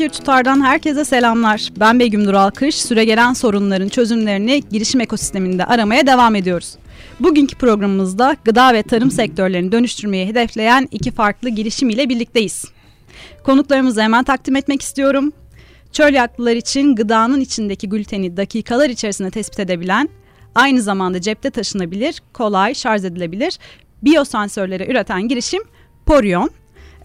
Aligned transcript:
Fikir 0.00 0.12
Tutar'dan 0.12 0.64
herkese 0.64 1.04
selamlar. 1.04 1.68
Ben 1.80 2.00
Begüm 2.00 2.26
Dural 2.26 2.50
Kış. 2.50 2.74
Süregelen 2.74 3.32
sorunların 3.32 3.88
çözümlerini 3.88 4.62
girişim 4.70 5.00
ekosisteminde 5.00 5.64
aramaya 5.64 6.06
devam 6.06 6.34
ediyoruz. 6.34 6.76
Bugünkü 7.20 7.56
programımızda 7.56 8.36
gıda 8.44 8.74
ve 8.74 8.82
tarım 8.82 9.10
sektörlerini 9.10 9.72
dönüştürmeyi 9.72 10.26
hedefleyen 10.26 10.88
iki 10.90 11.10
farklı 11.10 11.48
girişim 11.48 11.90
ile 11.90 12.08
birlikteyiz. 12.08 12.64
Konuklarımızı 13.44 14.02
hemen 14.02 14.24
takdim 14.24 14.56
etmek 14.56 14.82
istiyorum. 14.82 15.32
Çölyaklılar 15.92 16.56
için 16.56 16.94
gıdanın 16.94 17.40
içindeki 17.40 17.88
gluteni 17.88 18.36
dakikalar 18.36 18.90
içerisinde 18.90 19.30
tespit 19.30 19.60
edebilen, 19.60 20.08
aynı 20.54 20.82
zamanda 20.82 21.20
cepte 21.20 21.50
taşınabilir, 21.50 22.22
kolay 22.32 22.74
şarj 22.74 23.04
edilebilir 23.04 23.58
biyosensörleri 24.02 24.90
üreten 24.90 25.28
girişim 25.28 25.62
Porion. 26.06 26.50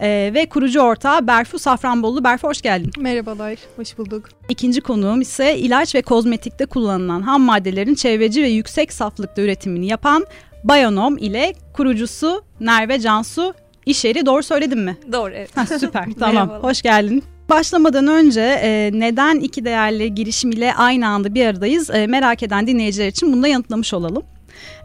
Ee, 0.00 0.30
ve 0.34 0.46
kurucu 0.48 0.80
ortağı 0.80 1.26
Berfu 1.26 1.58
Safranbolu. 1.58 2.24
Berfu 2.24 2.48
hoş 2.48 2.62
geldin. 2.62 2.90
Merhabalar, 2.98 3.56
hoş 3.76 3.98
bulduk. 3.98 4.28
İkinci 4.48 4.80
konuğum 4.80 5.20
ise 5.20 5.58
ilaç 5.58 5.94
ve 5.94 6.02
kozmetikte 6.02 6.66
kullanılan 6.66 7.22
ham 7.22 7.42
maddelerin 7.42 7.94
çevreci 7.94 8.42
ve 8.42 8.48
yüksek 8.48 8.92
saflıkta 8.92 9.42
üretimini 9.42 9.86
yapan 9.86 10.26
Bionom 10.64 11.18
ile 11.18 11.54
kurucusu 11.72 12.42
Nerve 12.60 13.00
Cansu 13.00 13.54
İşeri. 13.86 14.26
Doğru 14.26 14.42
söyledim 14.42 14.84
mi? 14.84 14.96
Doğru, 15.12 15.32
evet. 15.34 15.56
Ha, 15.56 15.66
süper, 15.78 16.06
tamam. 16.18 16.48
hoş 16.48 16.82
geldin. 16.82 17.22
Başlamadan 17.48 18.06
önce 18.06 18.40
e, 18.62 18.90
neden 18.94 19.40
iki 19.40 19.64
değerli 19.64 20.14
girişim 20.14 20.50
ile 20.50 20.74
aynı 20.74 21.08
anda 21.08 21.34
bir 21.34 21.46
aradayız 21.46 21.90
e, 21.90 22.06
merak 22.06 22.42
eden 22.42 22.66
dinleyiciler 22.66 23.08
için 23.08 23.32
bunu 23.32 23.42
da 23.42 23.48
yanıtlamış 23.48 23.94
olalım. 23.94 24.22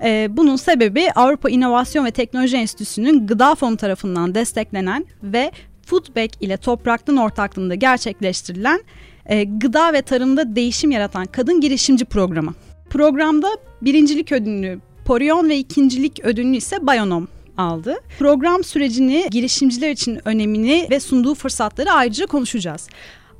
E, 0.03 0.27
bunun 0.31 0.55
sebebi 0.55 1.11
Avrupa 1.15 1.49
İnovasyon 1.49 2.05
ve 2.05 2.11
Teknoloji 2.11 2.57
Enstitüsü'nün 2.57 3.27
Gıda 3.27 3.55
Fonu 3.55 3.77
tarafından 3.77 4.35
desteklenen 4.35 5.05
ve 5.23 5.51
Foodback 5.85 6.41
ile 6.41 6.57
Toprak'ın 6.57 7.17
ortaklığında 7.17 7.75
gerçekleştirilen 7.75 8.83
e, 9.25 9.43
gıda 9.43 9.93
ve 9.93 10.01
tarımda 10.01 10.55
değişim 10.55 10.91
yaratan 10.91 11.25
kadın 11.25 11.61
girişimci 11.61 12.05
programı. 12.05 12.53
Programda 12.89 13.47
birincilik 13.81 14.31
ödülünü 14.31 14.79
Porion 15.05 15.49
ve 15.49 15.57
ikincilik 15.57 16.19
ödülünü 16.19 16.57
ise 16.57 16.87
Bayonom 16.87 17.27
aldı. 17.57 17.95
Program 18.19 18.63
sürecini, 18.63 19.27
girişimciler 19.31 19.91
için 19.91 20.19
önemini 20.25 20.87
ve 20.89 20.99
sunduğu 20.99 21.35
fırsatları 21.35 21.91
ayrıca 21.91 22.25
konuşacağız. 22.25 22.87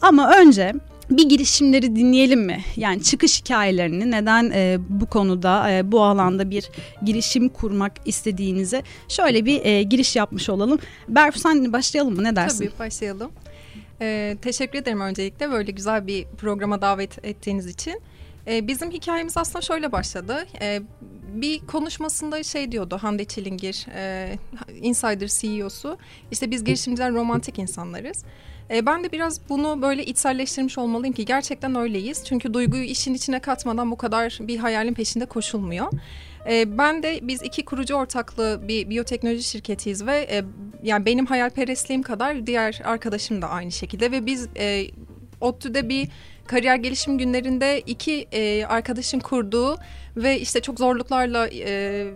Ama 0.01 0.31
önce 0.37 0.73
bir 1.11 1.29
girişimleri 1.29 1.95
dinleyelim 1.95 2.41
mi? 2.41 2.61
Yani 2.75 3.03
çıkış 3.03 3.41
hikayelerini 3.41 4.11
neden 4.11 4.51
e, 4.53 4.77
bu 4.89 5.05
konuda 5.05 5.71
e, 5.71 5.91
bu 5.91 6.03
alanda 6.03 6.49
bir 6.49 6.69
girişim 7.05 7.49
kurmak 7.49 7.91
istediğinize 8.05 8.83
şöyle 9.07 9.45
bir 9.45 9.65
e, 9.65 9.83
giriş 9.83 10.15
yapmış 10.15 10.49
olalım. 10.49 10.79
Berfu 11.07 11.39
sen 11.39 11.73
başlayalım 11.73 12.15
mı 12.15 12.23
ne 12.23 12.35
dersin? 12.35 12.65
Tabii 12.65 12.79
başlayalım. 12.79 13.31
Ee, 14.01 14.37
teşekkür 14.41 14.79
ederim 14.79 15.01
öncelikle 15.01 15.51
böyle 15.51 15.71
güzel 15.71 16.07
bir 16.07 16.25
programa 16.37 16.81
davet 16.81 17.25
ettiğiniz 17.25 17.67
için. 17.67 18.01
Ee, 18.47 18.67
bizim 18.67 18.91
hikayemiz 18.91 19.37
aslında 19.37 19.61
şöyle 19.61 19.91
başladı. 19.91 20.45
Ee, 20.61 20.81
bir 21.33 21.59
konuşmasında 21.67 22.43
şey 22.43 22.71
diyordu 22.71 22.97
Hande 23.01 23.25
Çilingir, 23.25 23.87
e, 23.95 24.37
Insider 24.81 25.27
CEO'su. 25.27 25.97
İşte 26.31 26.51
biz 26.51 26.63
girişimciler 26.63 27.13
romantik 27.13 27.59
insanlarız. 27.59 28.23
E, 28.69 28.85
ben 28.85 29.03
de 29.03 29.11
biraz 29.11 29.49
bunu 29.49 29.81
böyle 29.81 30.05
içselleştirmiş 30.05 30.77
olmalıyım 30.77 31.15
ki 31.15 31.25
gerçekten 31.25 31.75
öyleyiz. 31.75 32.25
Çünkü 32.25 32.53
duyguyu 32.53 32.83
işin 32.83 33.13
içine 33.13 33.39
katmadan 33.39 33.91
bu 33.91 33.97
kadar 33.97 34.37
bir 34.41 34.57
hayalin 34.57 34.93
peşinde 34.93 35.25
koşulmuyor. 35.25 35.91
E, 36.49 36.77
ben 36.77 37.03
de 37.03 37.19
biz 37.21 37.43
iki 37.43 37.65
kurucu 37.65 37.95
ortaklı 37.95 38.61
bir 38.67 38.89
biyoteknoloji 38.89 39.43
şirketiyiz 39.43 40.05
ve 40.05 40.17
e, 40.17 40.43
yani 40.83 41.05
benim 41.05 41.25
hayalperestliğim 41.25 42.01
kadar 42.01 42.47
diğer 42.47 42.81
arkadaşım 42.85 43.41
da 43.41 43.49
aynı 43.49 43.71
şekilde 43.71 44.11
ve 44.11 44.25
biz 44.25 44.47
e, 44.57 44.85
ODTÜ'de 45.41 45.89
bir 45.89 46.09
kariyer 46.51 46.75
gelişim 46.75 47.17
günlerinde 47.17 47.81
iki 47.85 48.27
e, 48.31 48.65
arkadaşın 48.65 49.19
kurduğu 49.19 49.77
ve 50.15 50.39
işte 50.39 50.61
çok 50.61 50.79
zorluklarla 50.79 51.47
e, 51.47 52.07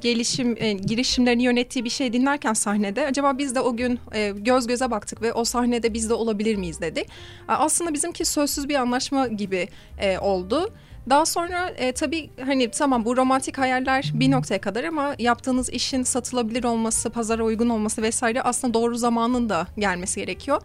gelişim 0.00 0.56
e, 0.58 0.72
girişimlerini 0.72 1.42
yönettiği 1.42 1.84
bir 1.84 1.90
şey 1.90 2.12
dinlerken 2.12 2.52
sahnede 2.52 3.06
acaba 3.06 3.38
biz 3.38 3.54
de 3.54 3.60
o 3.60 3.76
gün 3.76 3.98
e, 4.12 4.32
göz 4.36 4.66
göze 4.66 4.90
baktık 4.90 5.22
ve 5.22 5.32
o 5.32 5.44
sahnede 5.44 5.94
biz 5.94 6.10
de 6.10 6.14
olabilir 6.14 6.56
miyiz 6.56 6.80
dedik. 6.80 7.06
Aslında 7.48 7.94
bizimki 7.94 8.24
sözsüz 8.24 8.68
bir 8.68 8.74
anlaşma 8.74 9.26
gibi 9.28 9.68
e, 9.98 10.18
oldu. 10.18 10.72
Daha 11.10 11.26
sonra 11.26 11.68
e, 11.68 11.92
tabii 11.92 12.30
hani 12.44 12.70
tamam 12.70 13.04
bu 13.04 13.16
romantik 13.16 13.58
hayaller 13.58 14.10
bir 14.14 14.30
noktaya 14.30 14.60
kadar 14.60 14.84
ama 14.84 15.14
yaptığınız 15.18 15.70
işin 15.70 16.02
satılabilir 16.02 16.64
olması, 16.64 17.10
pazara 17.10 17.44
uygun 17.44 17.68
olması 17.68 18.02
vesaire 18.02 18.42
aslında 18.42 18.74
doğru 18.74 18.94
zamanın 18.94 19.48
da 19.48 19.66
gelmesi 19.78 20.20
gerekiyor. 20.20 20.62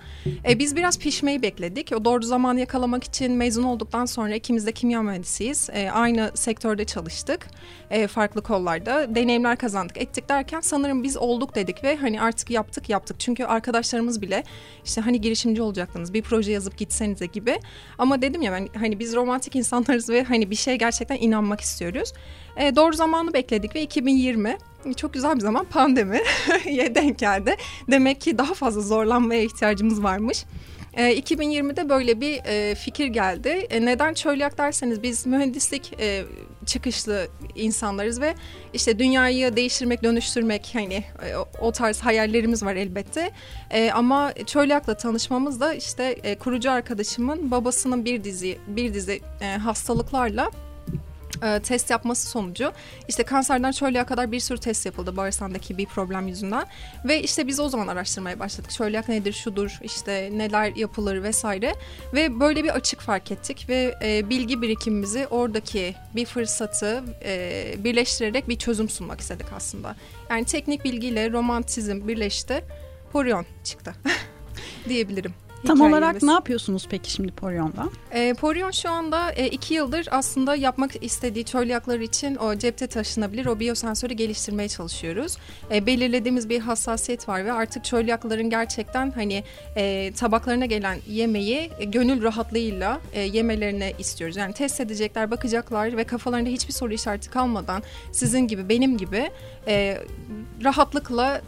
E, 0.50 0.60
biz 0.60 0.76
biraz 0.76 1.00
pişmeyi 1.00 1.42
bekledik. 1.42 1.92
O 1.96 2.06
doğru 2.06 2.24
zamanı 2.24 2.60
yakalamak 2.60 3.04
için 3.04 3.32
mezun 3.32 3.64
olduktan 3.64 4.06
sonra 4.06 4.36
ikimiz 4.36 4.66
de 4.66 4.72
kimya 4.72 5.02
mühendisiyiz. 5.02 5.70
E, 5.74 5.92
aynı 5.92 6.32
sektörde 6.36 6.86
çalıştık. 6.86 7.48
E, 7.92 8.08
farklı 8.08 8.42
kollarda 8.42 9.16
deneyimler 9.16 9.58
kazandık 9.58 9.98
ettik 9.98 10.30
derken 10.30 10.62
sanırım 10.62 11.04
biz 11.04 11.18
olduk 11.18 11.56
dedik 11.56 11.84
ve 11.84 11.96
hani 11.96 12.22
artık 12.22 12.50
yaptık 12.50 12.90
yaptık. 12.90 13.20
Çünkü 13.20 13.44
arkadaşlarımız 13.44 14.22
bile 14.22 14.44
işte 14.86 15.02
hani 15.02 15.22
girişimci 15.22 15.62
olacaktınız 15.62 16.14
bir 16.14 16.22
proje 16.22 16.52
yazıp 16.52 16.78
gitsenize 16.78 17.26
gibi. 17.26 17.60
Ama 17.98 18.22
dedim 18.22 18.42
ya 18.42 18.52
ben 18.52 18.68
hani 18.80 19.00
biz 19.00 19.16
romantik 19.16 19.56
insanlarız 19.56 20.10
ve 20.10 20.24
hani 20.24 20.52
bir 20.52 20.56
şeye 20.56 20.78
gerçekten 20.78 21.18
inanmak 21.18 21.62
istiyoruz. 21.62 22.14
E, 22.58 22.76
doğru 22.76 22.94
zamanı 22.94 23.34
bekledik 23.34 23.76
ve 23.76 23.82
2020 23.82 24.58
çok 24.98 25.14
güzel 25.14 25.36
bir 25.36 25.42
zaman 25.42 25.66
pandemi 25.66 26.20
denk 26.96 27.20
geldi. 27.20 27.56
Demek 27.92 28.22
ki 28.22 28.38
daha 28.38 28.54
fazla 28.54 28.82
zorlanmaya 28.82 29.42
ihtiyacımız 29.44 30.04
varmış. 30.04 30.46
E, 31.00 31.20
2020'de 31.20 31.90
böyle 31.90 32.22
bir 32.22 32.42
e, 32.46 32.76
fikir 32.76 33.08
geldi. 33.08 33.50
E, 33.50 33.86
neden 33.86 34.14
çölyak 34.14 34.58
derseniz 34.58 35.04
biz 35.04 35.26
mühendislik 35.26 35.94
e, 36.00 36.24
çıkışlı 36.66 37.28
insanlarız 37.56 38.22
ve 38.22 38.36
işte 38.74 39.00
dünyayı 39.00 39.56
değiştirmek, 39.56 40.04
dönüştürmek 40.04 40.70
hani 40.74 41.04
o 41.62 41.72
tarz 41.72 42.00
hayallerimiz 42.00 42.64
var 42.64 42.76
elbette. 42.76 43.32
Ama 43.94 44.34
çölyakla 44.46 44.98
tanışmamız 44.98 45.60
da 45.60 45.74
işte 45.74 46.36
kurucu 46.40 46.72
arkadaşımın 46.72 47.52
babasının 47.52 48.06
bir 48.06 48.24
dizi 48.24 48.58
bir 48.68 48.94
dizi 48.94 49.22
hastalıklarla 49.64 50.52
e, 51.44 51.60
test 51.60 51.90
yapması 51.90 52.30
sonucu 52.30 52.72
işte 53.08 53.24
kanserden 53.24 53.72
çölyağa 53.72 54.06
kadar 54.06 54.32
bir 54.32 54.40
sürü 54.40 54.60
test 54.60 54.86
yapıldı 54.86 55.18
bağırsağındaki 55.18 55.78
bir 55.78 55.86
problem 55.86 56.28
yüzünden. 56.28 56.66
Ve 57.06 57.24
işte 57.24 57.48
biz 57.48 57.60
o 57.60 57.70
zaman 57.70 57.88
araştırmaya 57.88 58.40
başladık. 58.40 58.72
Çölyak 58.72 59.10
nedir 59.10 59.34
şudur 59.34 59.80
işte 59.84 60.30
neler 60.34 60.76
yapılır 60.76 61.24
vesaire. 61.24 61.74
Ve 62.14 62.40
böyle 62.40 62.64
bir 62.64 62.70
açık 62.70 63.02
fark 63.02 63.32
ettik 63.32 63.66
ve 63.70 63.96
e, 64.04 64.30
bilgi 64.30 64.62
birikimimizi 64.62 65.28
oradaki 65.28 65.96
bir 66.16 66.26
fırsatı 66.26 67.04
e, 67.24 67.76
birleştirerek 67.78 68.50
bir 68.50 68.58
çözüm 68.58 68.90
sunmak 68.90 69.20
istedik 69.20 69.48
aslında. 69.56 69.96
Yani 70.30 70.46
teknik 70.46 70.84
bilgiyle 70.84 71.32
romantizm 71.32 72.08
birleşti 72.08 72.64
Porion 73.12 73.46
çıktı 73.64 73.94
diyebilirim. 74.90 75.49
Tam 75.68 75.82
olarak 75.82 76.24
ne 76.24 76.32
yapıyorsunuz 76.32 76.88
peki 76.90 77.12
şimdi 77.12 77.32
Poryon'da? 77.32 77.90
E, 78.12 78.34
Poryon 78.34 78.72
şu 78.72 78.90
anda 78.90 79.32
e, 79.32 79.48
iki 79.48 79.74
yıldır 79.74 80.08
aslında 80.12 80.56
yapmak 80.56 81.04
istediği 81.04 81.46
çölyaklar 81.46 82.00
için 82.00 82.36
o 82.36 82.56
cepte 82.56 82.88
taşınabilir 82.88 83.46
o 83.46 83.60
biyosensörü 83.60 84.14
geliştirmeye 84.14 84.70
çalışıyoruz. 84.70 85.38
E, 85.72 85.86
belirlediğimiz 85.86 86.50
bir 86.50 86.60
hassasiyet 86.60 87.30
var 87.30 87.46
ve 87.46 87.52
artık 87.52 87.84
çölyakların 87.84 88.50
gerçekten 88.50 89.12
hani 89.12 89.44
e, 89.76 90.14
tabaklarına 90.18 90.66
gelen 90.66 90.98
yemeği 91.08 91.72
e, 91.80 91.86
gönül 91.86 92.24
rahatlığıyla 92.24 93.00
e, 93.14 93.22
yemelerini 93.22 93.94
istiyoruz. 94.00 94.38
Yani 94.38 94.54
test 94.54 94.80
edecekler, 94.80 95.32
bakacaklar 95.32 95.98
ve 95.98 96.04
kafalarında 96.04 96.50
hiçbir 96.50 96.74
soru 96.74 96.94
işareti 96.94 97.30
kalmadan 97.30 97.84
sizin 98.12 98.48
gibi 98.48 98.70
benim 98.70 98.98
gibi 98.98 99.30
e, 99.68 99.98
rahatlıkla 100.64 101.42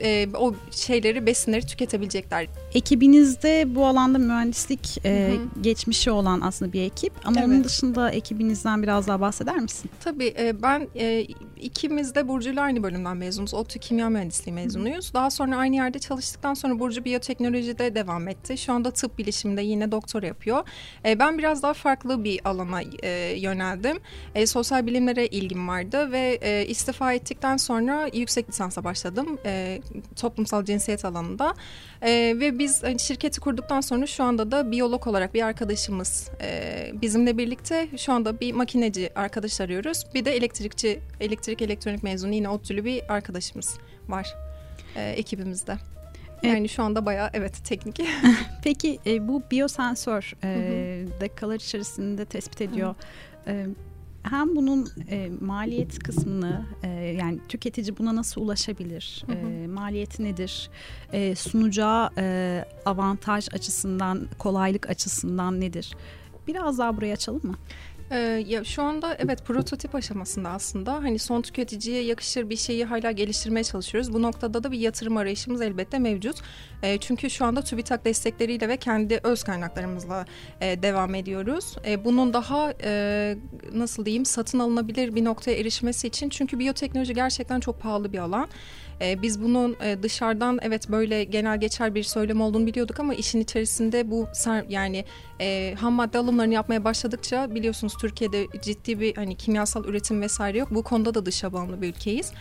e, 0.00 0.28
o 0.34 0.54
şeyleri 0.70 1.26
besinleri 1.26 1.66
tüketebilecekler. 1.66 2.46
Ekibinizde 2.74 3.74
bu 3.74 3.86
alanda 3.86 4.18
mühendislik 4.18 5.04
e, 5.04 5.34
geçmişi 5.60 6.10
olan 6.10 6.40
aslında 6.40 6.72
bir 6.72 6.82
ekip 6.82 7.12
ama 7.24 7.40
evet. 7.40 7.48
onun 7.48 7.64
dışında 7.64 8.10
ekibinizden 8.10 8.82
biraz 8.82 9.08
daha 9.08 9.20
bahseder 9.20 9.56
misin? 9.56 9.90
Tabii 10.00 10.34
e, 10.38 10.62
ben 10.62 10.88
e, 10.96 11.26
ikimiz 11.60 12.14
de 12.14 12.28
Burcu'yla 12.28 12.62
aynı 12.62 12.82
bölümden 12.82 13.16
mezunuz. 13.16 13.54
ODTÜ 13.54 13.78
Kimya 13.78 14.10
Mühendisliği 14.10 14.54
mezunuyuz. 14.54 15.14
Daha 15.14 15.30
sonra 15.30 15.56
aynı 15.56 15.76
yerde 15.76 15.98
çalıştıktan 15.98 16.54
sonra 16.54 16.78
Burcu 16.78 17.04
biyoteknolojide 17.04 17.94
devam 17.94 18.28
etti. 18.28 18.58
Şu 18.58 18.72
anda 18.72 18.90
tıp 18.90 19.18
bilişiminde 19.18 19.62
yine 19.62 19.92
doktor 19.92 20.22
yapıyor. 20.22 20.68
E, 21.04 21.18
ben 21.18 21.38
biraz 21.38 21.62
daha 21.62 21.74
farklı 21.74 22.24
bir 22.24 22.40
alana 22.44 22.80
e, 23.02 23.10
yöneldim. 23.38 23.98
E, 24.34 24.46
sosyal 24.46 24.86
bilimlere 24.86 25.26
ilgim 25.26 25.68
vardı 25.68 26.12
ve 26.12 26.38
e, 26.42 26.66
istifa 26.66 27.12
ettikten 27.12 27.56
sonra 27.56 28.08
yüksek 28.14 28.48
lisansa 28.48 28.84
başladım. 28.84 29.38
E, 29.44 29.80
toplumsal 30.16 30.64
cinsiyet 30.64 31.04
alanında. 31.04 31.54
E, 32.02 32.10
ve 32.40 32.58
biz 32.58 32.82
hani, 32.82 32.98
şirketi 32.98 33.40
kurduktan 33.40 33.80
sonra 33.80 34.06
şu 34.06 34.24
anda 34.24 34.50
da 34.50 34.70
biyolog 34.70 35.06
olarak 35.06 35.34
bir 35.34 35.42
arkadaşımız 35.42 36.30
e, 36.42 36.90
bizimle 37.02 37.38
birlikte 37.38 37.88
şu 37.96 38.12
anda 38.12 38.40
bir 38.40 38.52
makineci 38.52 39.10
arkadaş 39.14 39.60
arıyoruz. 39.60 40.04
Bir 40.14 40.24
de 40.24 40.36
elektrikçi, 40.36 41.00
elektrik 41.20 41.62
elektronik 41.62 42.02
mezunu 42.02 42.34
yine 42.34 42.48
ODTÜ'lü 42.48 42.84
bir 42.84 43.12
arkadaşımız 43.12 43.78
var 44.08 44.34
e, 44.96 45.10
ekibimizde. 45.10 45.76
Yani 46.42 46.68
şu 46.68 46.82
anda 46.82 47.06
bayağı 47.06 47.30
evet 47.32 47.64
teknik. 47.64 48.00
Peki 48.64 48.98
e, 49.06 49.28
bu 49.28 49.42
biyosensör 49.50 50.32
e, 50.44 51.20
dakikalar 51.20 51.54
içerisinde 51.54 52.24
tespit 52.24 52.60
ediyor. 52.60 52.94
E, 53.46 53.66
hem 54.30 54.56
bunun 54.56 54.88
e, 55.10 55.30
maliyet 55.40 55.98
kısmını 55.98 56.66
e, 56.82 56.88
yani 56.88 57.38
tüketici 57.48 57.98
buna 57.98 58.16
nasıl 58.16 58.40
ulaşabilir? 58.40 59.24
Hı 59.26 59.32
hı. 59.32 59.36
E, 59.36 59.66
maliyeti 59.66 60.24
nedir? 60.24 60.70
E, 61.12 61.34
sunacağı 61.34 62.10
e, 62.18 62.64
avantaj 62.84 63.48
açısından, 63.52 64.28
kolaylık 64.38 64.90
açısından 64.90 65.60
nedir? 65.60 65.96
Biraz 66.46 66.78
daha 66.78 66.96
buraya 66.96 67.12
açalım 67.12 67.46
mı? 67.46 67.54
Ee, 68.10 68.44
ya 68.46 68.64
şu 68.64 68.82
anda 68.82 69.16
evet 69.18 69.44
prototip 69.44 69.94
aşamasında 69.94 70.48
aslında 70.48 70.94
hani 70.94 71.18
son 71.18 71.42
tüketiciye 71.42 72.02
yakışır 72.02 72.50
bir 72.50 72.56
şeyi 72.56 72.84
hala 72.84 73.10
geliştirmeye 73.10 73.64
çalışıyoruz. 73.64 74.12
Bu 74.12 74.22
noktada 74.22 74.64
da 74.64 74.72
bir 74.72 74.78
yatırım 74.78 75.16
arayışımız 75.16 75.62
elbette 75.62 75.98
mevcut. 75.98 76.36
E, 76.82 76.98
çünkü 76.98 77.30
şu 77.30 77.44
anda 77.44 77.62
TÜBİTAK 77.62 78.04
destekleriyle 78.04 78.68
ve 78.68 78.76
kendi 78.76 79.20
öz 79.22 79.42
kaynaklarımızla 79.42 80.24
e, 80.60 80.82
devam 80.82 81.14
ediyoruz. 81.14 81.76
E, 81.86 82.04
bunun 82.04 82.32
daha 82.32 82.74
e, 82.82 83.36
nasıl 83.72 84.04
diyeyim 84.04 84.24
satın 84.24 84.58
alınabilir 84.58 85.14
bir 85.14 85.24
noktaya 85.24 85.56
erişmesi 85.56 86.06
için 86.06 86.28
çünkü 86.28 86.58
biyoteknoloji 86.58 87.14
gerçekten 87.14 87.60
çok 87.60 87.80
pahalı 87.80 88.12
bir 88.12 88.18
alan. 88.18 88.48
E, 89.00 89.22
biz 89.22 89.42
bunun 89.42 89.76
e, 89.80 90.02
dışarıdan 90.02 90.58
evet 90.62 90.90
böyle 90.90 91.24
genel 91.24 91.60
geçer 91.60 91.94
bir 91.94 92.02
söylem 92.02 92.40
olduğunu 92.40 92.66
biliyorduk 92.66 93.00
ama 93.00 93.14
işin 93.14 93.40
içerisinde 93.40 94.10
bu 94.10 94.28
yani 94.68 95.04
e, 95.40 95.74
ham 95.80 95.92
madde 95.92 96.18
alımlarını 96.18 96.54
yapmaya 96.54 96.84
başladıkça 96.84 97.54
biliyorsunuz 97.54 97.94
Türkiye'de 98.00 98.46
ciddi 98.62 99.00
bir 99.00 99.16
hani 99.16 99.36
kimyasal 99.36 99.84
üretim 99.84 100.22
vesaire 100.22 100.58
yok. 100.58 100.68
Bu 100.70 100.82
konuda 100.82 101.14
da 101.14 101.26
dışa 101.26 101.52
bağımlı 101.52 101.82
bir 101.82 101.88
ülkeyiz. 101.88 102.32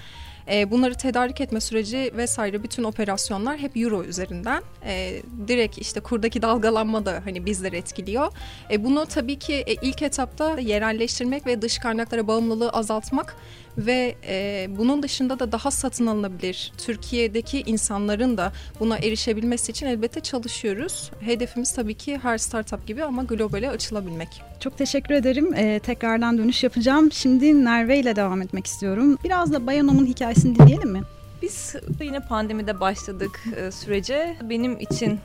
E, 0.51 0.71
bunları 0.71 0.95
tedarik 0.95 1.41
etme 1.41 1.61
süreci 1.61 2.11
vesaire 2.17 2.63
bütün 2.63 2.83
operasyonlar 2.83 3.57
hep 3.57 3.77
euro 3.77 4.03
üzerinden. 4.03 4.63
E, 4.85 5.21
direkt 5.47 5.77
işte 5.77 5.99
kurdaki 5.99 6.41
dalgalanma 6.41 7.05
da 7.05 7.21
hani 7.25 7.45
bizleri 7.45 7.77
etkiliyor. 7.77 8.31
E, 8.71 8.83
bunu 8.83 9.05
tabii 9.05 9.39
ki 9.39 9.53
e, 9.53 9.73
ilk 9.73 10.01
etapta 10.01 10.59
yerelleştirmek 10.59 11.47
ve 11.47 11.61
dış 11.61 11.77
kaynaklara 11.77 12.27
bağımlılığı 12.27 12.69
azaltmak 12.69 13.35
ve 13.77 14.15
e, 14.27 14.67
bunun 14.77 15.03
dışında 15.03 15.39
da 15.39 15.51
daha 15.51 15.71
satın 15.71 16.07
alınabilir 16.07 16.71
Türkiye'deki 16.77 17.61
insanların 17.61 18.37
da 18.37 18.53
buna 18.79 18.97
erişebilmesi 18.97 19.71
için 19.71 19.85
elbette 19.85 20.19
çalışıyoruz. 20.19 21.11
Hedefimiz 21.19 21.73
tabii 21.73 21.93
ki 21.93 22.17
her 22.17 22.37
startup 22.37 22.87
gibi 22.87 23.03
ama 23.03 23.23
globale 23.23 23.69
açılabilmek. 23.69 24.41
Çok 24.59 24.77
teşekkür 24.77 25.13
ederim. 25.13 25.53
Ee, 25.53 25.79
tekrardan 25.79 26.37
dönüş 26.37 26.63
yapacağım. 26.63 27.11
Şimdi 27.11 27.65
Nerve 27.65 27.99
ile 27.99 28.15
devam 28.15 28.41
etmek 28.41 28.67
istiyorum. 28.67 29.17
Biraz 29.23 29.53
da 29.53 29.67
Bayanom'un 29.67 30.05
hikayesini 30.05 30.59
dinleyelim 30.59 30.91
mi? 30.91 31.01
Biz 31.41 31.75
yine 32.01 32.19
pandemide 32.19 32.79
başladık 32.79 33.43
e, 33.57 33.71
sürece. 33.71 34.35
Benim 34.49 34.79
için 34.79 35.19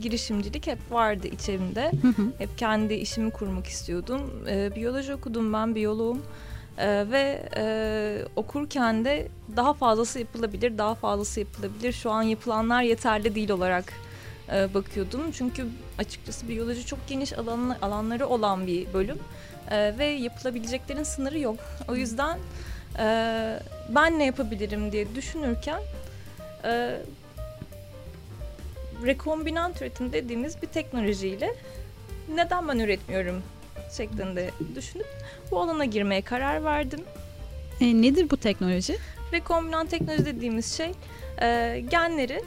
girişimcilik 0.00 0.66
hep 0.66 0.78
vardı 0.90 1.26
içerimde. 1.26 1.92
Hı 2.02 2.08
hı. 2.08 2.26
Hep 2.38 2.58
kendi 2.58 2.94
işimi 2.94 3.30
kurmak 3.30 3.66
istiyordum. 3.66 4.20
E, 4.48 4.76
biyoloji 4.76 5.14
okudum 5.14 5.52
ben, 5.52 5.74
biyoloğum. 5.74 6.22
Ee, 6.78 7.04
ve 7.10 7.48
e, 7.56 7.64
okurken 8.36 9.04
de 9.04 9.28
daha 9.56 9.74
fazlası 9.74 10.18
yapılabilir, 10.18 10.78
daha 10.78 10.94
fazlası 10.94 11.40
yapılabilir. 11.40 11.92
Şu 11.92 12.10
an 12.10 12.22
yapılanlar 12.22 12.82
yeterli 12.82 13.34
değil 13.34 13.50
olarak 13.50 13.92
e, 14.52 14.74
bakıyordum. 14.74 15.32
Çünkü 15.32 15.66
açıkçası 15.98 16.48
biyoloji 16.48 16.86
çok 16.86 17.08
geniş 17.08 17.32
alan, 17.32 17.76
alanları 17.82 18.26
olan 18.26 18.66
bir 18.66 18.92
bölüm 18.92 19.18
e, 19.70 19.98
ve 19.98 20.04
yapılabileceklerin 20.04 21.02
sınırı 21.02 21.38
yok. 21.38 21.56
O 21.88 21.96
yüzden 21.96 22.38
e, 22.98 23.06
ben 23.88 24.18
ne 24.18 24.26
yapabilirim 24.26 24.92
diye 24.92 25.14
düşünürken 25.14 25.80
e, 26.64 27.00
rekombinant 29.04 29.82
üretim 29.82 30.12
dediğimiz 30.12 30.62
bir 30.62 30.66
teknolojiyle 30.66 31.54
neden 32.34 32.68
ben 32.68 32.78
üretmiyorum 32.78 33.42
şeklinde 33.96 34.50
düşünüp 34.74 35.06
bu 35.50 35.60
alana 35.60 35.84
girmeye 35.84 36.22
karar 36.22 36.64
verdim. 36.64 37.00
E, 37.80 38.02
nedir 38.02 38.30
bu 38.30 38.36
teknoloji? 38.36 38.98
Rekombinant 39.32 39.90
teknoloji 39.90 40.26
dediğimiz 40.26 40.76
şey 40.76 40.92
e, 41.42 41.80
genleri 41.90 42.42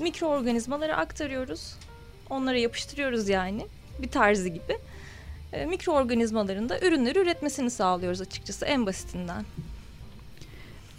mikroorganizmalara 0.00 0.96
aktarıyoruz. 0.96 1.74
Onlara 2.30 2.58
yapıştırıyoruz 2.58 3.28
yani 3.28 3.66
bir 3.98 4.08
tarzı 4.08 4.48
gibi. 4.48 4.78
E, 5.52 5.66
mikroorganizmaların 5.66 6.68
da 6.68 6.80
ürünleri 6.80 7.18
üretmesini 7.18 7.70
sağlıyoruz 7.70 8.20
açıkçası 8.20 8.64
en 8.64 8.86
basitinden. 8.86 9.44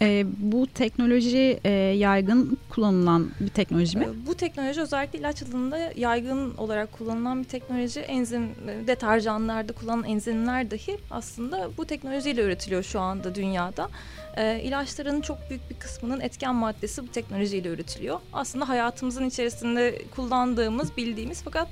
E, 0.02 0.26
bu 0.38 0.66
teknoloji 0.66 1.60
e, 1.64 1.70
yaygın 1.72 2.58
kullanılan 2.70 3.30
bir 3.40 3.48
teknoloji 3.48 3.98
mi? 3.98 4.04
E, 4.04 4.26
bu 4.26 4.34
teknoloji 4.34 4.80
özellikle 4.80 5.18
ilaç 5.18 5.42
alanında 5.42 5.78
yaygın 5.96 6.54
olarak 6.56 6.92
kullanılan 6.92 7.42
bir 7.42 7.48
teknoloji. 7.48 8.00
Enzim 8.00 8.42
e, 8.42 8.86
deterjanlarda 8.86 9.72
kullanılan 9.72 10.08
enzimler 10.08 10.70
dahi 10.70 10.98
aslında 11.10 11.70
bu 11.76 11.84
teknolojiyle 11.84 12.42
üretiliyor 12.42 12.82
şu 12.82 13.00
anda 13.00 13.34
dünyada. 13.34 13.88
E, 14.36 14.60
ilaçların 14.60 15.20
çok 15.20 15.38
büyük 15.50 15.70
bir 15.70 15.74
kısmının 15.76 16.20
etken 16.20 16.54
maddesi 16.54 17.02
bu 17.02 17.12
teknolojiyle 17.12 17.68
üretiliyor. 17.68 18.20
Aslında 18.32 18.68
hayatımızın 18.68 19.24
içerisinde 19.28 20.02
kullandığımız, 20.16 20.96
bildiğimiz 20.96 21.42
fakat 21.42 21.68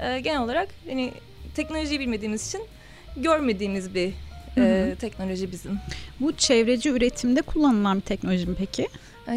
e, 0.00 0.20
genel 0.20 0.42
olarak 0.42 0.68
hani 0.88 1.12
teknolojiyi 1.54 2.00
bilmediğimiz 2.00 2.48
için 2.48 2.62
görmediğimiz 3.16 3.94
bir 3.94 4.12
e, 4.58 4.94
teknoloji 5.00 5.52
bizim. 5.52 5.78
Bu 6.20 6.32
çevreci 6.32 6.88
üretimde 6.88 7.42
kullanılan 7.42 7.96
bir 7.96 8.04
teknoloji 8.04 8.46
mi 8.46 8.54
peki? 8.58 8.88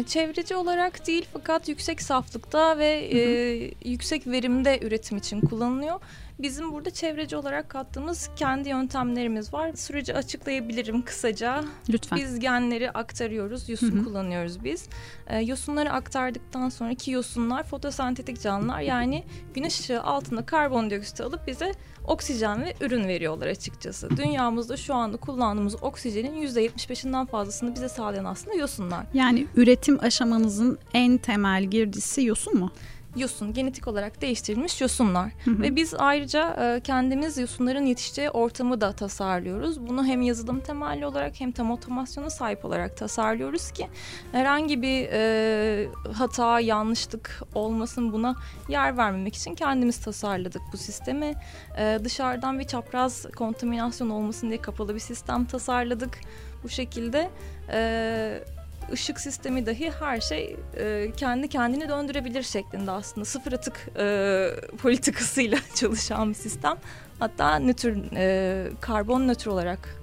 Çevreci 0.06 0.54
olarak 0.54 1.06
değil 1.06 1.26
fakat 1.32 1.68
yüksek 1.68 2.02
saflıkta 2.02 2.78
ve 2.78 3.10
hı 3.10 3.14
hı. 3.14 3.18
E, 3.18 3.90
yüksek 3.90 4.26
verimde 4.26 4.78
üretim 4.82 5.18
için 5.18 5.40
kullanılıyor. 5.40 6.00
Bizim 6.38 6.72
burada 6.72 6.90
çevreci 6.90 7.36
olarak 7.36 7.68
kattığımız 7.68 8.30
kendi 8.36 8.68
yöntemlerimiz 8.68 9.54
var. 9.54 9.72
Süreci 9.72 10.14
açıklayabilirim 10.14 11.02
kısaca. 11.02 11.64
Lütfen. 11.88 12.18
Biz 12.18 12.38
genleri 12.38 12.90
aktarıyoruz. 12.90 13.68
Yosun 13.68 13.92
Hı-hı. 13.92 14.04
kullanıyoruz 14.04 14.64
biz. 14.64 14.88
E, 15.26 15.38
yosunları 15.38 15.92
aktardıktan 15.92 16.68
sonra 16.68 16.94
ki 16.94 17.10
yosunlar 17.10 17.62
fotosentetik 17.62 18.40
canlılar 18.40 18.80
yani 18.80 19.24
güneş 19.54 19.80
ışığı 19.80 20.02
altında 20.02 20.46
karbondioksit 20.46 21.20
alıp 21.20 21.46
bize 21.46 21.72
oksijen 22.04 22.64
ve 22.64 22.74
ürün 22.80 23.08
veriyorlar 23.08 23.46
açıkçası. 23.46 24.16
Dünyamızda 24.16 24.76
şu 24.76 24.94
anda 24.94 25.16
kullandığımız 25.16 25.82
oksijenin 25.82 26.46
%75'inden 26.46 27.26
fazlasını 27.26 27.74
bize 27.74 27.88
sağlayan 27.88 28.24
aslında 28.24 28.56
yosunlar. 28.56 29.06
Yani 29.14 29.46
üretim 29.56 30.00
aşamanızın 30.04 30.78
en 30.94 31.18
temel 31.18 31.64
girdisi 31.64 32.24
yosun 32.24 32.58
mu? 32.58 32.70
Yosun, 33.16 33.52
genetik 33.52 33.88
olarak 33.88 34.20
değiştirilmiş 34.20 34.80
yosunlar. 34.80 35.32
Hı 35.44 35.50
hı. 35.50 35.62
Ve 35.62 35.76
biz 35.76 35.94
ayrıca 35.98 36.74
e, 36.76 36.80
kendimiz 36.80 37.38
yosunların 37.38 37.86
yetişeceği 37.86 38.30
ortamı 38.30 38.80
da 38.80 38.92
tasarlıyoruz. 38.92 39.86
Bunu 39.88 40.04
hem 40.04 40.22
yazılım 40.22 40.60
temelli 40.60 41.06
olarak 41.06 41.40
hem 41.40 41.52
tam 41.52 41.70
otomasyona 41.70 42.30
sahip 42.30 42.64
olarak 42.64 42.96
tasarlıyoruz 42.96 43.70
ki 43.70 43.88
herhangi 44.32 44.82
bir 44.82 45.08
e, 45.12 45.88
hata, 46.12 46.60
yanlışlık 46.60 47.42
olmasın 47.54 48.12
buna 48.12 48.34
yer 48.68 48.96
vermemek 48.96 49.36
için 49.36 49.54
kendimiz 49.54 50.00
tasarladık 50.00 50.62
bu 50.72 50.76
sistemi. 50.76 51.34
E, 51.78 51.98
dışarıdan 52.04 52.58
bir 52.58 52.64
çapraz 52.64 53.26
kontaminasyon 53.36 54.10
olmasın 54.10 54.48
diye 54.48 54.62
kapalı 54.62 54.94
bir 54.94 55.00
sistem 55.00 55.44
tasarladık. 55.44 56.18
Bu 56.64 56.68
şekilde... 56.68 57.30
E, 57.72 58.59
ışık 58.92 59.20
sistemi 59.20 59.66
dahi 59.66 59.92
her 60.00 60.20
şey 60.20 60.56
e, 60.76 61.12
kendi 61.16 61.48
kendini 61.48 61.88
döndürebilir 61.88 62.42
şeklinde 62.42 62.90
aslında 62.90 63.24
sıfır 63.24 63.52
atık 63.52 63.88
e, 63.98 64.46
politikasıyla 64.82 65.58
çalışan 65.74 66.28
bir 66.30 66.34
sistem. 66.34 66.76
Hatta 67.18 67.58
nötr, 67.58 67.88
e, 68.16 68.68
karbon 68.80 69.28
nötr 69.28 69.46
olarak 69.46 70.00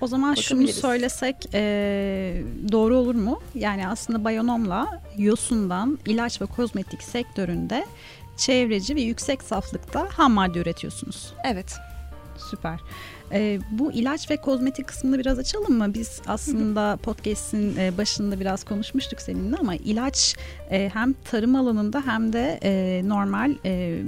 o 0.00 0.06
zaman 0.06 0.34
şunu 0.34 0.68
söylesek 0.68 1.36
e, 1.54 2.42
doğru 2.72 2.96
olur 2.96 3.14
mu? 3.14 3.40
Yani 3.54 3.88
aslında 3.88 4.24
Bayonom'la 4.24 5.02
Yosun'dan 5.18 5.98
ilaç 6.06 6.40
ve 6.40 6.46
kozmetik 6.46 7.02
sektöründe 7.02 7.86
çevreci 8.36 8.96
ve 8.96 9.00
yüksek 9.00 9.42
saflıkta 9.42 10.08
ham 10.12 10.32
madde 10.32 10.58
üretiyorsunuz. 10.58 11.34
Evet. 11.44 11.76
Süper. 12.50 12.80
E, 13.32 13.60
bu 13.70 13.92
ilaç 13.92 14.30
ve 14.30 14.36
kozmetik 14.36 14.86
kısmını 14.88 15.18
biraz 15.18 15.38
açalım 15.38 15.78
mı? 15.78 15.94
Biz 15.94 16.20
aslında 16.26 16.98
podcast'in 17.02 17.76
e, 17.76 17.98
başında 17.98 18.40
biraz 18.40 18.64
konuşmuştuk 18.64 19.20
seninle 19.20 19.56
ama 19.56 19.74
ilaç 19.74 20.36
e, 20.70 20.90
hem 20.92 21.12
tarım 21.12 21.56
alanında 21.56 22.02
hem 22.06 22.32
de 22.32 22.58
e, 22.62 23.02
normal 23.08 23.54
e, 23.64 24.02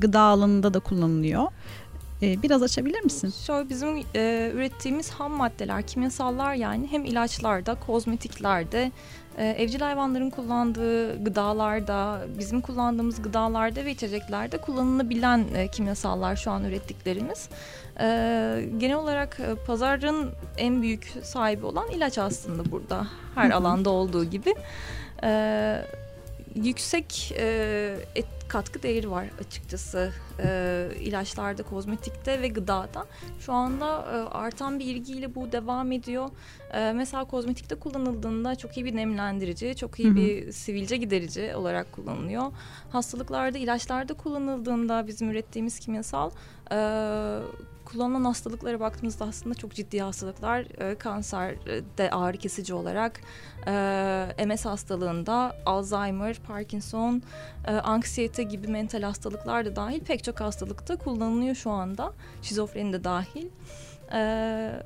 gıda 0.00 0.20
alanında 0.20 0.74
da 0.74 0.80
kullanılıyor. 0.80 1.46
E, 2.22 2.42
biraz 2.42 2.62
açabilir 2.62 3.00
misin? 3.00 3.34
Şöyle 3.46 3.68
bizim 3.68 4.02
e, 4.14 4.50
ürettiğimiz 4.54 5.10
ham 5.10 5.32
maddeler, 5.32 5.82
kimyasallar 5.82 6.54
yani 6.54 6.86
hem 6.90 7.04
ilaçlarda, 7.04 7.74
kozmetiklerde, 7.74 8.92
evcil 9.44 9.80
hayvanların 9.80 10.30
kullandığı 10.30 11.24
gıdalarda, 11.24 12.20
bizim 12.38 12.60
kullandığımız 12.60 13.22
gıdalarda 13.22 13.84
ve 13.84 13.90
içeceklerde 13.90 14.58
kullanılabilen 14.58 15.44
e, 15.54 15.68
kimyasallar 15.68 16.36
şu 16.36 16.50
an 16.50 16.64
ürettiklerimiz. 16.64 17.48
E, 18.00 18.04
genel 18.78 18.96
olarak 18.96 19.40
e, 19.40 19.54
pazarın 19.66 20.30
en 20.56 20.82
büyük 20.82 21.12
sahibi 21.22 21.66
olan 21.66 21.90
ilaç 21.90 22.18
aslında 22.18 22.70
burada. 22.70 23.06
Her 23.34 23.50
alanda 23.50 23.90
olduğu 23.90 24.24
gibi. 24.24 24.54
E, 25.22 25.82
yüksek 26.64 27.34
e, 27.38 27.96
et 28.14 28.26
katkı 28.48 28.82
değeri 28.82 29.10
var 29.10 29.26
açıkçası 29.40 30.12
e, 30.44 30.88
ilaçlarda, 31.00 31.62
kozmetikte 31.62 32.42
ve 32.42 32.48
gıdada. 32.48 33.06
Şu 33.40 33.52
anda 33.52 33.86
e, 33.86 34.16
artan 34.34 34.78
bir 34.78 34.84
ilgiyle 34.84 35.34
bu 35.34 35.52
devam 35.52 35.92
ediyor. 35.92 36.28
E, 36.72 36.92
mesela 36.92 37.24
kozmetikte 37.24 37.74
kullanıldığında 37.74 38.54
çok 38.54 38.76
iyi 38.76 38.84
bir 38.84 38.96
nemlendirici, 38.96 39.76
çok 39.76 40.00
iyi 40.00 40.16
bir 40.16 40.52
sivilce 40.52 40.96
giderici 40.96 41.54
olarak 41.54 41.92
kullanılıyor. 41.92 42.52
Hastalıklarda, 42.90 43.58
ilaçlarda 43.58 44.14
kullanıldığında 44.14 45.06
bizim 45.06 45.30
ürettiğimiz 45.30 45.78
kimyasal 45.78 46.30
e, 46.72 46.76
kullanılan 47.88 48.24
hastalıklara 48.24 48.80
baktığımızda 48.80 49.24
aslında 49.24 49.54
çok 49.54 49.74
ciddi 49.74 50.00
hastalıklar. 50.00 50.90
E, 50.90 50.94
kanser 50.94 51.56
de 51.98 52.10
ağrı 52.10 52.36
kesici 52.36 52.74
olarak, 52.74 53.20
e, 53.66 54.46
MS 54.46 54.64
hastalığında, 54.64 55.56
Alzheimer, 55.66 56.36
Parkinson, 56.38 57.22
e, 57.66 57.70
anksiyete 57.70 58.42
gibi 58.42 58.66
mental 58.68 59.02
hastalıklar 59.02 59.64
da 59.64 59.76
dahil 59.76 60.00
pek 60.00 60.24
çok 60.24 60.40
hastalıkta 60.40 60.96
kullanılıyor 60.96 61.54
şu 61.54 61.70
anda. 61.70 62.12
Şizofreni 62.42 62.92
de 62.92 63.04
dahil. 63.04 63.46
E, 64.12 64.82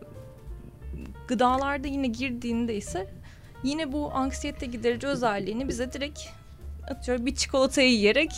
gıdalarda 1.29 1.89
yine 1.89 2.07
girdiğinde 2.07 2.75
ise 2.75 3.11
yine 3.65 3.93
bu 3.93 4.11
anksiyete 4.15 4.67
giderici 4.67 5.07
özelliğini 5.07 5.69
bize 5.69 5.93
direkt 5.93 6.21
atıyorum 6.91 7.27
bir 7.27 7.35
çikolatayı 7.35 7.91
yiyerek 7.91 8.31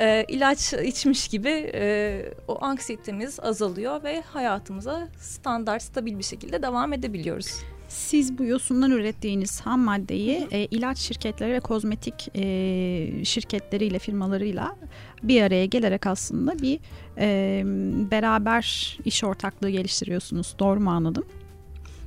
e, 0.00 0.24
ilaç 0.28 0.72
içmiş 0.72 1.28
gibi 1.28 1.70
e, 1.74 2.22
o 2.48 2.64
anksiyetemiz 2.64 3.40
azalıyor 3.40 4.02
ve 4.02 4.20
hayatımıza 4.20 5.08
standart, 5.18 5.82
stabil 5.82 6.18
bir 6.18 6.24
şekilde 6.24 6.62
devam 6.62 6.92
edebiliyoruz. 6.92 7.60
Siz 7.88 8.38
bu 8.38 8.44
yosundan 8.44 8.90
ürettiğiniz 8.90 9.60
ham 9.60 9.80
maddeyi 9.80 10.48
e, 10.50 10.64
ilaç 10.64 10.98
şirketleri 10.98 11.52
ve 11.52 11.60
kozmetik 11.60 12.28
e, 12.36 13.24
şirketleriyle, 13.24 13.98
firmalarıyla 13.98 14.76
bir 15.22 15.42
araya 15.42 15.66
gelerek 15.66 16.06
aslında 16.06 16.58
bir 16.58 16.80
e, 17.18 17.62
beraber 18.10 18.98
iş 19.04 19.24
ortaklığı 19.24 19.70
geliştiriyorsunuz. 19.70 20.54
Doğru 20.58 20.80
mu 20.80 20.90
anladım? 20.90 21.24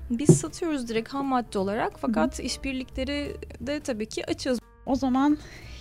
Biz 0.10 0.29
satıyoruz 0.29 0.88
direkt 0.88 1.13
ham 1.13 1.25
madde 1.25 1.60
olarak 1.60 1.94
fakat 2.01 2.39
işbirlikleri 2.39 3.36
de 3.62 3.79
tabii 3.79 4.06
ki 4.06 4.25
açığız. 4.25 4.60
O 4.88 4.96
zaman 4.96 5.38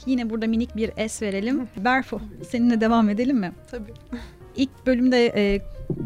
yine 0.07 0.31
burada 0.31 0.47
minik 0.47 0.77
bir 0.77 0.91
es 0.97 1.23
verelim. 1.23 1.69
Berfu 1.77 2.21
seninle 2.49 2.81
devam 2.81 3.09
edelim 3.09 3.37
mi? 3.39 3.53
Tabii. 3.71 3.93
İlk 4.57 4.87
bölümde 4.87 5.33
e, 5.37 5.61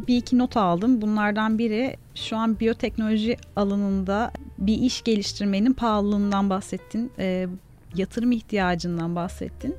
bir 0.08 0.16
iki 0.16 0.38
not 0.38 0.56
aldım. 0.56 1.02
Bunlardan 1.02 1.58
biri 1.58 1.96
şu 2.14 2.36
an 2.36 2.60
biyoteknoloji 2.60 3.36
alanında 3.56 4.30
bir 4.58 4.74
iş 4.78 5.02
geliştirmenin 5.02 5.72
pahalılığından 5.72 6.50
bahsettin. 6.50 7.12
E, 7.18 7.46
yatırım 7.94 8.32
ihtiyacından 8.32 9.16
bahsettin. 9.16 9.74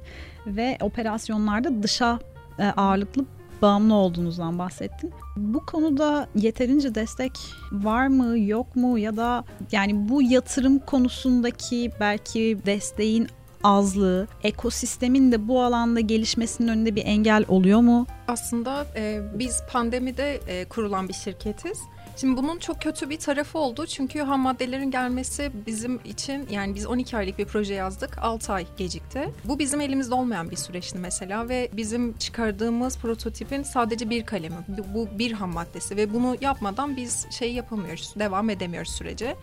Ve 0.48 0.78
operasyonlarda 0.82 1.84
dışa 1.84 2.20
e, 2.60 2.64
ağırlıklı 2.64 3.26
bağımlı 3.62 3.94
olduğunuzdan 3.94 4.60
bahsettin. 4.60 5.12
Bu 5.38 5.66
konuda 5.66 6.28
yeterince 6.36 6.96
destek 6.96 7.32
var 7.72 8.08
mı 8.08 8.40
yok 8.40 8.76
mu 8.76 9.00
ya 9.00 9.18
da 9.18 9.44
yani 9.72 10.10
bu 10.10 10.22
yatırım 10.22 10.80
konusundaki 10.80 11.92
belki 12.00 12.58
desteğin 12.66 13.28
azlığı, 13.64 14.28
ekosistemin 14.44 15.32
de 15.32 15.48
bu 15.48 15.64
alanda 15.64 16.00
gelişmesinin 16.00 16.68
önünde 16.68 16.96
bir 16.96 17.06
engel 17.06 17.46
oluyor 17.48 17.80
mu? 17.80 18.08
Aslında 18.28 18.86
e, 18.96 19.22
biz 19.40 19.64
pandemide 19.72 20.40
e, 20.48 20.66
kurulan 20.66 21.08
bir 21.08 21.14
şirketiz. 21.14 21.78
Şimdi 22.22 22.38
bunun 22.38 22.60
çok 22.60 22.82
kötü 22.82 23.10
bir 23.10 23.20
tarafı 23.20 23.60
oldu. 23.60 23.86
Çünkü 23.86 24.20
ham 24.20 24.40
maddelerin 24.40 24.92
gelmesi 24.92 25.52
bizim 25.68 26.00
için 26.06 26.48
yani 26.52 26.76
biz 26.76 26.86
12 26.86 27.18
aylık 27.18 27.40
bir 27.40 27.46
proje 27.46 27.74
yazdık. 27.74 28.18
6 28.18 28.54
ay 28.54 28.66
gecikti. 28.78 29.30
Bu 29.46 29.60
bizim 29.60 29.82
elimizde 29.82 30.16
olmayan 30.16 30.52
bir 30.52 30.56
süreçti 30.56 30.98
mesela 30.98 31.50
ve 31.50 31.70
bizim 31.74 32.18
çıkardığımız 32.18 32.98
prototipin 32.98 33.64
sadece 33.64 34.10
bir 34.10 34.26
kalemi. 34.26 34.56
Bu 34.94 35.08
bir 35.20 35.32
ham 35.32 35.54
maddesi 35.54 35.98
ve 35.98 36.14
bunu 36.14 36.38
yapmadan 36.42 36.98
biz 36.98 37.28
şey 37.32 37.54
yapamıyoruz. 37.54 38.14
Devam 38.20 38.50
edemiyoruz 38.50 38.92
sürece. 38.92 39.36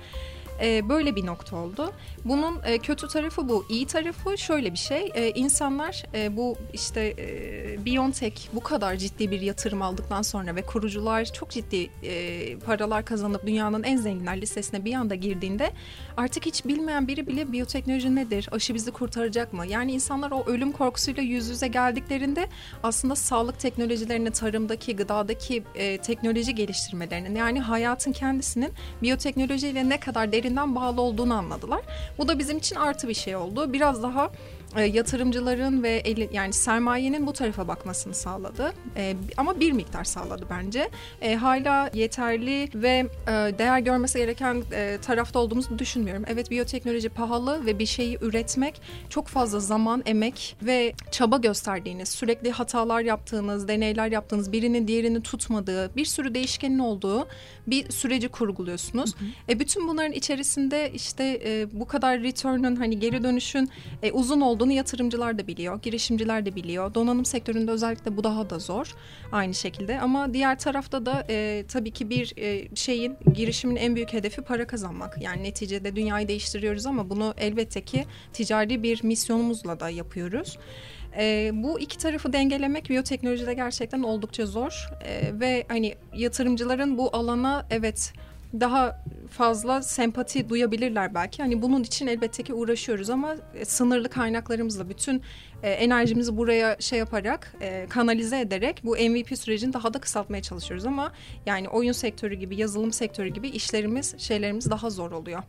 E, 0.63 0.89
böyle 0.89 1.17
bir 1.17 1.27
nokta 1.27 1.57
oldu. 1.57 1.93
Bunun 2.25 2.61
e, 2.65 2.79
kötü 2.79 3.09
tarafı 3.09 3.49
bu. 3.49 3.67
İyi 3.69 3.87
tarafı 3.87 4.39
şöyle 4.39 4.73
bir 4.73 4.79
şey. 4.79 5.13
E, 5.15 5.31
insanlar 5.31 6.03
bu 6.31 6.57
işte 6.73 7.15
e, 7.19 7.85
Biontech 7.85 8.49
bu 8.53 8.61
kadar 8.61 8.97
ciddi 8.97 9.31
bir 9.31 9.41
yatırım 9.41 9.83
aldıktan 9.83 10.23
sonra 10.23 10.57
ve 10.57 10.63
kurucular 10.63 11.25
çok 11.25 11.51
ciddi 11.51 11.91
e, 12.03 12.59
paralar 12.59 13.05
kazanıp 13.05 13.47
dünyanın 13.47 13.83
en 13.83 13.97
zenginler 13.97 14.41
listesine 14.41 14.85
bir 14.85 14.95
anda 14.95 15.15
girdiğinde 15.15 15.71
artık 16.17 16.47
hiç 16.47 16.65
bilmeyen 16.65 17.09
biri 17.09 17.27
bile 17.27 17.53
biyoteknoloji 17.53 18.15
nedir? 18.15 18.49
Aşı 18.53 18.75
bizi 18.75 18.91
kurtaracak 18.91 19.53
mı? 19.53 19.67
Yani 19.67 19.93
insanlar 19.93 20.31
o 20.31 20.45
ölüm 20.47 20.73
korkusuyla 20.73 21.23
yüz 21.23 21.49
yüze 21.49 21.69
geldiklerinde 21.69 22.49
aslında 22.83 23.17
sağlık 23.17 23.61
teknolojilerini, 23.61 24.31
tarımdaki, 24.31 24.97
gıdadaki 24.97 25.63
e, 25.75 25.99
teknoloji 25.99 26.55
geliştirmelerinin 26.55 27.35
yani 27.35 27.61
hayatın 27.61 28.13
kendisinin 28.13 28.73
biyoteknolojiyle 29.03 29.89
ne 29.89 30.01
kadar 30.01 30.33
derin 30.33 30.48
birbirinden 30.49 30.75
bağlı 30.75 31.01
olduğunu 31.01 31.35
anladılar. 31.35 31.81
Bu 32.19 32.29
da 32.29 32.39
bizim 32.39 32.59
için 32.59 32.77
artı 32.77 33.09
bir 33.09 33.15
şey 33.15 33.37
oldu. 33.37 33.73
Biraz 33.73 34.03
daha 34.03 34.31
e, 34.77 34.83
yatırımcıların 34.83 35.83
ve 35.83 35.91
eli, 35.91 36.31
yani 36.33 36.53
sermayenin 36.53 37.27
bu 37.27 37.33
tarafa 37.33 37.69
bakmasını 37.69 38.15
sağladı. 38.15 38.73
E, 38.97 39.17
ama 39.37 39.61
bir 39.61 39.73
miktar 39.73 40.05
sağladı 40.05 40.47
bence. 40.51 40.91
E, 41.21 41.35
hala 41.35 41.91
yeterli 41.95 42.69
ve 42.75 43.07
e, 43.27 43.59
değer 43.59 43.79
görmesi 43.79 44.19
gereken 44.19 44.63
e, 44.73 44.99
tarafta 45.03 45.39
olduğumuzu 45.39 45.79
düşünmüyorum. 45.79 46.25
Evet 46.27 46.51
biyoteknoloji 46.51 47.09
pahalı 47.09 47.67
ve 47.67 47.79
bir 47.79 47.87
şeyi 47.87 48.19
üretmek 48.21 48.81
çok 49.09 49.27
fazla 49.27 49.61
zaman, 49.61 50.03
emek 50.07 50.57
ve 50.63 50.93
çaba 51.11 51.37
gösterdiğiniz, 51.37 52.09
sürekli 52.09 52.51
hatalar 52.51 53.01
yaptığınız, 53.01 53.69
deneyler 53.69 54.13
yaptığınız, 54.13 54.53
birinin 54.53 54.89
diğerini 54.89 55.23
tutmadığı, 55.23 55.97
bir 55.97 56.05
sürü 56.05 56.35
değişkenin 56.35 56.79
olduğu 56.79 57.29
bir 57.67 57.91
süreci 57.91 58.29
kurguluyorsunuz. 58.29 59.15
Hı 59.17 59.25
hı. 59.25 59.53
E, 59.53 59.61
bütün 59.61 59.89
bunların 59.89 60.13
içerisinde 60.13 60.91
işte 60.95 61.41
e, 61.45 61.67
bu 61.73 61.87
kadar 61.87 62.23
return'ın 62.23 62.77
hani 62.77 62.99
geri 62.99 63.23
dönüşün 63.23 63.71
e, 64.03 64.13
uzun 64.13 64.41
olduğu 64.41 64.58
olduğunu 64.59 64.73
yatırımcılar 64.73 65.39
da 65.39 65.47
biliyor, 65.47 65.83
girişimciler 65.83 66.47
de 66.47 66.57
biliyor. 66.57 66.95
Donanım 66.95 67.25
sektöründe 67.25 67.71
özellikle 67.71 68.17
bu 68.17 68.25
daha 68.25 68.51
da 68.51 68.59
zor 68.59 68.95
aynı 69.33 69.55
şekilde. 69.55 70.01
Ama 70.01 70.35
diğer 70.35 70.59
tarafta 70.59 71.07
da 71.07 71.25
e, 71.31 71.65
tabii 71.69 71.91
ki 71.91 72.11
bir 72.11 72.35
e, 72.37 72.77
şeyin 72.77 73.17
girişimin 73.35 73.77
en 73.77 73.95
büyük 73.95 74.13
hedefi 74.13 74.43
para 74.43 74.67
kazanmak. 74.67 75.23
Yani 75.23 75.43
neticede 75.43 75.97
dünyayı 75.97 76.29
değiştiriyoruz 76.29 76.87
ama 76.87 77.11
bunu 77.11 77.35
elbette 77.37 77.81
ki 77.85 78.05
ticari 78.33 78.83
bir 78.83 79.05
misyonumuzla 79.05 79.81
da 79.81 79.91
yapıyoruz. 79.91 80.59
E, 81.19 81.51
bu 81.55 81.81
iki 81.81 81.99
tarafı 81.99 82.33
dengelemek 82.33 82.91
biyoteknolojide 82.91 83.55
gerçekten 83.55 84.03
oldukça 84.03 84.47
zor 84.47 84.89
e, 85.05 85.41
ve 85.41 85.65
hani 85.69 85.95
yatırımcıların 86.15 86.99
bu 86.99 87.17
alana 87.17 87.67
evet 87.71 88.13
daha 88.55 89.03
fazla 89.31 89.83
sempati 89.83 90.49
duyabilirler 90.49 91.15
belki. 91.15 91.43
Hani 91.43 91.63
bunun 91.63 91.83
için 91.83 92.07
elbette 92.07 92.43
ki 92.43 92.55
uğraşıyoruz 92.55 93.11
ama 93.11 93.37
e, 93.55 93.65
sınırlı 93.65 94.09
kaynaklarımızla 94.09 94.89
bütün 94.89 95.23
e, 95.63 95.71
enerjimizi 95.71 96.37
buraya 96.37 96.77
şey 96.81 96.99
yaparak 96.99 97.55
e, 97.61 97.87
kanalize 97.89 98.41
ederek 98.41 98.81
bu 98.85 98.91
MVP 98.91 99.39
sürecini 99.39 99.73
daha 99.73 99.95
da 99.95 99.99
kısaltmaya 99.99 100.43
çalışıyoruz 100.43 100.87
ama 100.87 101.13
yani 101.47 101.69
oyun 101.69 101.93
sektörü 101.93 102.35
gibi, 102.35 102.57
yazılım 102.57 102.93
sektörü 102.93 103.29
gibi 103.29 103.49
işlerimiz, 103.49 104.19
şeylerimiz 104.19 104.71
daha 104.71 104.91
zor 104.91 105.13
oluyor. 105.13 105.43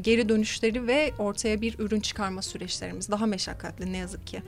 Geri 0.00 0.28
dönüşleri 0.28 0.86
ve 0.86 1.12
ortaya 1.18 1.60
bir 1.60 1.78
ürün 1.78 2.00
çıkarma 2.00 2.42
süreçlerimiz 2.42 3.10
daha 3.10 3.26
meşakkatli 3.26 3.92
ne 3.92 3.96
yazık 3.96 4.26
ki. 4.26 4.42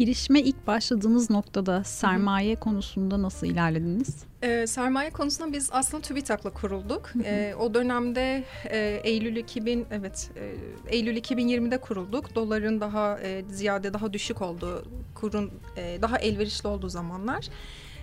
Girişime 0.00 0.40
ilk 0.40 0.66
başladığınız 0.66 1.30
noktada 1.30 1.84
sermaye 1.84 2.52
Hı-hı. 2.52 2.60
konusunda 2.60 3.22
nasıl 3.22 3.46
ilerlediniz? 3.46 4.24
E, 4.42 4.66
sermaye 4.66 5.10
konusunda 5.10 5.52
biz 5.52 5.68
aslında 5.72 6.02
TÜBİTAK'la 6.02 6.50
kurulduk. 6.50 7.10
E, 7.24 7.54
o 7.58 7.74
dönemde 7.74 8.44
e, 8.70 9.00
Eylül 9.04 9.36
2000 9.36 9.86
evet 9.90 10.30
e, 10.36 10.96
Eylül 10.96 11.16
2020'de 11.16 11.78
kurulduk. 11.78 12.34
Doların 12.34 12.80
daha 12.80 13.20
e, 13.20 13.44
ziyade 13.48 13.94
daha 13.94 14.12
düşük 14.12 14.42
olduğu, 14.42 14.84
kurun 15.14 15.50
e, 15.76 15.98
daha 16.02 16.18
elverişli 16.18 16.68
olduğu 16.68 16.88
zamanlar. 16.88 17.48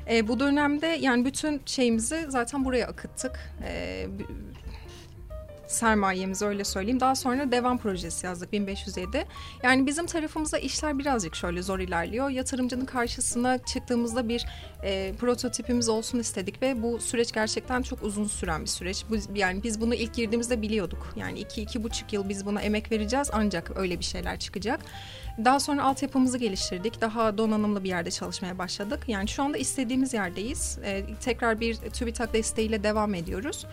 E, 0.10 0.28
bu 0.28 0.40
dönemde 0.40 0.88
yani 0.88 1.26
bütün 1.26 1.62
şeyimizi 1.66 2.26
zaten 2.30 2.66
buraya 2.66 2.88
akıttık. 2.88 3.40
E, 3.64 4.08
sermayemiz 5.68 6.42
öyle 6.42 6.64
söyleyeyim. 6.64 7.00
Daha 7.00 7.16
sonra 7.16 7.52
devam 7.52 7.78
projesi 7.78 8.26
yazdık 8.26 8.52
1507. 8.52 9.26
Yani 9.64 9.88
bizim 9.88 10.06
tarafımızda 10.06 10.58
işler 10.58 11.00
birazcık 11.00 11.36
şöyle 11.36 11.62
zor 11.62 11.80
ilerliyor. 11.80 12.30
Yatırımcının 12.30 12.86
karşısına 12.86 13.58
çıktığımızda 13.58 14.30
bir 14.30 14.46
e, 14.84 15.14
prototipimiz 15.20 15.90
olsun 15.90 16.20
istedik 16.20 16.62
ve 16.62 16.84
bu 16.84 17.00
süreç 17.00 17.32
gerçekten 17.32 17.82
çok 17.82 18.04
uzun 18.04 18.28
süren 18.28 18.62
bir 18.62 18.70
süreç. 18.70 19.06
Bu, 19.10 19.38
yani 19.38 19.64
biz 19.64 19.82
bunu 19.82 19.96
ilk 19.96 20.14
girdiğimizde 20.14 20.62
biliyorduk. 20.62 21.14
Yani 21.16 21.40
iki, 21.40 21.62
iki 21.62 21.84
buçuk 21.84 22.14
yıl 22.14 22.30
biz 22.30 22.46
buna 22.46 22.62
emek 22.62 22.92
vereceğiz 22.92 23.30
ancak 23.34 23.78
öyle 23.78 24.00
bir 24.00 24.06
şeyler 24.06 24.40
çıkacak. 24.40 24.80
Daha 25.46 25.60
sonra 25.60 25.84
altyapımızı 25.84 26.38
geliştirdik. 26.38 27.02
Daha 27.02 27.38
donanımlı 27.38 27.84
bir 27.84 27.90
yerde 27.90 28.12
çalışmaya 28.12 28.58
başladık. 28.58 29.00
Yani 29.08 29.28
şu 29.28 29.44
anda 29.44 29.58
istediğimiz 29.58 30.14
yerdeyiz. 30.14 30.80
Ee, 30.84 31.04
tekrar 31.22 31.60
bir 31.60 31.76
TÜBİTAK 31.76 32.34
desteğiyle 32.34 32.84
devam 32.84 33.14
ediyoruz. 33.14 33.66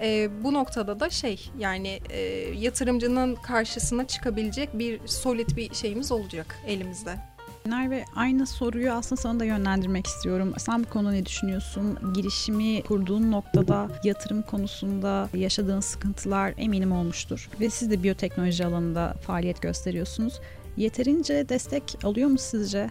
Ee, 0.00 0.30
bu 0.44 0.54
noktada 0.54 1.00
da 1.00 1.10
şey 1.10 1.50
yani 1.58 2.00
e, 2.10 2.20
yatırımcının 2.58 3.34
karşısına 3.34 4.06
çıkabilecek 4.06 4.78
bir 4.78 5.00
solid 5.06 5.56
bir 5.56 5.74
şeyimiz 5.74 6.12
olacak 6.12 6.58
elimizde. 6.66 7.16
Merve 7.64 8.04
aynı 8.16 8.46
soruyu 8.46 8.92
aslında 8.92 9.20
sana 9.20 9.40
da 9.40 9.44
yönlendirmek 9.44 10.06
istiyorum. 10.06 10.54
Sen 10.58 10.84
bu 10.84 10.88
konuda 10.88 11.10
ne 11.12 11.26
düşünüyorsun? 11.26 11.98
Girişimi 12.14 12.82
kurduğun 12.82 13.32
noktada 13.32 13.88
yatırım 14.04 14.42
konusunda 14.42 15.28
yaşadığın 15.34 15.80
sıkıntılar 15.80 16.54
eminim 16.58 16.92
olmuştur. 16.92 17.50
Ve 17.60 17.70
siz 17.70 17.90
de 17.90 18.02
biyoteknoloji 18.02 18.66
alanında 18.66 19.14
faaliyet 19.26 19.62
gösteriyorsunuz. 19.62 20.40
Yeterince 20.76 21.48
destek 21.48 22.04
alıyor 22.04 22.28
mu 22.28 22.38
sizce? 22.38 22.90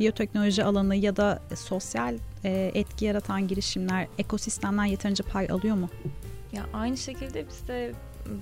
Biyoteknoloji 0.00 0.64
alanı 0.64 0.96
ya 0.96 1.16
da 1.16 1.42
sosyal 1.54 2.18
e, 2.44 2.70
etki 2.74 3.04
yaratan 3.04 3.48
girişimler 3.48 4.06
ekosistemden 4.18 4.84
yeterince 4.84 5.22
pay 5.22 5.46
alıyor 5.50 5.76
mu? 5.76 5.88
Ya 6.52 6.66
aynı 6.72 6.96
şekilde 6.96 7.48
biz 7.48 7.68
de 7.68 7.92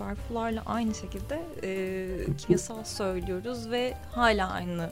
Barfularla 0.01 0.63
aynı 0.67 0.95
şekilde 0.95 1.41
e, 1.63 2.37
kimyasal 2.39 2.85
söylüyoruz 2.85 3.71
ve 3.71 3.95
hala 4.13 4.51
aynı. 4.51 4.91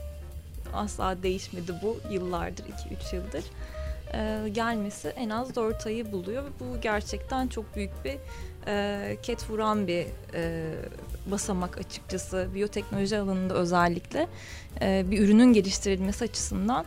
Asla 0.73 1.23
değişmedi 1.23 1.73
bu 1.83 1.97
yıllardır 2.11 2.63
2-3 2.63 3.15
yıldır. 3.15 3.43
E, 4.13 4.49
gelmesi 4.49 5.07
en 5.07 5.29
az 5.29 5.55
4 5.55 5.87
ayı 5.87 6.11
buluyor 6.11 6.43
ve 6.43 6.49
bu 6.59 6.81
gerçekten 6.81 7.47
çok 7.47 7.75
büyük 7.75 8.05
bir 8.05 8.17
e, 8.67 9.17
ket 9.23 9.49
vuran 9.49 9.87
bir 9.87 10.05
e, 10.33 10.73
basamak 11.25 11.77
açıkçası. 11.77 12.47
Biyoteknoloji 12.55 13.17
alanında 13.17 13.53
özellikle 13.53 14.27
e, 14.81 15.05
bir 15.11 15.21
ürünün 15.21 15.53
geliştirilmesi 15.53 16.23
açısından 16.23 16.85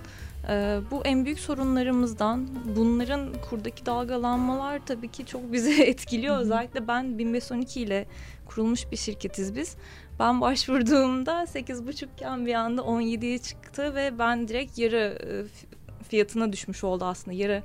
e, 0.49 0.81
bu 0.91 1.03
en 1.05 1.25
büyük 1.25 1.39
sorunlarımızdan 1.39 2.49
bunların 2.77 3.33
kurdaki 3.51 3.87
dalgalanmalar 3.87 4.81
tabii 4.87 5.09
ki 5.09 5.27
çok 5.27 5.53
bizi 5.53 5.83
etkiliyor. 5.87 6.39
Özellikle 6.39 6.89
ben 6.89 7.19
1512 7.19 7.81
ile 7.81 8.07
kurulmuş 8.47 8.91
bir 8.91 8.97
şirketiz 8.97 9.57
biz. 9.57 9.77
Ben 10.19 10.41
başvurduğumda 10.41 11.43
8,5 11.43 12.05
iken 12.05 12.47
bir 12.47 12.55
anda 12.55 12.83
17'ye 12.83 13.39
çıktı 13.39 13.95
ve 13.95 14.19
ben 14.19 14.49
direkt 14.49 14.79
yarı 14.79 15.19
e, 15.27 16.05
fiyatına 16.05 16.53
düşmüş 16.53 16.85
oldu 16.85 17.05
aslında. 17.05 17.37
Yarı 17.37 17.63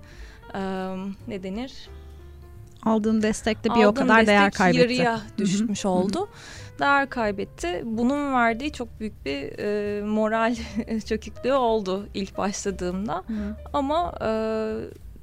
e, 0.53 0.61
ne 1.27 1.43
denir? 1.43 1.89
Aldığın 2.83 3.21
destekte 3.21 3.69
bir 3.75 3.85
o 3.85 3.93
kadar 3.93 4.17
destek 4.17 4.27
değer 4.27 4.51
kaybetti. 4.51 4.81
yarıya 4.81 5.21
düşmüş 5.37 5.85
Hı-hı. 5.85 6.27
Değer 6.79 7.09
kaybetti. 7.09 7.81
Bunun 7.85 8.33
verdiği 8.33 8.71
çok 8.71 8.99
büyük 8.99 9.25
bir 9.25 9.59
e, 9.59 10.01
moral 10.01 10.55
çöküklüğü 11.05 11.53
oldu 11.53 12.07
ilk 12.13 12.37
başladığımda. 12.37 13.15
Hı-hı. 13.15 13.55
Ama 13.73 14.13
e, 14.21 14.29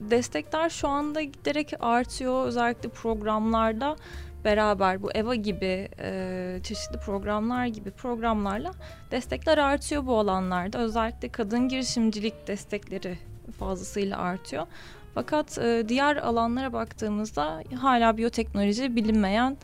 destekler 0.01 0.71
şu 0.71 0.89
anda 0.89 1.23
giderek 1.23 1.73
artıyor. 1.81 2.47
Özellikle 2.47 2.89
programlarda 2.89 3.97
beraber 4.45 5.03
bu 5.03 5.13
EVA 5.13 5.35
gibi 5.35 5.89
e, 5.99 6.61
çeşitli 6.63 6.99
programlar 6.99 7.67
gibi 7.67 7.91
programlarla 7.91 8.73
destekler 9.11 9.59
artıyor 9.59 10.07
bu 10.07 10.19
alanlarda. 10.19 10.79
Özellikle 10.79 11.29
kadın 11.29 11.69
girişimcilik 11.69 12.49
destekleri 12.49 13.19
fazlasıyla 13.59 14.19
artıyor. 14.19 14.67
Fakat 15.15 15.59
e, 15.59 15.85
diğer 15.89 16.17
alanlara 16.17 16.73
baktığımızda 16.73 17.63
hala 17.75 18.17
biyoteknoloji 18.17 18.97
bilinmeyen 18.97 19.57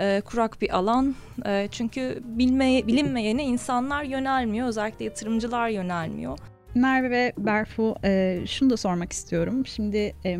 e, 0.00 0.20
kurak 0.24 0.60
bir 0.62 0.76
alan. 0.76 1.14
E, 1.46 1.68
çünkü 1.70 2.22
bilmeye, 2.24 2.86
bilinmeyene 2.86 3.44
insanlar 3.44 4.02
yönelmiyor. 4.02 4.68
Özellikle 4.68 5.04
yatırımcılar 5.04 5.68
yönelmiyor. 5.68 6.38
Merve 6.74 7.10
ve 7.10 7.32
Berfu 7.38 7.96
e, 8.04 8.40
şunu 8.46 8.70
da 8.70 8.76
sormak 8.76 9.12
istiyorum. 9.12 9.66
Şimdi 9.66 10.14
e, 10.24 10.38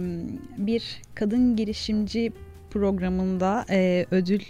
bir 0.58 1.02
kadın 1.14 1.56
girişimci 1.56 2.32
programında 2.70 3.64
e, 3.70 4.06
ödül 4.10 4.42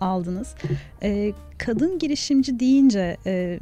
aldınız. 0.00 0.54
E, 1.02 1.32
kadın 1.58 1.98
girişimci 1.98 2.60
deyince 2.60 3.16
e, 3.26 3.58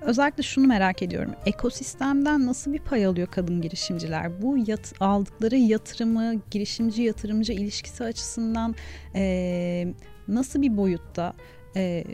özellikle 0.00 0.42
şunu 0.42 0.66
merak 0.66 1.02
ediyorum. 1.02 1.34
Ekosistemden 1.46 2.46
nasıl 2.46 2.72
bir 2.72 2.78
pay 2.78 3.06
alıyor 3.06 3.28
kadın 3.28 3.60
girişimciler? 3.60 4.42
Bu 4.42 4.58
yat, 4.66 4.94
aldıkları 5.00 5.56
yatırımı, 5.56 6.34
girişimci 6.50 7.02
yatırımcı 7.02 7.52
ilişkisi 7.52 8.04
açısından 8.04 8.74
e, 9.14 9.94
nasıl 10.28 10.62
bir 10.62 10.76
boyutta? 10.76 11.34
Ee, 11.76 12.04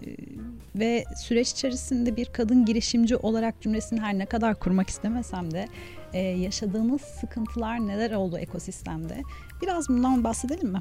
ve 0.77 1.05
süreç 1.17 1.51
içerisinde 1.51 2.17
bir 2.17 2.27
kadın 2.27 2.65
girişimci 2.65 3.17
olarak 3.17 3.61
cümlesini 3.61 4.01
her 4.01 4.19
ne 4.19 4.27
kadar 4.27 4.59
kurmak 4.59 4.89
istemesem 4.89 5.51
de 5.51 5.69
e, 6.13 6.19
yaşadığınız 6.19 7.01
sıkıntılar 7.01 7.87
neler 7.87 8.11
oldu 8.11 8.39
ekosistemde? 8.39 9.23
Biraz 9.63 9.89
bundan 9.89 10.25
bahsedelim 10.25 10.69
mi? 10.69 10.81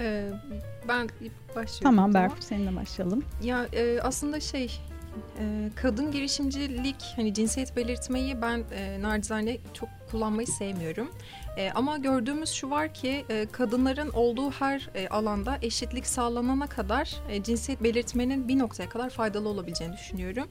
Ee, 0.00 0.30
ben 0.88 1.08
başlıyorum. 1.56 1.82
Tamam 1.82 2.14
Berfu 2.14 2.42
seninle 2.42 2.76
başlayalım. 2.76 3.24
Ya 3.42 3.66
e, 3.72 4.00
aslında 4.00 4.40
şey 4.40 4.80
e, 5.38 5.70
kadın 5.76 6.12
girişimcilik 6.12 6.96
hani 7.16 7.34
cinsiyet 7.34 7.76
belirtmeyi 7.76 8.42
ben 8.42 8.64
e, 8.74 9.02
nacizane 9.02 9.58
çok 9.74 9.88
kullanmayı 10.10 10.46
sevmiyorum. 10.46 11.10
E, 11.56 11.70
ama 11.74 11.98
gördüğümüz 11.98 12.50
şu 12.50 12.70
var 12.70 12.94
ki 12.94 13.24
e, 13.30 13.46
kadınların 13.52 14.10
olduğu 14.10 14.50
her 14.50 14.90
e, 14.94 15.08
alanda 15.08 15.58
eşitlik 15.62 16.06
sağlanana 16.06 16.66
kadar 16.66 17.14
e, 17.30 17.42
cinsiyet 17.42 17.82
belirtmenin 17.82 18.48
bir 18.48 18.58
noktaya 18.58 18.88
kadar 18.88 19.10
faydalı 19.10 19.48
olabileceğini 19.48 19.96
düşünüyorum. 19.96 20.48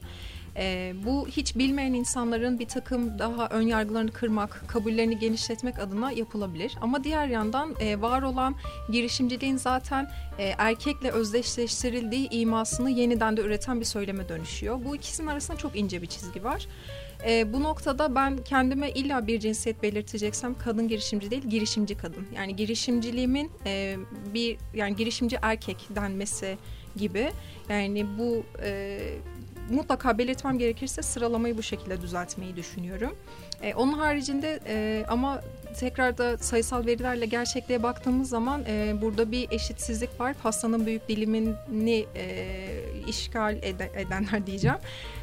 E, 0.58 0.94
bu 1.04 1.28
hiç 1.28 1.56
bilmeyen 1.56 1.92
insanların 1.92 2.58
bir 2.58 2.68
takım 2.68 3.18
daha 3.18 3.48
ön 3.48 3.62
yargılarını 3.62 4.12
kırmak, 4.12 4.64
kabullerini 4.66 5.18
genişletmek 5.18 5.78
adına 5.78 6.12
yapılabilir. 6.12 6.74
Ama 6.80 7.04
diğer 7.04 7.26
yandan 7.26 7.74
e, 7.80 8.00
var 8.00 8.22
olan 8.22 8.56
girişimciliğin 8.92 9.56
zaten 9.56 10.10
e, 10.38 10.54
erkekle 10.58 11.10
özdeşleştirildiği 11.10 12.30
imasını 12.30 12.90
yeniden 12.90 13.36
de 13.36 13.40
üreten 13.40 13.80
bir 13.80 13.84
söyleme 13.84 14.28
dönüşüyor. 14.28 14.84
Bu 14.84 14.96
ikisinin 14.96 15.28
arasında 15.28 15.56
çok 15.56 15.76
ince 15.76 16.02
bir 16.02 16.06
çizgi 16.06 16.44
var. 16.44 16.66
E, 17.26 17.52
bu 17.52 17.62
noktada 17.62 18.14
ben 18.14 18.36
kendime 18.36 18.90
illa 18.90 19.26
bir 19.26 19.40
cinsiyet 19.40 19.82
belirteceksem 19.82 20.58
kadın 20.58 20.88
girişimci 20.88 21.30
değil 21.30 21.42
girişimci 21.42 21.96
kadın. 21.96 22.26
Yani 22.36 22.56
girişimciliğimin 22.56 23.50
e, 23.66 23.96
bir 24.34 24.58
yani 24.74 24.96
girişimci 24.96 25.38
erkek 25.42 25.76
denmesi 25.96 26.58
gibi. 26.96 27.30
Yani 27.68 28.06
bu 28.18 28.42
e, 28.62 28.98
mutlaka 29.70 30.18
belirtmem 30.18 30.58
gerekirse 30.58 31.02
sıralamayı 31.02 31.58
bu 31.58 31.62
şekilde 31.62 32.00
düzeltmeyi 32.00 32.56
düşünüyorum. 32.56 33.16
E, 33.62 33.74
onun 33.74 33.92
haricinde 33.92 34.60
e, 34.66 35.04
ama 35.08 35.40
tekrar 35.80 36.18
da 36.18 36.38
sayısal 36.38 36.86
verilerle 36.86 37.26
gerçekliğe 37.26 37.82
baktığımız 37.82 38.28
zaman 38.28 38.64
e, 38.66 38.94
burada 39.02 39.30
bir 39.32 39.50
eşitsizlik 39.50 40.20
var. 40.20 40.34
Pastanın 40.42 40.86
büyük 40.86 41.08
dilimini 41.08 42.06
e, 42.16 42.46
işgal 43.08 43.56
ed- 43.56 44.00
edenler 44.00 44.46
diyeceğim. 44.46 44.76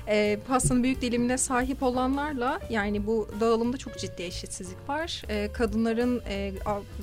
E, 0.07 0.39
pastanın 0.47 0.83
büyük 0.83 1.01
dilimine 1.01 1.37
sahip 1.37 1.83
olanlarla 1.83 2.59
yani 2.69 3.07
bu 3.07 3.29
dağılımda 3.39 3.77
çok 3.77 3.99
ciddi 3.99 4.23
eşitsizlik 4.23 4.89
var. 4.89 5.21
E, 5.29 5.51
kadınların 5.53 6.21
e, 6.29 6.53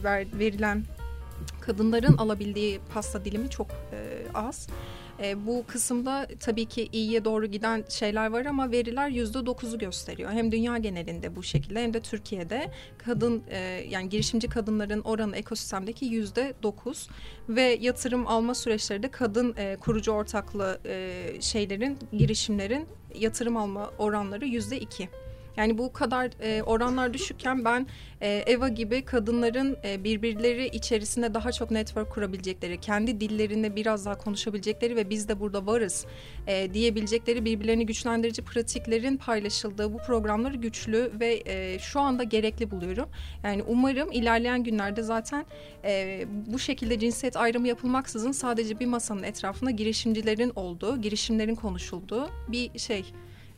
ver, 0.04 0.26
verilen 0.38 0.84
kadınların 1.60 2.16
alabildiği 2.16 2.80
pasta 2.94 3.24
dilimi 3.24 3.50
çok 3.50 3.66
e, 3.70 3.98
az. 4.34 4.68
E, 5.20 5.46
bu 5.46 5.64
kısımda 5.66 6.28
tabii 6.40 6.66
ki 6.66 6.88
iyiye 6.92 7.24
doğru 7.24 7.46
giden 7.46 7.84
şeyler 7.88 8.30
var 8.30 8.46
ama 8.46 8.70
veriler 8.70 9.08
yüzde 9.08 9.46
dokuzu 9.46 9.78
gösteriyor. 9.78 10.30
Hem 10.32 10.52
dünya 10.52 10.78
genelinde 10.78 11.36
bu 11.36 11.42
şekilde 11.42 11.82
hem 11.82 11.94
de 11.94 12.00
Türkiye'de 12.00 12.70
kadın 12.98 13.42
e, 13.50 13.58
yani 13.88 14.08
girişimci 14.08 14.48
kadınların 14.48 15.00
oranı 15.00 15.36
ekosistemdeki 15.36 16.04
yüzde 16.04 16.54
dokuz 16.62 17.08
ve 17.48 17.78
yatırım 17.80 18.26
alma 18.26 18.54
süreçleri 18.54 19.02
de 19.02 19.10
kadın 19.10 19.54
e, 19.56 19.76
kurucu 19.76 20.12
ortaklı 20.12 20.80
e, 20.86 21.22
şeylerin 21.40 21.98
girişimlerin 22.12 22.86
yatırım 23.14 23.56
alma 23.56 23.90
oranları 23.98 24.46
yüzde 24.46 24.80
iki. 24.80 25.08
Yani 25.56 25.78
bu 25.78 25.92
kadar 25.92 26.30
e, 26.40 26.62
oranlar 26.62 27.14
düşükken 27.14 27.64
ben 27.64 27.86
e, 28.20 28.44
Eva 28.46 28.68
gibi 28.68 29.04
kadınların 29.04 29.76
e, 29.84 30.04
birbirleri 30.04 30.66
içerisinde 30.66 31.34
daha 31.34 31.52
çok 31.52 31.70
network 31.70 32.10
kurabilecekleri, 32.10 32.80
kendi 32.80 33.20
dillerinde 33.20 33.76
biraz 33.76 34.06
daha 34.06 34.18
konuşabilecekleri 34.18 34.96
ve 34.96 35.10
biz 35.10 35.28
de 35.28 35.40
burada 35.40 35.66
varız 35.66 36.06
e, 36.46 36.74
diyebilecekleri 36.74 37.44
birbirlerini 37.44 37.86
güçlendirici 37.86 38.42
pratiklerin 38.42 39.16
paylaşıldığı 39.16 39.92
bu 39.92 39.98
programları 39.98 40.56
güçlü 40.56 41.12
ve 41.20 41.42
e, 41.46 41.78
şu 41.78 42.00
anda 42.00 42.22
gerekli 42.22 42.70
buluyorum. 42.70 43.08
Yani 43.44 43.62
umarım 43.62 44.12
ilerleyen 44.12 44.64
günlerde 44.64 45.02
zaten 45.02 45.46
e, 45.84 46.24
bu 46.46 46.58
şekilde 46.58 46.98
cinsiyet 46.98 47.36
ayrımı 47.36 47.68
yapılmaksızın 47.68 48.32
sadece 48.32 48.80
bir 48.80 48.86
masanın 48.86 49.22
etrafında 49.22 49.70
girişimcilerin 49.70 50.52
olduğu, 50.56 51.00
girişimlerin 51.00 51.54
konuşulduğu 51.54 52.28
bir 52.48 52.78
şey 52.78 53.04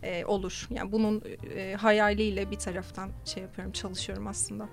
e, 0.04 0.24
olur. 0.24 0.68
Yani 0.70 0.92
bunun 0.92 1.22
e, 1.56 1.74
hayaliyle 1.74 2.50
bir 2.50 2.58
taraftan 2.58 3.10
şey 3.24 3.42
yapıyorum, 3.42 3.72
çalışıyorum 3.72 4.26
aslında. 4.26 4.68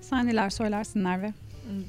Sen 0.00 0.26
neler 0.26 0.50
söylersin 0.50 1.02
Merve? 1.02 1.32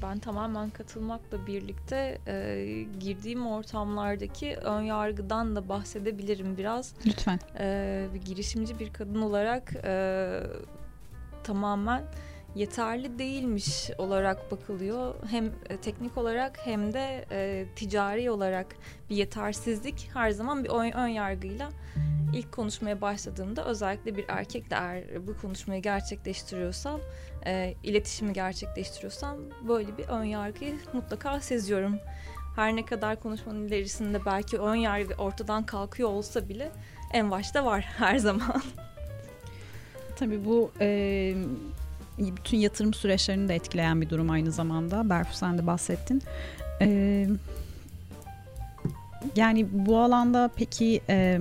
Ben 0.02 0.18
tamamen 0.18 0.70
katılmakla 0.70 1.46
birlikte 1.46 2.18
e, 2.26 2.86
girdiğim 3.00 3.46
ortamlardaki 3.46 4.56
ön 4.56 4.80
yargıdan 4.80 5.56
da 5.56 5.68
bahsedebilirim 5.68 6.56
biraz. 6.56 6.94
Lütfen. 7.06 7.38
E, 7.58 8.06
bir 8.14 8.20
girişimci 8.20 8.78
bir 8.78 8.92
kadın 8.92 9.22
olarak 9.22 9.72
e, 9.84 10.40
tamamen 11.44 12.02
yeterli 12.58 13.18
değilmiş 13.18 13.90
olarak 13.98 14.50
bakılıyor. 14.50 15.14
Hem 15.30 15.46
e, 15.46 15.76
teknik 15.76 16.18
olarak 16.18 16.66
hem 16.66 16.92
de 16.92 17.24
e, 17.30 17.66
ticari 17.76 18.30
olarak 18.30 18.66
bir 19.10 19.16
yetersizlik 19.16 20.10
her 20.14 20.30
zaman 20.30 20.64
bir 20.64 20.68
ön, 20.68 20.92
ön 20.92 21.08
yargıyla 21.08 21.70
ilk 22.34 22.52
konuşmaya 22.52 23.00
başladığımda 23.00 23.64
özellikle 23.64 24.16
bir 24.16 24.24
erkekle 24.28 24.76
eğer 24.76 25.26
bu 25.26 25.36
konuşmayı 25.36 25.82
gerçekleştiriyorsam, 25.82 27.00
e, 27.46 27.74
iletişimi 27.82 28.32
gerçekleştiriyorsam 28.32 29.36
böyle 29.68 29.98
bir 29.98 30.04
ön 30.04 30.24
yargıyı 30.24 30.78
mutlaka 30.92 31.40
seziyorum. 31.40 31.98
Her 32.56 32.76
ne 32.76 32.84
kadar 32.84 33.20
konuşmanın 33.20 33.66
ilerisinde 33.66 34.24
belki 34.26 34.58
ön 34.58 34.74
yargı 34.74 35.14
ortadan 35.14 35.66
kalkıyor 35.66 36.08
olsa 36.08 36.48
bile 36.48 36.70
en 37.12 37.30
başta 37.30 37.64
var 37.64 37.80
her 37.98 38.18
zaman. 38.18 38.62
Tabii 40.16 40.44
bu 40.44 40.70
e, 40.80 41.34
bütün 42.18 42.58
yatırım 42.58 42.94
süreçlerini 42.94 43.48
de 43.48 43.54
etkileyen 43.54 44.00
bir 44.00 44.10
durum 44.10 44.30
aynı 44.30 44.52
zamanda. 44.52 45.10
Berfu 45.10 45.34
sen 45.34 45.58
de 45.58 45.66
bahsettin. 45.66 46.22
E, 46.80 47.26
yani 49.36 49.66
bu 49.72 49.98
alanda 49.98 50.50
peki 50.56 51.00
e, 51.08 51.38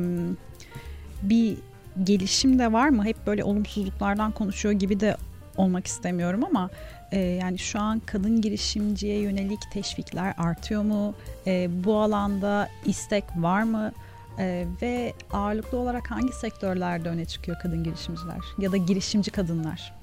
bir 1.22 1.58
gelişim 2.04 2.60
de 2.60 2.74
var 2.74 2.90
mı? 2.90 3.06
Hep 3.06 3.28
böyle 3.28 3.44
olumsuzluklardan 3.44 4.32
konuşuyor 4.32 4.74
gibi 4.74 5.00
de 5.00 5.18
olmak 5.58 5.88
istemiyorum 5.88 6.44
ama 6.44 6.70
e, 7.12 7.20
yani 7.20 7.60
şu 7.60 7.80
an 7.80 8.02
kadın 8.06 8.42
girişimciye 8.42 9.20
yönelik 9.20 9.60
teşvikler 9.74 10.34
artıyor 10.38 10.84
mu? 10.84 11.14
E, 11.48 11.70
bu 11.84 12.02
alanda 12.02 12.70
istek 12.86 13.24
var 13.38 13.64
mı? 13.64 13.92
E, 14.40 14.66
ve 14.82 15.14
ağırlıklı 15.32 15.78
olarak 15.78 16.12
hangi 16.12 16.34
sektörlerde 16.34 17.10
öne 17.10 17.26
çıkıyor 17.26 17.58
kadın 17.64 17.84
girişimciler 17.84 18.40
ya 18.60 18.72
da 18.72 18.78
girişimci 18.78 19.32
kadınlar? 19.32 19.94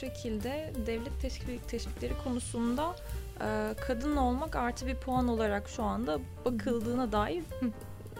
Şekilde 0.00 0.72
devlet 0.86 1.20
teşvik, 1.20 1.68
teşvikleri 1.68 2.12
konusunda 2.24 2.96
e, 3.40 3.74
kadın 3.86 4.16
olmak 4.16 4.56
artı 4.56 4.86
bir 4.86 4.94
puan 4.94 5.28
olarak 5.28 5.68
şu 5.68 5.82
anda 5.82 6.18
bakıldığına 6.44 7.12
dair 7.12 7.44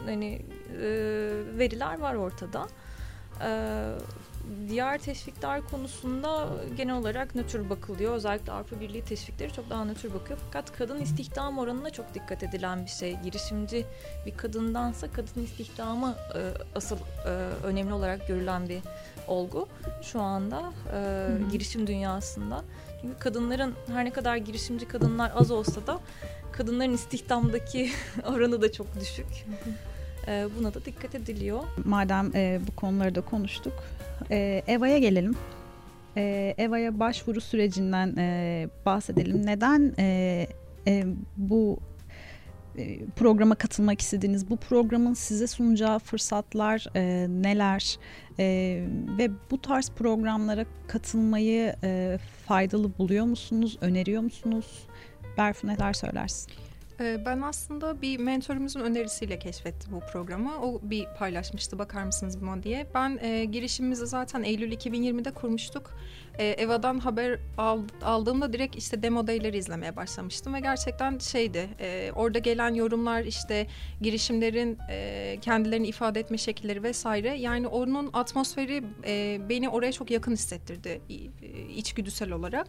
hani 0.05 0.43
e, 0.83 0.88
veriler 1.59 2.01
var 2.01 2.14
ortada. 2.14 2.66
E, 3.45 3.51
diğer 4.69 4.99
teşvikler 4.99 5.62
konusunda 5.62 6.49
genel 6.77 6.95
olarak 6.95 7.35
nötr 7.35 7.71
bakılıyor. 7.71 8.14
Özellikle 8.14 8.53
Avrupa 8.53 8.81
Birliği 8.81 9.05
teşvikleri 9.05 9.53
çok 9.53 9.71
daha 9.71 9.85
nötr 9.85 10.14
bakıyor. 10.14 10.38
Fakat 10.45 10.73
kadın 10.73 11.01
istihdam 11.01 11.59
oranına 11.59 11.90
çok 11.90 12.14
dikkat 12.14 12.43
edilen 12.43 12.85
bir 12.85 12.90
şey. 12.90 13.19
Girişimci 13.25 13.87
bir 14.27 14.37
kadındansa 14.37 15.12
kadın 15.12 15.43
istihdamı 15.45 16.14
e, 16.35 16.40
asıl 16.75 16.97
e, 16.97 17.29
önemli 17.64 17.93
olarak 17.93 18.29
görülen 18.29 18.69
bir 18.69 18.81
olgu 19.31 19.69
şu 20.03 20.21
anda 20.21 20.73
e, 20.95 21.29
girişim 21.53 21.87
dünyasında. 21.87 22.64
Çünkü 23.01 23.19
kadınların 23.19 23.75
her 23.93 24.05
ne 24.05 24.11
kadar 24.11 24.37
girişimci 24.37 24.88
kadınlar 24.88 25.33
az 25.35 25.51
olsa 25.51 25.87
da 25.87 26.01
kadınların 26.53 26.95
istihdamdaki 26.95 27.90
oranı 28.27 28.62
da 28.62 28.73
çok 28.73 29.01
düşük. 29.01 29.47
E, 30.27 30.47
buna 30.59 30.75
da 30.75 30.85
dikkat 30.85 31.14
ediliyor. 31.14 31.61
Madem 31.85 32.31
e, 32.35 32.61
bu 32.69 32.77
konuları 32.77 33.14
da 33.14 33.21
konuştuk, 33.21 33.73
e, 34.31 34.62
Eva'ya 34.66 34.99
gelelim. 34.99 35.37
E, 36.16 36.55
Eva'ya 36.59 37.01
başvuru 37.01 37.40
sürecinden 37.40 38.16
e, 38.16 38.69
bahsedelim. 38.87 39.47
Neden 39.47 39.95
e, 39.99 40.47
e, 40.87 41.05
bu 41.37 41.79
programa 43.16 43.54
katılmak 43.54 44.00
istediniz? 44.00 44.50
Bu 44.50 44.56
programın 44.56 45.14
size 45.14 45.46
sunacağı 45.46 45.98
fırsatlar 45.98 46.87
e, 46.96 47.26
neler? 47.28 47.98
E, 48.38 48.44
ve 49.18 49.30
bu 49.50 49.61
tarz 49.61 49.90
programlara 49.90 50.64
katılmayı 50.88 51.74
e, 51.85 52.18
faydalı 52.46 52.98
buluyor 52.98 53.24
musunuz? 53.24 53.78
Öneriyor 53.80 54.22
musunuz? 54.22 54.87
Berfu 55.38 55.66
neler 55.66 55.92
söylersin? 55.92 56.52
Ee, 57.00 57.24
ben 57.26 57.40
aslında 57.40 58.02
bir 58.02 58.18
mentorumuzun 58.18 58.80
önerisiyle 58.80 59.38
keşfettim 59.38 59.92
bu 59.92 60.00
programı. 60.00 60.61
O 60.62 60.80
bir 60.83 61.06
paylaşmıştı 61.18 61.78
bakar 61.78 62.04
mısınız 62.04 62.40
buna 62.40 62.62
diye. 62.62 62.87
Ben 62.94 63.18
e, 63.22 63.44
girişimimizi 63.44 64.06
zaten 64.06 64.42
Eylül 64.42 64.72
2020'de 64.72 65.30
kurmuştuk. 65.30 65.90
E, 66.40 66.44
Eva'dan 66.44 66.98
haber 66.98 67.38
aldığımda 68.03 68.53
direkt 68.53 68.76
işte 68.76 69.03
demo 69.03 69.26
day'leri 69.26 69.59
izlemeye 69.59 69.96
başlamıştım. 69.96 70.55
Ve 70.55 70.61
gerçekten 70.61 71.18
şeydi 71.18 71.68
e, 71.81 72.12
orada 72.14 72.38
gelen 72.38 72.74
yorumlar 72.74 73.22
işte 73.22 73.66
girişimlerin 74.00 74.79
e, 74.90 75.38
kendilerini 75.40 75.87
ifade 75.87 76.20
etme 76.20 76.38
şekilleri 76.38 76.83
vesaire. 76.83 77.37
Yani 77.37 77.66
onun 77.66 78.11
atmosferi 78.12 78.85
e, 79.07 79.40
beni 79.48 79.68
oraya 79.68 79.92
çok 79.92 80.11
yakın 80.11 80.33
hissettirdi 80.33 81.00
içgüdüsel 81.76 82.33
olarak. 82.33 82.66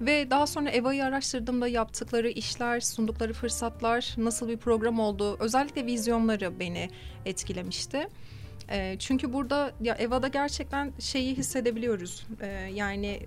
Ve 0.00 0.30
daha 0.30 0.46
sonra 0.46 0.70
Eva'yı 0.70 1.04
araştırdığımda 1.04 1.68
yaptıkları 1.68 2.28
işler, 2.28 2.80
sundukları 2.80 3.32
fırsatlar, 3.32 4.14
nasıl 4.16 4.48
bir 4.48 4.56
program 4.56 5.00
olduğu, 5.00 5.36
özellikle 5.40 5.86
vizyonları 5.86 6.60
beni 6.60 6.90
etkilemişti. 7.26 8.08
E, 8.70 8.96
çünkü 8.98 9.32
burada 9.32 9.72
ya 9.80 9.94
Eva'da 9.94 10.28
gerçekten 10.28 10.92
şeyi 10.98 11.36
hissedebiliyoruz. 11.36 12.26
E, 12.40 12.46
yani 12.74 13.20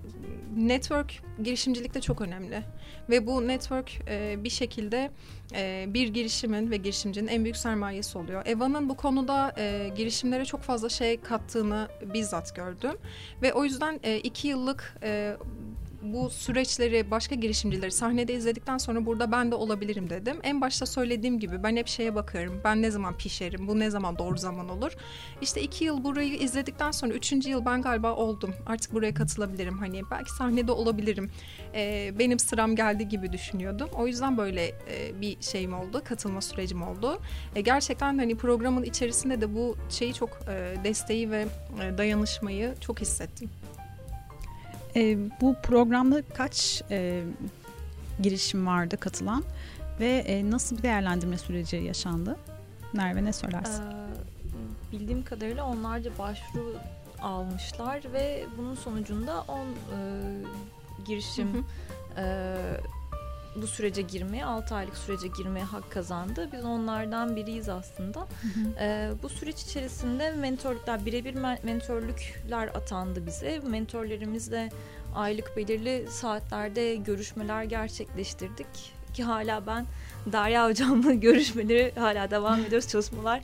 network 0.56 1.12
girişimcilikte 1.42 2.00
çok 2.00 2.20
önemli. 2.20 2.62
Ve 3.10 3.26
bu 3.26 3.48
network 3.48 3.90
e, 4.08 4.44
bir 4.44 4.50
şekilde 4.50 5.10
e, 5.54 5.84
bir 5.88 6.08
girişimin 6.08 6.70
ve 6.70 6.76
girişimcinin 6.76 7.28
en 7.28 7.44
büyük 7.44 7.56
sermayesi 7.56 8.18
oluyor. 8.18 8.46
Eva'nın 8.46 8.88
bu 8.88 8.96
konuda 8.96 9.54
e, 9.58 9.90
girişimlere 9.96 10.44
çok 10.44 10.62
fazla 10.62 10.88
şey 10.88 11.20
kattığını 11.20 11.88
bizzat 12.14 12.56
gördüm. 12.56 12.96
Ve 13.42 13.52
o 13.52 13.64
yüzden 13.64 14.00
e, 14.02 14.18
iki 14.18 14.48
yıllık 14.48 14.98
e, 15.02 15.36
bu 16.04 16.30
süreçleri 16.30 17.10
başka 17.10 17.34
girişimcileri 17.34 17.90
sahnede 17.90 18.34
izledikten 18.34 18.78
sonra 18.78 19.06
burada 19.06 19.32
ben 19.32 19.50
de 19.50 19.54
olabilirim 19.54 20.10
dedim. 20.10 20.36
En 20.42 20.60
başta 20.60 20.86
söylediğim 20.86 21.38
gibi 21.38 21.62
ben 21.62 21.76
hep 21.76 21.88
şeye 21.88 22.14
bakıyorum. 22.14 22.60
Ben 22.64 22.82
ne 22.82 22.90
zaman 22.90 23.16
pişerim? 23.16 23.68
Bu 23.68 23.78
ne 23.78 23.90
zaman 23.90 24.18
doğru 24.18 24.38
zaman 24.38 24.68
olur? 24.68 24.92
İşte 25.40 25.62
iki 25.62 25.84
yıl 25.84 26.04
burayı 26.04 26.34
izledikten 26.34 26.90
sonra 26.90 27.12
üçüncü 27.12 27.50
yıl 27.50 27.64
ben 27.64 27.82
galiba 27.82 28.14
oldum. 28.14 28.54
Artık 28.66 28.92
buraya 28.92 29.14
katılabilirim. 29.14 29.78
Hani 29.78 30.02
belki 30.10 30.30
sahnede 30.30 30.72
olabilirim. 30.72 31.30
Ee, 31.74 32.12
benim 32.18 32.38
sıram 32.38 32.76
geldi 32.76 33.08
gibi 33.08 33.32
düşünüyordum. 33.32 33.88
O 33.94 34.06
yüzden 34.06 34.36
böyle 34.36 34.66
e, 34.66 35.20
bir 35.20 35.36
şeyim 35.40 35.74
oldu. 35.74 36.02
Katılma 36.04 36.40
sürecim 36.40 36.82
oldu. 36.82 37.20
E, 37.54 37.60
gerçekten 37.60 38.18
hani 38.18 38.36
programın 38.36 38.82
içerisinde 38.82 39.40
de 39.40 39.54
bu 39.54 39.76
şeyi 39.90 40.14
çok 40.14 40.30
e, 40.48 40.84
desteği 40.84 41.30
ve 41.30 41.46
e, 41.82 41.98
dayanışmayı 41.98 42.74
çok 42.80 43.00
hissettim. 43.00 43.50
E, 44.96 45.18
bu 45.40 45.54
programda 45.62 46.22
kaç 46.22 46.82
e, 46.90 47.22
girişim 48.22 48.66
vardı 48.66 48.96
katılan 48.96 49.44
ve 50.00 50.08
e, 50.08 50.50
nasıl 50.50 50.78
bir 50.78 50.82
değerlendirme 50.82 51.38
süreci 51.38 51.76
yaşandı? 51.76 52.36
Merve 52.92 53.24
ne 53.24 53.32
söylersin? 53.32 53.82
Ee, 53.82 54.92
bildiğim 54.92 55.24
kadarıyla 55.24 55.66
onlarca 55.66 56.10
başvuru 56.18 56.76
almışlar 57.22 58.00
ve 58.12 58.44
bunun 58.58 58.74
sonucunda 58.74 59.44
10 59.48 59.58
e, 59.58 59.66
girişim 61.06 61.54
hı 61.54 61.58
hı. 61.58 61.64
E, 62.20 62.56
bu 63.56 63.66
sürece 63.66 64.02
girmeye, 64.02 64.44
6 64.44 64.74
aylık 64.74 64.96
sürece 64.96 65.28
girmeye 65.28 65.64
hak 65.64 65.90
kazandı. 65.90 66.48
Biz 66.52 66.64
onlardan 66.64 67.36
biriyiz 67.36 67.68
aslında. 67.68 68.26
E, 68.80 69.10
bu 69.22 69.28
süreç 69.28 69.62
içerisinde 69.62 70.30
mentorluklar, 70.30 71.06
birebir 71.06 71.34
mentorluklar 71.62 72.68
atandı 72.68 73.26
bize. 73.26 73.58
Mentorlarımızla 73.58 74.68
aylık 75.14 75.56
belirli 75.56 76.06
saatlerde 76.10 76.96
görüşmeler 76.96 77.64
gerçekleştirdik. 77.64 78.94
Ki 79.14 79.24
hala 79.24 79.66
ben 79.66 79.86
Derya 80.26 80.68
hocamla 80.68 81.14
görüşmeleri 81.14 81.92
hala 81.96 82.30
devam 82.30 82.60
ediyoruz 82.60 82.88
çalışmalar 82.88 83.40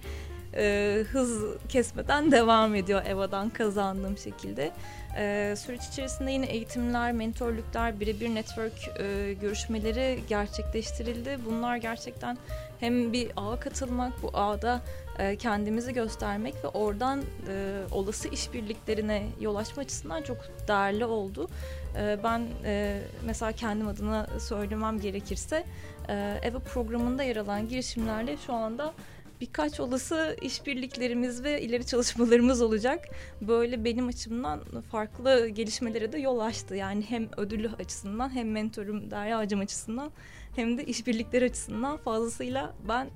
e, 0.55 1.05
hız 1.13 1.45
kesmeden 1.69 2.33
devam 2.33 2.75
ediyor 2.75 3.03
EVA'dan 3.07 3.51
kazandığım 3.51 4.19
şekilde. 4.19 4.73
E, 5.17 5.55
süreç 5.57 5.85
içerisinde 5.87 6.31
yine 6.31 6.47
eğitimler, 6.47 7.13
mentorluklar, 7.13 8.01
birebir 8.01 8.35
network 8.35 9.01
e, 9.01 9.33
görüşmeleri 9.41 10.21
gerçekleştirildi. 10.29 11.39
Bunlar 11.47 11.77
gerçekten 11.77 12.39
hem 12.81 13.13
bir 13.13 13.31
ağa 13.37 13.61
katılmak, 13.61 14.23
bu 14.23 14.31
ağda 14.35 14.81
e, 15.19 15.37
kendimizi 15.37 15.93
göstermek 15.93 16.55
ve 16.65 16.69
oradan 16.69 17.23
e, 17.49 17.81
olası 17.93 18.29
işbirliklerine 18.29 19.27
yol 19.41 19.57
açma 19.57 19.83
açısından 19.83 20.23
çok 20.23 20.37
değerli 20.69 21.05
oldu. 21.05 21.49
E, 21.97 22.19
ben 22.25 22.43
e, 22.65 23.01
mesela 23.27 23.53
kendim 23.53 23.89
adına 23.89 24.27
söylemem 24.41 25.01
gerekirse 25.01 25.65
e, 26.09 26.41
EVA 26.43 26.59
programında 26.59 27.23
yer 27.23 27.37
alan 27.37 27.69
girişimlerle 27.69 28.37
şu 28.37 28.53
anda 28.53 28.93
birkaç 29.41 29.81
olası 29.81 30.37
işbirliklerimiz 30.43 31.45
ve 31.45 31.63
ileri 31.63 31.87
çalışmalarımız 31.87 32.63
olacak. 32.63 33.09
Böyle 33.41 33.85
benim 33.85 34.09
açımdan 34.09 34.61
farklı 34.91 35.49
gelişmelere 35.49 36.13
de 36.13 36.19
yol 36.19 36.39
açtı. 36.39 36.77
Yani 36.77 37.05
hem 37.09 37.29
ödüllü 37.37 37.71
açısından 37.79 38.35
hem 38.35 38.51
mentorum 38.51 39.11
Derya 39.11 39.39
Hacım 39.39 39.61
açısından 39.61 40.11
hem 40.57 40.79
de 40.79 40.85
işbirlikleri 40.85 41.45
açısından 41.45 41.97
fazlasıyla 41.97 42.75
ben 42.89 43.11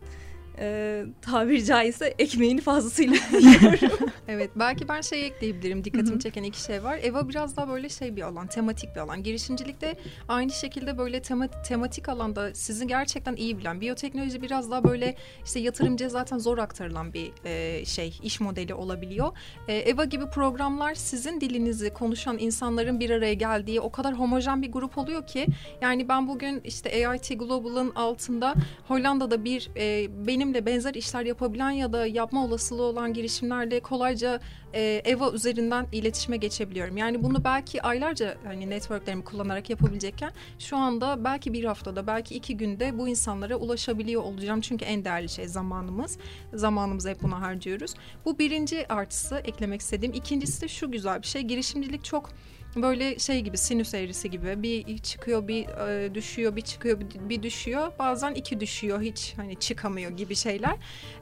e, 0.58 1.04
tabiri 1.22 1.64
caizse 1.64 2.14
ekmeğini 2.18 2.60
fazlasıyla 2.60 3.16
yiyorum. 3.32 4.10
evet 4.28 4.50
belki 4.56 4.88
ben 4.88 5.00
şey 5.00 5.26
ekleyebilirim 5.26 5.84
dikkatimi 5.84 6.20
çeken 6.20 6.42
iki 6.42 6.60
şey 6.60 6.84
var. 6.84 6.98
Eva 7.02 7.28
biraz 7.28 7.56
daha 7.56 7.68
böyle 7.68 7.88
şey 7.88 8.16
bir 8.16 8.22
alan 8.22 8.46
tematik 8.46 8.94
bir 8.94 9.00
alan. 9.00 9.22
Girişimcilikte 9.22 9.96
aynı 10.28 10.50
şekilde 10.50 10.98
böyle 10.98 11.22
tema, 11.22 11.46
tematik 11.48 12.08
alanda 12.08 12.54
sizi 12.54 12.86
gerçekten 12.86 13.36
iyi 13.36 13.58
bilen 13.58 13.80
biyoteknoloji 13.80 14.42
biraz 14.42 14.70
daha 14.70 14.84
böyle 14.84 15.16
işte 15.44 15.60
yatırımcıya 15.60 16.10
zaten 16.10 16.38
zor 16.38 16.58
aktarılan 16.58 17.12
bir 17.12 17.32
e, 17.44 17.84
şey 17.84 18.18
iş 18.22 18.40
modeli 18.40 18.74
olabiliyor. 18.74 19.32
E, 19.68 19.74
Eva 19.76 20.04
gibi 20.04 20.30
programlar 20.30 20.94
sizin 20.94 21.40
dilinizi 21.40 21.90
konuşan 21.90 22.38
insanların 22.38 23.00
bir 23.00 23.10
araya 23.10 23.34
geldiği 23.34 23.80
o 23.80 23.90
kadar 23.92 24.14
homojen 24.14 24.62
bir 24.62 24.72
grup 24.72 24.98
oluyor 24.98 25.26
ki 25.26 25.46
yani 25.80 26.08
ben 26.08 26.28
bugün 26.28 26.60
işte 26.64 27.08
AIT 27.08 27.38
Global'ın 27.38 27.90
altında 27.94 28.54
Hollanda'da 28.88 29.44
bir 29.44 29.70
e, 29.76 30.08
benim 30.26 30.43
benimle 30.44 30.66
benzer 30.66 30.94
işler 30.94 31.24
yapabilen 31.24 31.70
ya 31.70 31.92
da 31.92 32.06
yapma 32.06 32.44
olasılığı 32.44 32.82
olan 32.82 33.12
girişimlerle 33.12 33.80
kolayca 33.80 34.40
e, 34.74 35.02
Eva 35.04 35.32
üzerinden 35.32 35.86
iletişime 35.92 36.36
geçebiliyorum. 36.36 36.96
Yani 36.96 37.22
bunu 37.22 37.44
belki 37.44 37.82
aylarca 37.82 38.36
hani 38.44 38.70
networklerimi 38.70 39.24
kullanarak 39.24 39.70
yapabilecekken 39.70 40.30
şu 40.58 40.76
anda 40.76 41.24
belki 41.24 41.52
bir 41.52 41.64
haftada 41.64 42.06
belki 42.06 42.34
iki 42.34 42.56
günde 42.56 42.98
bu 42.98 43.08
insanlara 43.08 43.56
ulaşabiliyor 43.56 44.22
olacağım. 44.22 44.60
Çünkü 44.60 44.84
en 44.84 45.04
değerli 45.04 45.28
şey 45.28 45.48
zamanımız. 45.48 46.18
Zamanımızı 46.54 47.08
hep 47.08 47.22
buna 47.22 47.40
harcıyoruz. 47.40 47.94
Bu 48.24 48.38
birinci 48.38 48.92
artısı 48.92 49.36
eklemek 49.36 49.80
istediğim. 49.80 50.14
İkincisi 50.14 50.62
de 50.62 50.68
şu 50.68 50.90
güzel 50.90 51.22
bir 51.22 51.26
şey. 51.26 51.42
Girişimcilik 51.42 52.04
çok 52.04 52.30
böyle 52.76 53.18
şey 53.18 53.40
gibi 53.40 53.58
sinüs 53.58 53.94
eğrisi 53.94 54.30
gibi. 54.30 54.62
Bir 54.62 54.98
çıkıyor 54.98 55.48
bir 55.48 55.66
e, 55.68 56.14
düşüyor 56.14 56.56
bir 56.56 56.60
çıkıyor 56.60 57.00
bir, 57.00 57.28
bir 57.28 57.42
düşüyor. 57.42 57.92
Bazen 57.98 58.34
iki 58.34 58.60
düşüyor 58.60 59.00
hiç 59.00 59.34
hani 59.36 59.56
çıkamıyor 59.56 60.10
gibi 60.10 60.34
şeyler. 60.34 60.76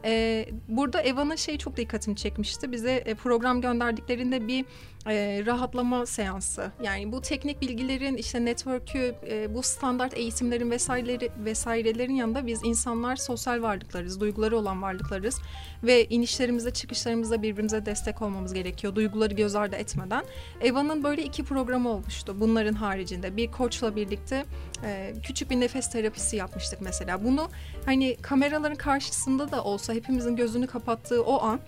E, 0.04 0.46
burada 0.68 1.02
Eva'nın 1.02 1.36
şey 1.36 1.58
çok 1.58 1.76
dikkatimi 1.76 2.16
çekmişti. 2.16 2.72
Bize 2.72 2.92
e, 2.92 3.14
program 3.14 3.60
gönderdiklerinde 3.60 4.48
bir 4.48 4.64
e, 5.06 5.42
rahatlama 5.46 6.06
seansı. 6.06 6.72
Yani 6.82 7.12
bu 7.12 7.22
teknik 7.22 7.60
bilgilerin 7.60 8.16
işte 8.16 8.44
network'ü, 8.44 9.14
e, 9.30 9.54
bu 9.54 9.62
standart 9.62 10.18
eğitimlerin 10.18 10.70
vesaireleri 10.70 11.30
vesairelerin 11.44 12.14
yanında 12.14 12.46
biz 12.46 12.60
insanlar 12.64 13.16
sosyal 13.16 13.62
varlıklarız, 13.62 14.20
duyguları 14.20 14.58
olan 14.58 14.82
varlıklarız 14.82 15.40
ve 15.82 16.04
inişlerimizde 16.04 16.70
çıkışlarımızda 16.70 17.42
birbirimize 17.42 17.86
destek 17.86 18.22
olmamız 18.22 18.54
gerekiyor. 18.54 18.94
Duyguları 18.94 19.34
göz 19.34 19.54
ardı 19.54 19.76
etmeden. 19.76 20.24
Eva'nın 20.60 21.04
böyle 21.04 21.22
iki 21.22 21.44
programı 21.44 21.88
olmuştu. 21.88 22.36
Bunların 22.40 22.74
haricinde 22.74 23.36
bir 23.36 23.50
koçla 23.50 23.96
birlikte 23.96 24.44
e, 24.84 25.14
küçük 25.22 25.50
bir 25.50 25.60
nefes 25.60 25.90
terapisi 25.90 26.36
yapmıştık 26.36 26.80
mesela. 26.80 27.24
Bunu 27.24 27.48
hani 27.84 28.16
kameraların 28.22 28.76
karşısında 28.76 29.50
da 29.50 29.64
olsa 29.64 29.92
hepimizin 29.92 30.36
gözünü 30.36 30.66
kapattığı 30.66 31.22
o 31.22 31.42
an 31.42 31.60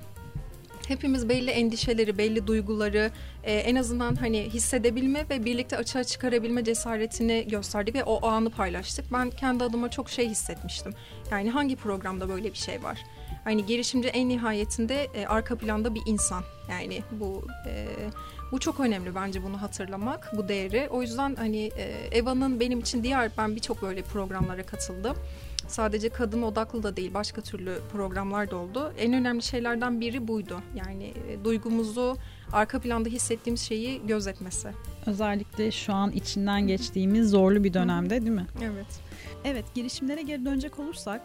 hepimiz 0.88 1.28
belli 1.28 1.50
endişeleri, 1.50 2.18
belli 2.18 2.46
duyguları 2.46 3.10
e, 3.44 3.54
en 3.54 3.76
azından 3.76 4.14
hani 4.14 4.40
hissedebilme 4.40 5.26
ve 5.30 5.44
birlikte 5.44 5.76
açığa 5.76 6.04
çıkarabilme 6.04 6.64
cesaretini 6.64 7.46
gösterdik 7.48 7.94
ve 7.94 8.04
o 8.04 8.26
anı 8.26 8.50
paylaştık. 8.50 9.12
Ben 9.12 9.30
kendi 9.30 9.64
adıma 9.64 9.90
çok 9.90 10.10
şey 10.10 10.28
hissetmiştim. 10.28 10.94
Yani 11.30 11.50
hangi 11.50 11.76
programda 11.76 12.28
böyle 12.28 12.52
bir 12.52 12.58
şey 12.58 12.82
var? 12.82 12.98
Hani 13.44 13.66
girişimci 13.66 14.08
en 14.08 14.28
nihayetinde 14.28 15.04
e, 15.14 15.26
arka 15.26 15.56
planda 15.56 15.94
bir 15.94 16.02
insan. 16.06 16.44
Yani 16.70 17.02
bu 17.12 17.46
e, 17.66 17.86
bu 18.52 18.60
çok 18.60 18.80
önemli 18.80 19.14
bence 19.14 19.42
bunu 19.42 19.62
hatırlamak, 19.62 20.30
bu 20.36 20.48
değeri. 20.48 20.88
O 20.90 21.02
yüzden 21.02 21.34
hani 21.34 21.70
e, 21.76 22.08
Eva'nın 22.18 22.60
benim 22.60 22.80
için 22.80 23.02
diğer 23.02 23.30
ben 23.38 23.56
birçok 23.56 23.82
böyle 23.82 24.02
programlara 24.02 24.66
katıldım 24.66 25.16
sadece 25.68 26.08
kadın 26.08 26.42
odaklı 26.42 26.82
da 26.82 26.96
değil 26.96 27.14
başka 27.14 27.40
türlü 27.40 27.78
programlar 27.92 28.50
da 28.50 28.56
oldu. 28.56 28.92
En 28.98 29.12
önemli 29.12 29.42
şeylerden 29.42 30.00
biri 30.00 30.28
buydu. 30.28 30.60
Yani 30.74 31.04
e, 31.04 31.44
duygumuzu 31.44 32.16
arka 32.52 32.80
planda 32.80 33.08
hissettiğimiz 33.08 33.60
şeyi 33.60 34.06
gözetmesi. 34.06 34.68
Özellikle 35.06 35.70
şu 35.70 35.92
an 35.92 36.10
içinden 36.10 36.66
geçtiğimiz 36.66 37.30
zorlu 37.30 37.64
bir 37.64 37.74
dönemde 37.74 38.20
değil 38.20 38.32
mi? 38.32 38.46
Evet. 38.62 38.86
Evet 39.44 39.64
girişimlere 39.74 40.22
geri 40.22 40.44
dönecek 40.44 40.78
olursak 40.78 41.22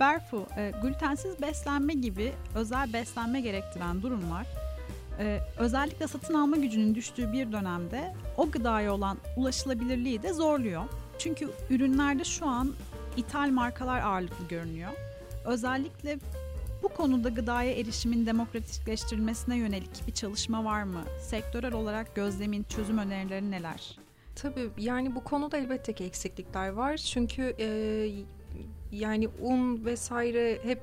Berfu, 0.00 0.46
e, 0.56 0.72
glutensiz 0.82 1.42
beslenme 1.42 1.94
gibi 1.94 2.32
özel 2.54 2.92
beslenme 2.92 3.40
gerektiren 3.40 4.02
durumlar 4.02 4.46
e, 5.18 5.40
özellikle 5.58 6.06
satın 6.06 6.34
alma 6.34 6.56
gücünün 6.56 6.94
düştüğü 6.94 7.32
bir 7.32 7.52
dönemde 7.52 8.14
o 8.36 8.50
gıdaya 8.50 8.94
olan 8.94 9.18
ulaşılabilirliği 9.36 10.22
de 10.22 10.32
zorluyor. 10.32 10.84
Çünkü 11.18 11.50
ürünlerde 11.70 12.24
şu 12.24 12.46
an 12.46 12.74
ithal 13.16 13.50
markalar 13.50 14.00
ağırlıklı 14.00 14.48
görünüyor. 14.48 14.90
Özellikle 15.44 16.18
bu 16.82 16.88
konuda 16.88 17.28
gıdaya 17.28 17.72
erişimin 17.72 18.26
demokratikleştirilmesine 18.26 19.56
yönelik 19.56 20.06
bir 20.06 20.12
çalışma 20.12 20.64
var 20.64 20.82
mı? 20.82 21.00
Sektörel 21.20 21.72
olarak 21.72 22.14
gözlemin, 22.14 22.66
çözüm 22.68 22.98
önerileri 22.98 23.50
neler? 23.50 23.98
Tabii 24.36 24.70
yani 24.78 25.14
bu 25.14 25.24
konuda 25.24 25.56
elbette 25.56 25.92
ki 25.92 26.04
eksiklikler 26.04 26.68
var. 26.68 26.96
Çünkü 26.96 27.54
e, 27.58 27.66
yani 28.92 29.28
un 29.42 29.84
vesaire 29.84 30.58
hep 30.62 30.80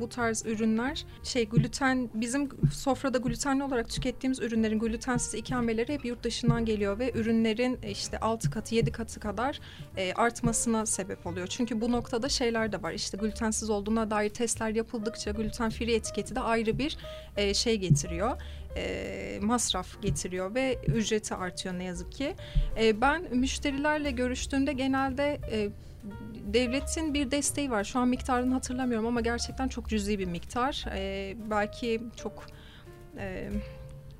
bu 0.00 0.08
tarz 0.08 0.46
ürünler 0.46 1.06
şey 1.22 1.48
gluten 1.48 2.10
bizim 2.14 2.48
sofrada 2.72 3.18
glutenli 3.18 3.64
olarak 3.64 3.90
tükettiğimiz 3.90 4.40
ürünlerin 4.40 4.78
glutensiz 4.78 5.34
ikameleri 5.34 5.92
hep 5.92 6.04
yurt 6.04 6.22
dışından 6.24 6.64
geliyor 6.64 6.98
ve 6.98 7.12
ürünlerin 7.14 7.78
e, 7.82 7.90
işte 7.90 8.18
6 8.18 8.50
katı 8.50 8.74
7 8.74 8.92
katı 8.92 9.20
kadar 9.20 9.60
e, 9.96 10.12
artmasına 10.12 10.86
sebep 10.86 11.26
oluyor. 11.26 11.46
Çünkü 11.46 11.80
bu 11.80 11.92
noktada 11.92 12.28
şeyler 12.28 12.72
de 12.72 12.82
var 12.82 12.92
işte 12.92 13.16
glutensiz 13.16 13.70
olduğuna 13.70 14.10
dair 14.10 14.30
testler 14.30 14.70
yapıldıkça 14.70 15.30
gluten 15.30 15.70
free 15.70 15.94
etiketi 15.94 16.34
de 16.34 16.40
ayrı 16.40 16.78
bir 16.78 16.98
e, 17.36 17.54
şey 17.54 17.76
getiriyor 17.76 18.36
e, 18.76 19.38
masraf 19.42 20.02
getiriyor 20.02 20.54
ve 20.54 20.78
ücreti 20.86 21.34
artıyor 21.34 21.78
ne 21.78 21.84
yazık 21.84 22.12
ki. 22.12 22.34
E, 22.80 23.00
ben 23.00 23.36
müşterilerle 23.36 24.10
görüştüğümde 24.10 24.72
genelde 24.72 25.40
e, 25.52 25.68
devletin 26.46 27.14
bir 27.14 27.30
desteği 27.30 27.70
var. 27.70 27.84
Şu 27.84 27.98
an 27.98 28.08
miktarını 28.08 28.54
hatırlamıyorum 28.54 29.06
ama 29.06 29.20
gerçekten 29.20 29.68
çok 29.68 29.88
cüzi 29.88 30.18
bir 30.18 30.26
miktar. 30.26 30.84
E, 30.94 31.34
belki 31.50 32.02
çok 32.16 32.46
e, 33.18 33.50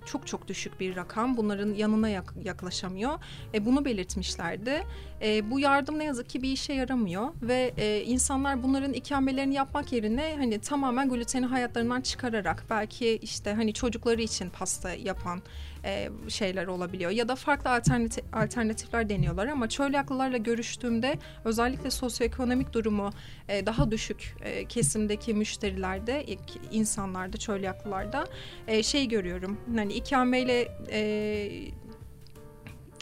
çok 0.07 0.27
çok 0.27 0.49
düşük 0.49 0.81
bir 0.81 0.97
rakam. 0.97 1.37
Bunların 1.37 1.75
yanına 1.75 2.09
yak, 2.09 2.35
yaklaşamıyor. 2.45 3.19
E, 3.55 3.65
bunu 3.65 3.85
belirtmişlerdi. 3.85 4.83
E, 5.23 5.51
bu 5.51 5.61
yardım 5.61 5.99
ne 5.99 6.05
yazık 6.05 6.29
ki 6.29 6.43
bir 6.43 6.53
işe 6.53 6.73
yaramıyor 6.73 7.29
ve 7.43 7.75
e, 7.77 8.03
insanlar 8.03 8.63
bunların 8.63 8.93
ikamelerini 8.93 9.55
yapmak 9.55 9.93
yerine 9.93 10.35
hani 10.39 10.59
tamamen 10.59 11.09
gluteni 11.09 11.47
hayatlarından 11.47 12.01
çıkararak 12.01 12.65
belki 12.71 13.19
işte 13.23 13.53
hani 13.53 13.75
çocukları 13.75 14.23
için 14.23 14.51
pasta 14.51 14.95
yapan 14.95 15.43
e, 15.85 16.09
şeyler 16.29 16.67
olabiliyor 16.67 17.11
ya 17.11 17.29
da 17.29 17.37
farklı 17.37 17.71
alternatif, 17.71 18.25
alternatifler 18.33 19.09
deniyorlar 19.09 19.47
ama 19.47 19.69
çölyaklılarla 19.69 20.37
görüştüğümde 20.37 21.19
özellikle 21.45 21.91
sosyoekonomik 21.91 22.73
durumu 22.73 23.11
e, 23.49 23.67
daha 23.67 23.91
düşük 23.91 24.35
e, 24.45 24.65
kesimdeki 24.65 25.35
müşterilerde 25.35 26.27
insanlarda 26.71 27.37
çölyaklılarda 27.37 28.27
e, 28.67 28.83
şey 28.83 29.09
görüyorum 29.09 29.61
hani 29.77 29.93
ikameyle 29.93 30.69
e, 30.93 31.73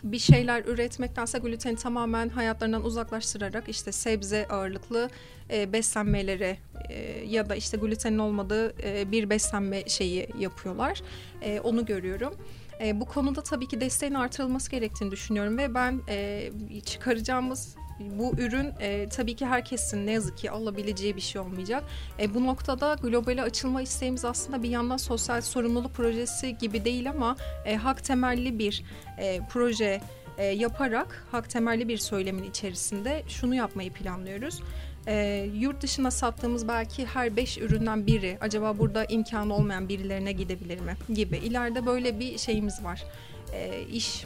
bir 0.05 0.19
şeyler 0.19 0.65
üretmektense 0.65 1.39
gluteni 1.39 1.77
tamamen 1.77 2.29
hayatlarından 2.29 2.85
uzaklaştırarak 2.85 3.69
işte 3.69 3.93
sebze 3.93 4.49
ağırlıklı 4.49 5.11
e, 5.51 5.73
beslenmeleri 5.73 6.59
e, 6.89 7.25
ya 7.27 7.49
da 7.49 7.55
işte 7.55 7.77
glutenin 7.77 8.19
olmadığı 8.19 8.75
e, 8.83 9.13
bir 9.13 9.31
beslenme 9.31 9.89
şeyi 9.89 10.29
yapıyorlar. 10.39 11.03
E, 11.43 11.61
onu 11.61 11.87
görüyorum. 11.87 12.35
E, 12.81 13.01
bu 13.01 13.05
konuda 13.05 13.43
tabii 13.43 13.69
ki 13.69 13.81
desteğin 13.81 14.15
artırılması 14.15 14.71
gerektiğini 14.71 15.11
düşünüyorum 15.11 15.59
ve 15.59 15.75
ben 15.75 16.01
e, 16.09 16.51
çıkaracağımız 16.85 17.77
bu 18.01 18.33
ürün 18.39 18.73
e, 18.81 19.09
tabii 19.09 19.37
ki 19.37 19.47
herkesin 19.47 20.07
ne 20.07 20.13
yazık 20.13 20.39
ki 20.39 20.51
alabileceği 20.51 21.17
bir 21.17 21.21
şey 21.21 21.41
olmayacak. 21.41 21.85
E, 22.19 22.35
bu 22.35 22.47
noktada 22.47 22.95
globale 23.03 23.43
açılma 23.43 23.83
isteğimiz 23.83 24.25
aslında 24.25 24.63
bir 24.63 24.69
yandan 24.69 24.97
sosyal 24.97 25.41
sorumluluk 25.41 25.95
projesi 25.95 26.59
gibi 26.59 26.85
değil 26.85 27.11
ama 27.11 27.37
e, 27.65 27.77
hak 27.77 28.05
temelli 28.05 28.59
bir 28.59 28.85
e, 29.19 29.41
proje 29.51 30.01
e, 30.39 30.45
yaparak 30.45 31.27
hak 31.31 31.51
temelli 31.51 31.89
bir 31.89 31.99
söylemin 31.99 32.43
içerisinde 32.43 33.23
şunu 33.29 33.55
yapmayı 33.55 33.93
planlıyoruz. 33.93 34.61
E, 35.07 35.47
yurt 35.55 35.83
dışına 35.83 36.11
sattığımız 36.11 36.69
belki 36.69 37.07
her 37.07 37.37
beş 37.37 37.59
üründen 37.59 38.07
biri 38.07 38.39
acaba 38.41 38.79
burada 38.79 39.05
imkanı 39.05 39.55
olmayan 39.55 39.89
birilerine 39.89 40.33
gidebilir 40.33 40.81
mi 40.81 40.97
gibi. 41.15 41.37
İleride 41.37 41.87
böyle 41.87 42.21
bir 42.21 42.39
şeyimiz 42.39 42.85
var. 42.85 43.05
E, 43.53 43.83
iş 43.93 44.25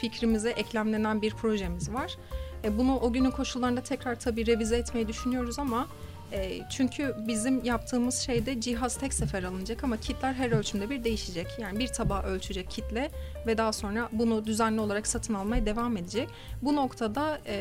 fikrimize 0.00 0.50
eklemlenen 0.50 1.22
bir 1.22 1.30
projemiz 1.30 1.92
var. 1.92 2.16
E, 2.64 2.78
bunu 2.78 2.98
o 2.98 3.12
günün 3.12 3.30
koşullarında 3.30 3.80
tekrar 3.80 4.20
tabii 4.20 4.46
revize 4.46 4.76
etmeyi 4.76 5.08
düşünüyoruz 5.08 5.58
ama 5.58 5.86
e, 6.32 6.60
çünkü 6.70 7.14
bizim 7.26 7.64
yaptığımız 7.64 8.14
şeyde 8.18 8.60
cihaz 8.60 8.98
tek 8.98 9.14
sefer 9.14 9.42
alınacak 9.42 9.84
ama 9.84 9.96
kitler 9.96 10.32
her 10.32 10.50
ölçümde 10.50 10.90
bir 10.90 11.04
değişecek. 11.04 11.46
Yani 11.58 11.78
bir 11.78 11.88
tabağı 11.88 12.22
ölçecek 12.22 12.70
kitle 12.70 13.10
ve 13.46 13.58
daha 13.58 13.72
sonra 13.72 14.08
bunu 14.12 14.46
düzenli 14.46 14.80
olarak 14.80 15.06
satın 15.06 15.34
almaya 15.34 15.66
devam 15.66 15.96
edecek. 15.96 16.28
Bu 16.62 16.76
noktada 16.76 17.40
e, 17.46 17.54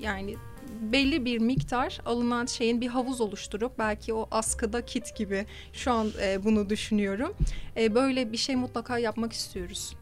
yani 0.00 0.36
belli 0.80 1.24
bir 1.24 1.38
miktar 1.38 2.00
alınan 2.06 2.46
şeyin 2.46 2.80
bir 2.80 2.86
havuz 2.86 3.20
oluşturup 3.20 3.78
belki 3.78 4.14
o 4.14 4.28
askıda 4.30 4.84
kit 4.84 5.16
gibi 5.16 5.46
şu 5.72 5.92
an 5.92 6.10
e, 6.22 6.44
bunu 6.44 6.70
düşünüyorum. 6.70 7.34
E, 7.76 7.94
böyle 7.94 8.32
bir 8.32 8.36
şey 8.36 8.56
mutlaka 8.56 8.98
yapmak 8.98 9.32
istiyoruz. 9.32 9.96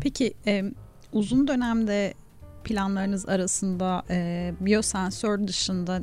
Peki 0.00 0.34
e, 0.46 0.64
uzun 1.12 1.48
dönemde 1.48 2.14
planlarınız 2.64 3.28
arasında 3.28 4.02
e, 4.10 4.52
biyosensör 4.60 5.46
dışında 5.46 6.02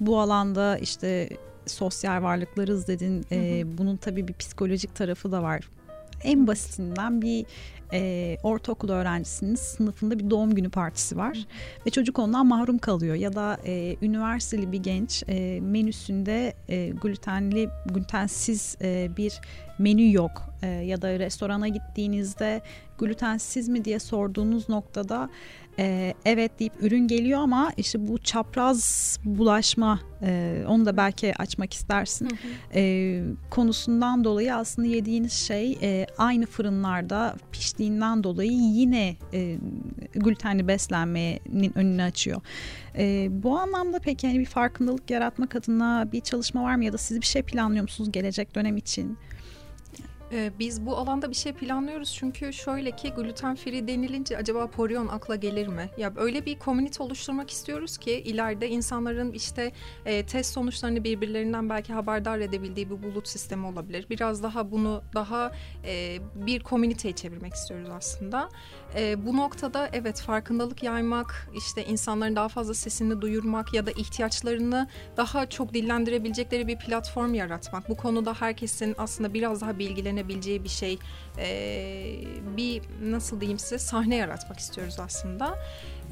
bu 0.00 0.20
alanda 0.20 0.78
işte 0.78 1.28
sosyal 1.66 2.22
varlıklarız 2.22 2.88
dedin. 2.88 3.26
E, 3.32 3.64
bunun 3.78 3.96
tabii 3.96 4.28
bir 4.28 4.34
psikolojik 4.34 4.94
tarafı 4.94 5.32
da 5.32 5.42
var. 5.42 5.70
En 6.22 6.46
basitinden 6.46 7.22
bir 7.22 7.46
e, 7.94 8.36
ortaokul 8.42 8.88
öğrencisinin 8.88 9.54
sınıfında 9.54 10.18
bir 10.18 10.30
doğum 10.30 10.54
günü 10.54 10.70
partisi 10.70 11.16
var. 11.16 11.38
Ve 11.86 11.90
çocuk 11.90 12.18
ondan 12.18 12.46
mahrum 12.46 12.78
kalıyor. 12.78 13.14
Ya 13.14 13.32
da 13.32 13.58
e, 13.66 13.96
üniversiteli 14.02 14.72
bir 14.72 14.82
genç 14.82 15.22
e, 15.28 15.60
menüsünde 15.60 16.54
e, 16.68 16.88
glutenli 16.88 17.68
glutensiz 17.86 18.76
e, 18.82 19.10
bir 19.16 19.40
menü 19.78 20.12
yok. 20.12 20.42
E, 20.62 20.66
ya 20.66 21.02
da 21.02 21.18
restorana 21.18 21.68
gittiğinizde 21.68 22.60
glutensiz 22.98 23.68
mi 23.68 23.84
diye 23.84 23.98
sorduğunuz 23.98 24.68
noktada 24.68 25.30
e, 25.78 26.14
evet 26.24 26.60
deyip 26.60 26.72
ürün 26.80 27.08
geliyor 27.08 27.40
ama 27.40 27.72
işte 27.76 28.06
bu 28.06 28.18
çapraz 28.18 29.18
bulaşma 29.24 30.00
e, 30.22 30.62
onu 30.68 30.86
da 30.86 30.96
belki 30.96 31.34
açmak 31.36 31.74
istersin 31.74 32.26
hı 32.26 32.34
hı. 32.34 32.78
E, 32.78 33.22
konusundan 33.50 34.24
dolayı 34.24 34.54
aslında 34.54 34.88
yediğiniz 34.88 35.32
şey 35.32 35.78
e, 35.82 36.06
aynı 36.18 36.46
fırınlarda 36.46 37.36
piştiğinden 37.52 38.24
dolayı 38.24 38.52
yine 38.52 39.16
e, 39.32 39.56
glutenli 40.14 40.68
beslenmenin 40.68 41.78
önünü 41.78 42.02
açıyor. 42.02 42.40
E, 42.98 43.28
bu 43.30 43.58
anlamda 43.58 43.98
peki 43.98 44.26
hani 44.26 44.38
bir 44.38 44.44
farkındalık 44.44 45.10
yaratmak 45.10 45.56
adına 45.56 46.08
bir 46.12 46.20
çalışma 46.20 46.62
var 46.62 46.74
mı 46.74 46.84
ya 46.84 46.92
da 46.92 46.98
siz 46.98 47.20
bir 47.20 47.26
şey 47.26 47.42
planlıyor 47.42 47.82
musunuz 47.82 48.12
gelecek 48.12 48.54
dönem 48.54 48.76
için? 48.76 49.18
Ee, 50.34 50.52
biz 50.58 50.86
bu 50.86 50.96
alanda 50.96 51.30
bir 51.30 51.34
şey 51.34 51.52
planlıyoruz 51.52 52.14
çünkü 52.14 52.52
şöyle 52.52 52.90
ki 52.90 53.10
gluten 53.10 53.56
free 53.56 53.88
denilince 53.88 54.36
acaba 54.36 54.66
porion 54.66 55.08
akla 55.08 55.36
gelir 55.36 55.68
mi? 55.68 55.90
Ya 55.98 56.12
öyle 56.16 56.46
bir 56.46 56.58
komünite 56.58 57.02
oluşturmak 57.02 57.50
istiyoruz 57.50 57.98
ki 57.98 58.12
ileride 58.12 58.68
insanların 58.68 59.32
işte 59.32 59.72
e, 60.06 60.26
test 60.26 60.52
sonuçlarını 60.52 61.04
birbirlerinden 61.04 61.70
belki 61.70 61.92
haberdar 61.92 62.38
edebildiği 62.38 62.90
bir 62.90 63.02
bulut 63.02 63.28
sistemi 63.28 63.66
olabilir. 63.66 64.06
Biraz 64.10 64.42
daha 64.42 64.70
bunu 64.70 65.02
daha 65.14 65.52
e, 65.84 66.18
bir 66.34 66.60
komüniteye 66.60 67.14
çevirmek 67.14 67.54
istiyoruz 67.54 67.88
aslında. 67.96 68.48
E, 68.96 69.26
bu 69.26 69.36
noktada 69.36 69.90
evet 69.92 70.20
farkındalık 70.20 70.82
yaymak, 70.82 71.48
işte 71.56 71.84
insanların 71.84 72.36
daha 72.36 72.48
fazla 72.48 72.74
sesini 72.74 73.20
duyurmak 73.20 73.74
ya 73.74 73.86
da 73.86 73.90
ihtiyaçlarını 73.90 74.88
daha 75.16 75.46
çok 75.46 75.74
dillendirebilecekleri 75.74 76.66
bir 76.66 76.78
platform 76.78 77.34
yaratmak. 77.34 77.88
Bu 77.88 77.96
konuda 77.96 78.34
herkesin 78.34 78.94
aslında 78.98 79.34
biraz 79.34 79.60
daha 79.60 79.78
bilgilenebileceği 79.78 80.64
bir 80.64 80.68
şey, 80.68 80.98
e, 81.38 81.46
bir 82.56 82.82
nasıl 83.02 83.40
diyeyim 83.40 83.58
size 83.58 83.78
sahne 83.78 84.16
yaratmak 84.16 84.58
istiyoruz 84.58 84.96
aslında. 85.00 85.58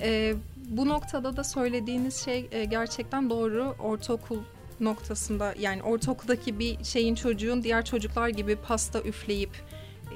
E, 0.01 0.35
bu 0.69 0.89
noktada 0.89 1.37
da 1.37 1.45
söylediğiniz 1.45 2.25
şey 2.25 2.49
e, 2.53 2.65
gerçekten 2.65 3.31
doğru. 3.31 3.75
Ortaokul 3.79 4.39
noktasında 4.81 5.55
yani 5.59 5.83
ortaokuldaki 5.83 6.59
bir 6.59 6.85
şeyin 6.85 7.15
çocuğun 7.15 7.63
diğer 7.63 7.85
çocuklar 7.85 8.29
gibi 8.29 8.57
pasta 8.57 9.01
üfleyip 9.01 9.51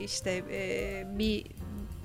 işte 0.01 0.43
e, 0.51 1.19
bir 1.19 1.45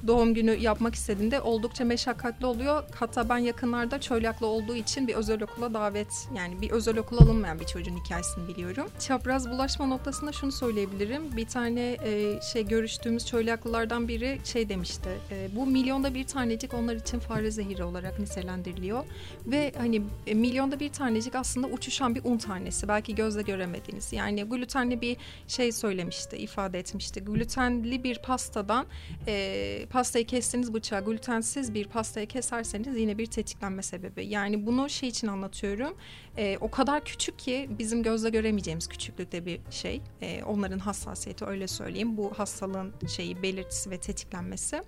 doğum 0.08 0.34
günü 0.34 0.56
yapmak 0.56 0.96
istediğinde 0.96 1.42
oldukça 1.42 1.86
meşakkatli 1.86 2.46
oluyor. 2.46 2.84
Hatta 2.96 3.30
ben 3.30 3.38
yakınlarda 3.38 4.02
çölyaklı 4.02 4.48
olduğu 4.48 4.76
için 4.76 5.08
bir 5.08 5.14
özel 5.14 5.44
okula 5.44 5.74
davet 5.74 6.28
yani 6.36 6.62
bir 6.62 6.72
özel 6.72 6.98
okula 6.98 7.20
alınmayan 7.20 7.60
bir 7.60 7.66
çocuğun 7.66 7.98
hikayesini 7.98 8.48
biliyorum. 8.48 8.88
Çapraz 9.00 9.50
bulaşma 9.50 9.86
noktasında 9.86 10.32
şunu 10.32 10.52
söyleyebilirim. 10.52 11.38
Bir 11.38 11.48
tane 11.48 11.98
e, 12.04 12.40
şey 12.54 12.68
görüştüğümüz 12.68 13.26
çölyaklılardan 13.26 14.08
biri 14.08 14.40
şey 14.44 14.70
demişti. 14.70 15.10
E, 15.32 15.56
bu 15.56 15.66
milyonda 15.66 16.14
bir 16.14 16.28
tanecik 16.28 16.74
onlar 16.74 16.96
için 16.96 17.20
fare 17.20 17.52
zehiri 17.52 17.84
olarak 17.84 18.20
nitelendiriliyor. 18.20 19.04
Ve 19.48 19.74
hani 19.78 20.02
e, 20.28 20.34
milyonda 20.34 20.80
bir 20.80 20.90
tanecik 20.90 21.36
aslında 21.36 21.68
uçuşan 21.68 22.16
bir 22.16 22.24
un 22.24 22.38
tanesi. 22.38 22.88
Belki 22.88 23.16
gözle 23.16 23.42
göremediğiniz. 23.42 24.14
Yani 24.14 24.44
glutenli 24.44 25.02
bir 25.02 25.18
şey 25.48 25.72
söylemişti, 25.72 26.38
ifade 26.38 26.80
etmişti. 26.80 27.24
Glutenli 27.24 28.04
bir 28.04 28.18
pastadan 28.18 28.86
e, 29.28 29.86
pastayı 29.91 30.25
kestiğiniz 30.25 30.73
bıçağı 30.73 31.06
glutensiz 31.06 31.73
bir 31.73 31.88
pastayı 31.88 32.27
keserseniz 32.27 32.97
yine 32.97 33.17
bir 33.17 33.25
tetiklenme 33.25 33.82
sebebi. 33.82 34.25
Yani 34.25 34.65
bunu 34.65 34.89
şey 34.89 35.10
için 35.10 35.27
anlatıyorum. 35.27 35.97
E, 36.38 36.58
o 36.62 36.71
kadar 36.71 37.06
küçük 37.06 37.39
ki 37.39 37.69
bizim 37.80 38.04
gözle 38.04 38.30
göremeyeceğimiz 38.30 38.88
küçüklükte 38.88 39.45
bir 39.45 39.60
şey. 39.69 40.01
E, 40.21 40.43
onların 40.43 40.80
hassasiyeti 40.80 41.45
öyle 41.45 41.67
söyleyeyim. 41.67 42.17
Bu 42.17 42.34
hastalığın 42.38 42.93
şeyi 43.08 43.43
belirtisi 43.43 43.91
ve 43.91 43.99
tetiklenmesi. 43.99 44.82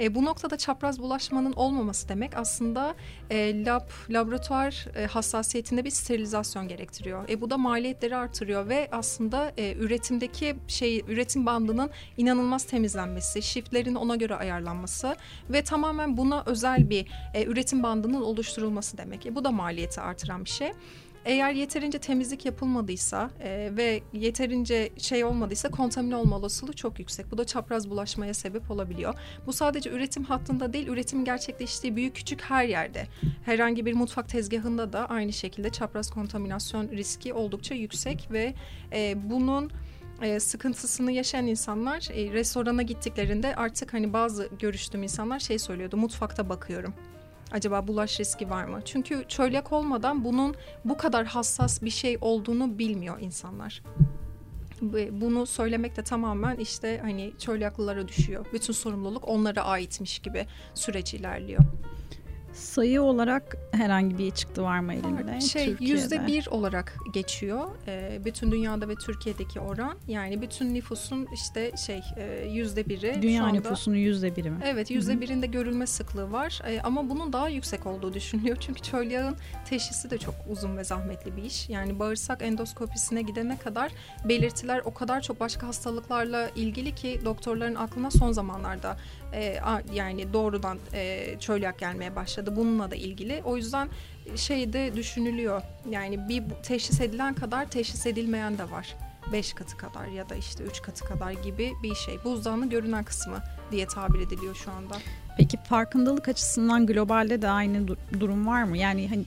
E, 0.00 0.14
bu 0.14 0.24
noktada 0.24 0.56
çapraz 0.56 0.98
bulaşmanın 0.98 1.52
olmaması 1.52 2.08
demek 2.08 2.36
aslında 2.36 2.94
e, 3.30 3.64
lab 3.64 3.88
laboratuvar 4.10 4.86
e, 4.96 5.06
hassasiyetinde 5.06 5.84
bir 5.84 5.90
sterilizasyon 5.90 6.68
gerektiriyor. 6.68 7.28
E, 7.28 7.40
bu 7.40 7.50
da 7.50 7.58
maliyetleri 7.58 8.16
artırıyor 8.16 8.68
ve 8.68 8.88
aslında 8.92 9.52
e, 9.56 9.74
üretimdeki 9.74 10.56
şey 10.68 11.04
üretim 11.08 11.46
bandının 11.46 11.90
inanılmaz 12.16 12.64
temizlenmesi, 12.64 13.42
shiftlerin 13.42 13.94
ona 13.94 14.16
göre 14.16 14.34
ayarlanması 14.34 15.16
ve 15.50 15.64
tamamen 15.64 16.16
buna 16.16 16.42
özel 16.46 16.90
bir 16.90 17.06
e, 17.34 17.44
üretim 17.44 17.82
bandının 17.82 18.22
oluşturulması 18.22 18.98
demek. 18.98 19.26
E, 19.26 19.34
bu 19.34 19.44
da 19.44 19.50
maliyeti 19.50 20.00
artıran 20.00 20.44
bir 20.44 20.50
şey. 20.50 20.72
Eğer 21.24 21.52
yeterince 21.52 21.98
temizlik 21.98 22.46
yapılmadıysa 22.46 23.30
e, 23.40 23.70
ve 23.76 24.02
yeterince 24.12 24.90
şey 24.98 25.24
olmadıysa 25.24 25.70
kontamine 25.70 26.16
olma 26.16 26.36
olasılığı 26.36 26.72
çok 26.72 26.98
yüksek. 26.98 27.30
Bu 27.30 27.38
da 27.38 27.44
çapraz 27.44 27.90
bulaşmaya 27.90 28.34
sebep 28.34 28.70
olabiliyor. 28.70 29.14
Bu 29.46 29.52
sadece 29.52 29.90
üretim 29.90 30.24
hattında 30.24 30.72
değil, 30.72 30.86
üretim 30.86 31.24
gerçekleştiği 31.24 31.96
büyük 31.96 32.16
küçük 32.16 32.40
her 32.42 32.64
yerde. 32.64 33.06
Herhangi 33.44 33.86
bir 33.86 33.94
mutfak 33.94 34.28
tezgahında 34.28 34.92
da 34.92 35.06
aynı 35.06 35.32
şekilde 35.32 35.70
çapraz 35.70 36.10
kontaminasyon 36.10 36.88
riski 36.88 37.34
oldukça 37.34 37.74
yüksek 37.74 38.28
ve 38.32 38.54
e, 38.92 39.30
bunun 39.30 39.70
e, 40.22 40.40
sıkıntısını 40.40 41.12
yaşayan 41.12 41.46
insanlar 41.46 42.08
e, 42.14 42.32
restorana 42.32 42.82
gittiklerinde 42.82 43.56
artık 43.56 43.92
hani 43.92 44.12
bazı 44.12 44.48
görüştüğüm 44.58 45.02
insanlar 45.02 45.38
şey 45.40 45.58
söylüyordu 45.58 45.96
mutfakta 45.96 46.48
bakıyorum. 46.48 46.94
Acaba 47.52 47.88
bulaş 47.88 48.20
riski 48.20 48.50
var 48.50 48.64
mı? 48.64 48.80
Çünkü 48.84 49.24
çölyak 49.28 49.72
olmadan 49.72 50.24
bunun 50.24 50.54
bu 50.84 50.96
kadar 50.96 51.26
hassas 51.26 51.82
bir 51.82 51.90
şey 51.90 52.18
olduğunu 52.20 52.78
bilmiyor 52.78 53.20
insanlar. 53.20 53.82
Bunu 55.10 55.46
söylemek 55.46 55.96
de 55.96 56.02
tamamen 56.02 56.56
işte 56.56 56.98
hani 57.02 57.32
çölyaklılara 57.38 58.08
düşüyor. 58.08 58.46
Bütün 58.52 58.72
sorumluluk 58.72 59.28
onlara 59.28 59.62
aitmiş 59.62 60.18
gibi 60.18 60.46
süreç 60.74 61.14
ilerliyor. 61.14 61.64
Sayı 62.52 63.02
olarak 63.02 63.56
herhangi 63.72 64.18
bir 64.18 64.30
çıktı 64.30 64.62
var 64.62 64.80
mı 64.80 64.94
elinde? 64.94 65.40
Şey 65.40 65.76
yüzde 65.80 66.26
bir 66.26 66.46
olarak 66.46 66.96
geçiyor. 67.12 67.68
E, 67.86 68.20
bütün 68.24 68.52
dünyada 68.52 68.88
ve 68.88 68.94
Türkiye'deki 68.94 69.60
oran. 69.60 69.98
Yani 70.08 70.42
bütün 70.42 70.74
nüfusun 70.74 71.28
işte 71.34 71.72
şey 71.86 72.00
e, 72.16 72.48
yüzde 72.48 72.88
biri. 72.88 73.22
Dünya 73.22 73.44
anda, 73.44 73.52
nüfusunun 73.52 73.96
yüzde 73.96 74.36
biri 74.36 74.50
mi? 74.50 74.58
Evet 74.64 74.90
yüzde 74.90 75.20
birinde 75.20 75.46
görülme 75.46 75.86
sıklığı 75.86 76.32
var. 76.32 76.60
E, 76.66 76.80
ama 76.80 77.10
bunun 77.10 77.32
daha 77.32 77.48
yüksek 77.48 77.86
olduğu 77.86 78.14
düşünülüyor. 78.14 78.56
Çünkü 78.60 78.82
çölyağın 78.82 79.36
teşhisi 79.64 80.10
de 80.10 80.18
çok 80.18 80.34
uzun 80.50 80.76
ve 80.76 80.84
zahmetli 80.84 81.36
bir 81.36 81.42
iş. 81.42 81.68
Yani 81.68 81.98
bağırsak 81.98 82.42
endoskopisine 82.42 83.22
gidene 83.22 83.58
kadar 83.58 83.92
belirtiler 84.24 84.82
o 84.84 84.94
kadar 84.94 85.20
çok 85.20 85.40
başka 85.40 85.66
hastalıklarla 85.66 86.50
ilgili 86.56 86.94
ki 86.94 87.20
doktorların 87.24 87.74
aklına 87.74 88.10
son 88.10 88.32
zamanlarda 88.32 88.96
e, 89.32 89.60
yani 89.92 90.32
doğrudan 90.32 90.78
e, 90.94 91.34
çölyak 91.40 91.78
gelmeye 91.78 92.16
başladı 92.16 92.56
bununla 92.56 92.90
da 92.90 92.94
ilgili. 92.94 93.42
O 93.44 93.56
yüzden 93.56 93.88
şey 94.36 94.72
de 94.72 94.96
düşünülüyor. 94.96 95.62
Yani 95.90 96.28
bir 96.28 96.42
teşhis 96.62 97.00
edilen 97.00 97.34
kadar 97.34 97.70
teşhis 97.70 98.06
edilmeyen 98.06 98.58
de 98.58 98.70
var. 98.70 98.96
5 99.32 99.52
katı 99.52 99.76
kadar 99.76 100.06
ya 100.06 100.28
da 100.28 100.34
işte 100.34 100.64
3 100.64 100.82
katı 100.82 101.04
kadar 101.04 101.30
gibi 101.30 101.72
bir 101.82 101.94
şey. 101.94 102.24
Buzdağının 102.24 102.70
görünen 102.70 103.04
kısmı 103.04 103.38
diye 103.70 103.86
tabir 103.86 104.20
ediliyor 104.20 104.54
şu 104.54 104.70
anda. 104.70 104.94
Peki 105.36 105.56
farkındalık 105.56 106.28
açısından 106.28 106.86
globalde 106.86 107.42
de 107.42 107.48
aynı 107.48 107.86
durum 108.20 108.46
var 108.46 108.62
mı? 108.62 108.78
Yani 108.78 109.08
hani 109.08 109.24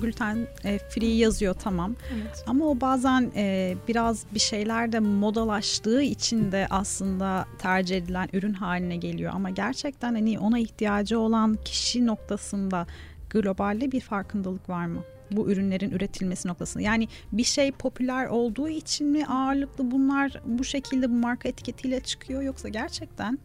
gluten 0.00 0.46
e, 0.64 0.78
free 0.78 1.14
yazıyor 1.16 1.54
tamam. 1.54 1.96
Evet. 2.14 2.44
Ama 2.46 2.64
o 2.64 2.80
bazen 2.80 3.32
e, 3.36 3.76
biraz 3.88 4.24
bir 4.34 4.40
şeyler 4.40 4.92
de 4.92 5.00
modalaştığı 5.00 6.02
için 6.02 6.52
de 6.52 6.66
aslında 6.70 7.46
tercih 7.58 7.96
edilen 7.96 8.28
ürün 8.32 8.52
haline 8.52 8.96
geliyor. 8.96 9.32
Ama 9.34 9.50
gerçekten 9.50 10.14
hani 10.14 10.38
ona 10.38 10.58
ihtiyacı 10.58 11.18
olan 11.18 11.58
kişi 11.64 12.06
noktasında 12.06 12.86
globalde 13.30 13.92
bir 13.92 14.00
farkındalık 14.00 14.68
var 14.68 14.86
mı? 14.86 15.02
bu 15.36 15.50
ürünlerin 15.50 15.90
üretilmesi 15.90 16.48
noktasında. 16.48 16.82
Yani 16.82 17.08
bir 17.32 17.44
şey 17.44 17.72
popüler 17.72 18.26
olduğu 18.26 18.68
için 18.68 19.06
mi 19.06 19.26
ağırlıklı 19.26 19.90
bunlar 19.90 20.40
bu 20.44 20.64
şekilde 20.64 21.10
bu 21.10 21.14
marka 21.14 21.48
etiketiyle 21.48 22.00
çıkıyor 22.00 22.42
yoksa 22.42 22.68
gerçekten 22.68 23.38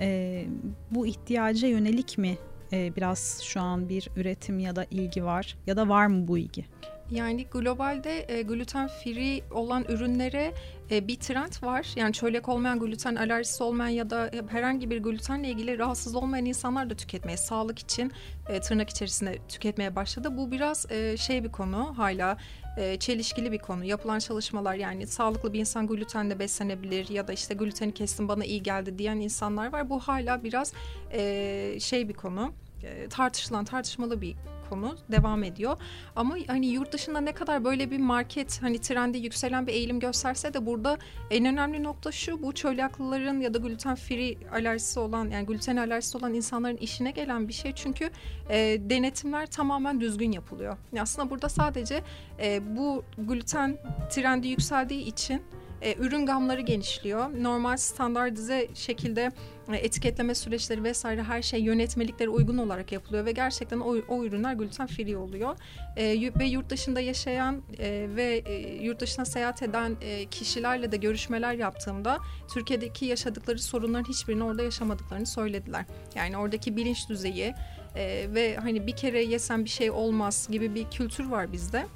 e, 0.00 0.44
bu 0.90 1.06
ihtiyaca 1.06 1.68
yönelik 1.68 2.18
mi 2.18 2.38
e, 2.72 2.96
biraz 2.96 3.40
şu 3.42 3.60
an 3.60 3.88
bir 3.88 4.08
üretim 4.16 4.58
ya 4.58 4.76
da 4.76 4.86
ilgi 4.90 5.24
var 5.24 5.56
ya 5.66 5.76
da 5.76 5.88
var 5.88 6.06
mı 6.06 6.28
bu 6.28 6.38
ilgi? 6.38 6.64
Yani 7.10 7.46
globalde 7.46 8.24
e, 8.28 8.42
gluten 8.42 8.88
free 8.88 9.42
olan 9.50 9.84
ürünlere 9.88 10.52
e, 10.90 11.08
bir 11.08 11.16
trend 11.16 11.52
var. 11.62 11.92
Yani 11.96 12.12
çölyak 12.12 12.48
olmayan, 12.48 12.78
gluten 12.78 13.16
alerjisi 13.16 13.62
olmayan 13.62 13.88
ya 13.88 14.10
da 14.10 14.30
herhangi 14.48 14.90
bir 14.90 14.98
glutenle 14.98 15.48
ilgili 15.48 15.78
rahatsız 15.78 16.14
olmayan 16.14 16.44
insanlar 16.44 16.90
da 16.90 16.94
tüketmeye, 16.94 17.36
sağlık 17.36 17.78
için 17.78 18.12
e, 18.48 18.60
tırnak 18.60 18.90
içerisinde 18.90 19.38
tüketmeye 19.48 19.96
başladı. 19.96 20.36
Bu 20.36 20.52
biraz 20.52 20.92
e, 20.92 21.16
şey 21.16 21.44
bir 21.44 21.52
konu 21.52 21.98
hala 21.98 22.36
e, 22.76 22.96
çelişkili 22.96 23.52
bir 23.52 23.58
konu. 23.58 23.84
Yapılan 23.84 24.18
çalışmalar 24.18 24.74
yani 24.74 25.06
sağlıklı 25.06 25.52
bir 25.52 25.60
insan 25.60 25.86
glutenle 25.86 26.38
beslenebilir 26.38 27.08
ya 27.08 27.28
da 27.28 27.32
işte 27.32 27.54
gluteni 27.54 27.94
kestim 27.94 28.28
bana 28.28 28.44
iyi 28.44 28.62
geldi 28.62 28.98
diyen 28.98 29.16
insanlar 29.16 29.72
var. 29.72 29.90
Bu 29.90 30.00
hala 30.00 30.44
biraz 30.44 30.72
e, 31.12 31.76
şey 31.80 32.08
bir 32.08 32.14
konu 32.14 32.52
e, 32.84 33.08
tartışılan 33.08 33.64
tartışmalı 33.64 34.20
bir 34.20 34.36
konu 34.70 34.96
devam 35.12 35.44
ediyor. 35.44 35.76
Ama 36.16 36.36
hani 36.46 36.66
yurt 36.66 36.92
dışında 36.92 37.20
ne 37.20 37.32
kadar 37.32 37.64
böyle 37.64 37.90
bir 37.90 37.98
market 37.98 38.62
hani 38.62 38.78
trendi 38.78 39.18
yükselen 39.18 39.66
bir 39.66 39.72
eğilim 39.72 40.00
gösterse 40.00 40.54
de 40.54 40.66
burada 40.66 40.98
en 41.30 41.44
önemli 41.44 41.82
nokta 41.82 42.12
şu 42.12 42.42
bu 42.42 42.52
çölyaklıların 42.52 43.40
ya 43.40 43.54
da 43.54 43.58
gluten 43.58 43.94
free 43.94 44.36
alerjisi 44.52 45.00
olan 45.00 45.30
yani 45.30 45.46
gluten 45.46 45.76
alerjisi 45.76 46.18
olan 46.18 46.34
insanların 46.34 46.76
işine 46.76 47.10
gelen 47.10 47.48
bir 47.48 47.52
şey. 47.52 47.72
Çünkü 47.74 48.10
e, 48.50 48.56
denetimler 48.80 49.46
tamamen 49.46 50.00
düzgün 50.00 50.32
yapılıyor. 50.32 50.76
Yani 50.92 51.02
aslında 51.02 51.30
burada 51.30 51.48
sadece 51.48 52.02
e, 52.40 52.76
bu 52.76 53.04
gluten 53.18 53.78
trendi 54.10 54.48
yükseldiği 54.48 55.04
için 55.04 55.42
e, 55.82 55.94
ürün 55.94 56.26
gamları 56.26 56.60
genişliyor. 56.60 57.42
Normal 57.42 57.76
standartize 57.76 58.68
şekilde 58.74 59.32
e, 59.72 59.76
etiketleme 59.76 60.34
süreçleri 60.34 60.84
vesaire 60.84 61.22
her 61.22 61.42
şey 61.42 61.62
yönetmeliklere 61.62 62.28
uygun 62.28 62.58
olarak 62.58 62.92
yapılıyor 62.92 63.24
ve 63.24 63.32
gerçekten 63.32 63.80
o, 63.80 63.96
o 64.08 64.24
ürünler 64.24 64.54
gluten 64.54 64.86
free 64.86 65.16
oluyor. 65.16 65.56
E, 65.96 66.32
ve 66.38 66.44
yurt 66.44 66.70
dışında 66.70 67.00
yaşayan 67.00 67.62
e, 67.78 68.06
ve 68.16 68.42
e, 68.46 68.84
yurt 68.84 69.00
dışına 69.00 69.24
seyahat 69.24 69.62
eden 69.62 69.96
e, 70.00 70.26
kişilerle 70.26 70.92
de 70.92 70.96
görüşmeler 70.96 71.54
yaptığımda 71.54 72.18
Türkiye'deki 72.54 73.04
yaşadıkları 73.06 73.58
sorunların 73.58 74.08
hiçbirini 74.08 74.44
orada 74.44 74.62
yaşamadıklarını 74.62 75.26
söylediler. 75.26 75.84
Yani 76.14 76.36
oradaki 76.36 76.76
bilinç 76.76 77.08
düzeyi 77.08 77.54
e, 77.96 78.26
ve 78.34 78.56
hani 78.56 78.86
bir 78.86 78.96
kere 78.96 79.22
yesen 79.22 79.64
bir 79.64 79.70
şey 79.70 79.90
olmaz 79.90 80.48
gibi 80.50 80.74
bir 80.74 80.90
kültür 80.90 81.26
var 81.26 81.52
bizde. 81.52 81.86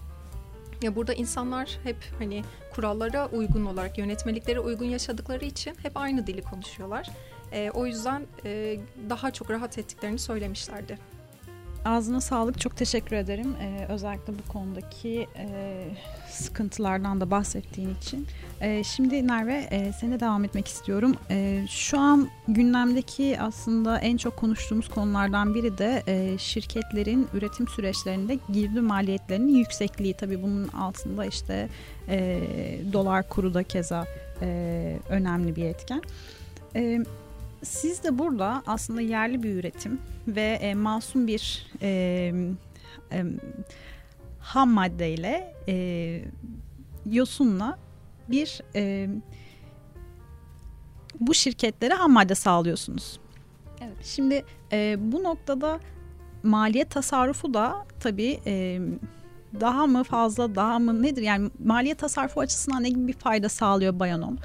Ya 0.83 0.97
burada 0.97 1.13
insanlar 1.15 1.79
hep 1.85 1.97
hani 2.19 2.45
kurallara 2.75 3.29
uygun 3.29 3.65
olarak, 3.65 3.99
yönetmeliklere 3.99 4.61
uygun 4.61 4.87
yaşadıkları 4.87 5.45
için 5.45 5.75
hep 5.83 5.97
aynı 5.97 6.27
dili 6.27 6.43
konuşuyorlar. 6.43 7.09
E, 7.53 7.71
o 7.71 7.87
yüzden 7.87 8.27
e, 8.45 8.79
daha 9.11 9.31
çok 9.31 9.51
rahat 9.51 9.79
ettiklerini 9.79 10.19
söylemişlerdi. 10.19 10.99
Ağzına 11.85 12.21
sağlık. 12.21 12.61
Çok 12.61 12.77
teşekkür 12.77 13.17
ederim. 13.17 13.57
Ee, 13.61 13.87
özellikle 13.89 14.33
bu 14.33 14.53
konudaki 14.53 15.27
e, 15.37 15.47
sıkıntılardan 16.31 17.21
da 17.21 17.31
bahsettiğin 17.31 17.95
için. 17.95 18.27
E, 18.61 18.85
şimdi 18.85 19.23
Merve 19.23 19.69
e, 19.71 19.93
sene 19.93 20.21
devam 20.21 20.45
etmek 20.45 20.69
istiyorum. 20.69 21.15
E, 21.31 21.67
şu 21.71 21.99
an 21.99 22.29
gündemdeki 22.49 23.41
aslında 23.41 23.99
en 23.99 24.17
çok 24.17 24.37
konuştuğumuz 24.37 24.89
konulardan 24.89 25.55
biri 25.55 25.79
de 25.79 26.03
e, 26.07 26.39
şirketlerin 26.39 27.29
üretim 27.35 27.69
süreçlerinde 27.69 28.39
girdi 28.53 28.81
maliyetlerinin 28.81 29.55
yüksekliği. 29.57 30.15
Tabii 30.15 30.43
bunun 30.43 30.69
altında 30.69 31.25
işte 31.27 31.69
e, 32.09 32.41
dolar 32.93 33.29
kuru 33.29 33.55
da 33.55 33.63
keza 33.63 34.07
e, 34.43 34.99
önemli 35.09 35.57
bir 35.57 35.65
etken. 35.65 36.03
Evet 36.75 37.07
siz 37.65 38.05
de 38.05 38.19
burada 38.19 38.63
aslında 38.67 39.01
yerli 39.01 39.43
bir 39.43 39.55
üretim 39.55 40.01
ve 40.29 40.59
e, 40.61 40.75
masum 40.75 41.27
bir 41.27 41.67
e, 41.83 41.89
e, 43.13 43.25
ham 44.41 44.71
maddeyle 44.71 45.55
e, 45.69 46.25
yosunla 47.07 47.79
bir 48.29 48.61
e, 48.75 49.09
bu 51.21 51.35
şirketlere 51.35 51.95
ham 51.95 52.13
madde 52.13 52.35
sağlıyorsunuz. 52.35 53.21
Evet. 53.81 54.05
Şimdi 54.05 54.45
e, 54.73 54.97
bu 54.99 55.23
noktada 55.23 55.81
maliyet 56.43 56.91
tasarrufu 56.91 57.55
da 57.55 57.87
tabii 58.01 58.41
e, 58.47 58.81
daha 59.61 59.87
mı 59.87 60.05
fazla 60.05 60.55
daha 60.55 60.79
mı 60.79 61.03
nedir? 61.03 61.23
Yani 61.23 61.51
maliyet 61.65 61.99
tasarrufu 61.99 62.41
açısından 62.41 62.83
ne 62.83 62.89
gibi 62.89 63.07
bir 63.09 63.13
fayda 63.13 63.49
sağlıyor 63.49 63.99
Bayanom? 63.99 64.39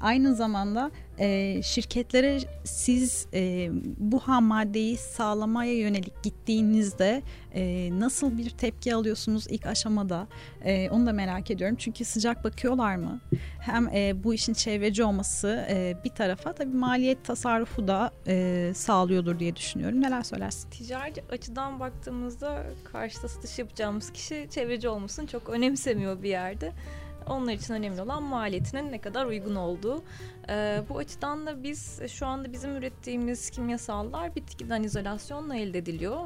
Aynı 0.00 0.34
zamanda 0.34 0.90
e, 1.18 1.60
şirketlere 1.62 2.38
siz 2.64 3.26
e, 3.34 3.70
bu 3.98 4.18
ham 4.18 4.44
maddeyi 4.44 4.96
sağlamaya 4.96 5.78
yönelik 5.78 6.22
gittiğinizde 6.22 7.22
e, 7.54 7.90
nasıl 8.00 8.38
bir 8.38 8.50
tepki 8.50 8.94
alıyorsunuz 8.94 9.46
ilk 9.50 9.66
aşamada? 9.66 10.28
E, 10.64 10.90
onu 10.90 11.06
da 11.06 11.12
merak 11.12 11.50
ediyorum. 11.50 11.76
Çünkü 11.76 12.04
sıcak 12.04 12.44
bakıyorlar 12.44 12.96
mı? 12.96 13.20
Hem 13.60 13.88
e, 13.88 14.24
bu 14.24 14.34
işin 14.34 14.52
çevreci 14.52 15.04
olması 15.04 15.66
e, 15.70 15.96
bir 16.04 16.10
tarafa 16.10 16.52
tabii 16.52 16.76
maliyet 16.76 17.24
tasarrufu 17.24 17.88
da 17.88 18.10
e, 18.26 18.72
sağlıyordur 18.74 19.38
diye 19.38 19.56
düşünüyorum. 19.56 20.00
Neler 20.00 20.22
söylersin? 20.22 20.70
Ticari 20.70 21.12
açıdan 21.30 21.80
baktığımızda 21.80 22.62
karşıda 22.92 23.28
satış 23.28 23.58
yapacağımız 23.58 24.12
kişi 24.12 24.46
çevreci 24.50 24.88
olmasını 24.88 25.26
çok 25.26 25.48
önemsemiyor 25.48 26.22
bir 26.22 26.28
yerde 26.28 26.72
onlar 27.26 27.52
için 27.52 27.74
önemli 27.74 28.02
olan 28.02 28.22
maliyetinin 28.22 28.92
ne 28.92 29.00
kadar 29.00 29.26
uygun 29.26 29.54
olduğu. 29.54 30.04
E, 30.48 30.82
bu 30.88 30.98
açıdan 30.98 31.46
da 31.46 31.62
biz 31.62 32.00
şu 32.08 32.26
anda 32.26 32.52
bizim 32.52 32.76
ürettiğimiz 32.76 33.50
kimyasallar 33.50 34.34
bitkiden 34.34 34.82
izolasyonla 34.82 35.56
elde 35.56 35.78
ediliyor 35.78 36.20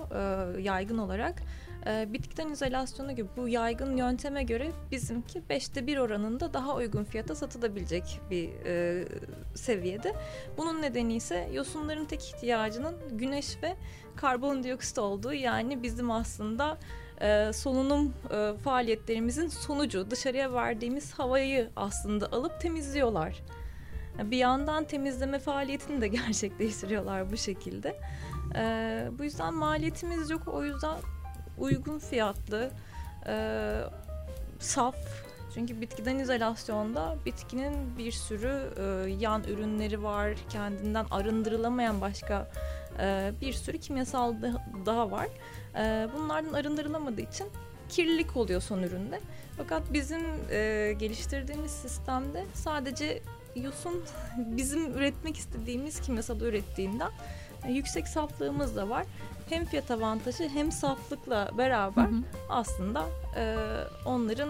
e, 0.57 0.62
yaygın 0.62 0.98
olarak. 0.98 1.42
E, 1.86 2.12
bitkiden 2.12 2.48
izolasyonu 2.48 3.12
gibi 3.12 3.28
bu 3.36 3.48
yaygın 3.48 3.96
yönteme 3.96 4.42
göre 4.42 4.70
bizimki 4.90 5.48
beşte 5.48 5.86
bir 5.86 5.98
oranında 5.98 6.55
daha 6.55 6.76
uygun 6.76 7.05
fiyata 7.05 7.34
satılabilecek 7.34 8.20
bir 8.30 8.51
e, 8.66 9.05
seviyede. 9.55 10.14
Bunun 10.57 10.82
nedeni 10.82 11.14
ise 11.14 11.48
yosunların 11.53 12.05
tek 12.05 12.24
ihtiyacının 12.24 12.96
güneş 13.11 13.62
ve 13.62 13.76
karbondioksit 14.16 14.98
olduğu 14.98 15.32
yani 15.32 15.82
bizim 15.82 16.11
aslında 16.11 16.78
e, 17.21 17.53
solunum 17.53 18.14
e, 18.31 18.59
faaliyetlerimizin 18.64 19.49
sonucu 19.49 20.11
dışarıya 20.11 20.53
verdiğimiz 20.53 21.12
havayı 21.12 21.71
aslında 21.77 22.27
alıp 22.33 22.61
temizliyorlar. 22.61 23.43
Bir 24.18 24.37
yandan 24.37 24.85
temizleme 24.85 25.39
faaliyetini 25.39 26.01
de 26.01 26.09
gerçekleştiriyorlar 26.18 27.33
bu 27.33 27.37
şekilde. 27.37 28.01
E, 28.57 29.09
bu 29.18 29.25
yüzden 29.25 29.55
maliyetimiz 29.55 30.31
yok. 30.31 30.49
O 30.49 30.64
yüzden 30.64 30.97
uygun 31.59 31.99
fiyatlı, 31.99 32.71
e, 33.27 33.35
saf. 34.59 34.97
Çünkü 35.55 35.81
bitkiden 35.81 36.18
izolasyonda 36.18 37.16
bitkinin 37.27 37.99
bir 37.99 38.12
sürü 38.12 38.71
e, 38.77 39.11
yan 39.11 39.45
ürünleri 39.45 40.03
var. 40.03 40.35
Kendinden 40.49 41.07
arındırılamayan 41.11 42.01
başka 42.01 42.51
e, 42.99 43.33
bir 43.41 43.53
sürü 43.53 43.79
kimyasal 43.79 44.35
daha 44.87 45.11
var. 45.11 45.29
E, 45.77 46.09
bunlardan 46.16 46.53
arındırılamadığı 46.53 47.21
için 47.21 47.47
kirlilik 47.89 48.37
oluyor 48.37 48.61
son 48.61 48.83
üründe. 48.83 49.21
Fakat 49.57 49.83
bizim 49.93 50.21
e, 50.51 50.93
geliştirdiğimiz 50.99 51.71
sistemde 51.71 52.45
sadece 52.55 53.23
yosun 53.57 54.05
bizim 54.37 54.95
üretmek 54.97 55.37
istediğimiz 55.37 56.01
kimyasal 56.01 56.41
ürettiğinden 56.41 57.11
e, 57.66 57.73
yüksek 57.73 58.09
saflığımız 58.09 58.77
da 58.77 58.89
var. 58.89 59.07
Hem 59.49 59.64
fiyat 59.64 59.91
avantajı 59.91 60.49
hem 60.49 60.73
saflıkla 60.73 61.51
beraber 61.59 62.03
hı 62.03 62.09
hı. 62.09 62.23
aslında 62.49 63.05
e, 63.37 63.57
onların 64.05 64.49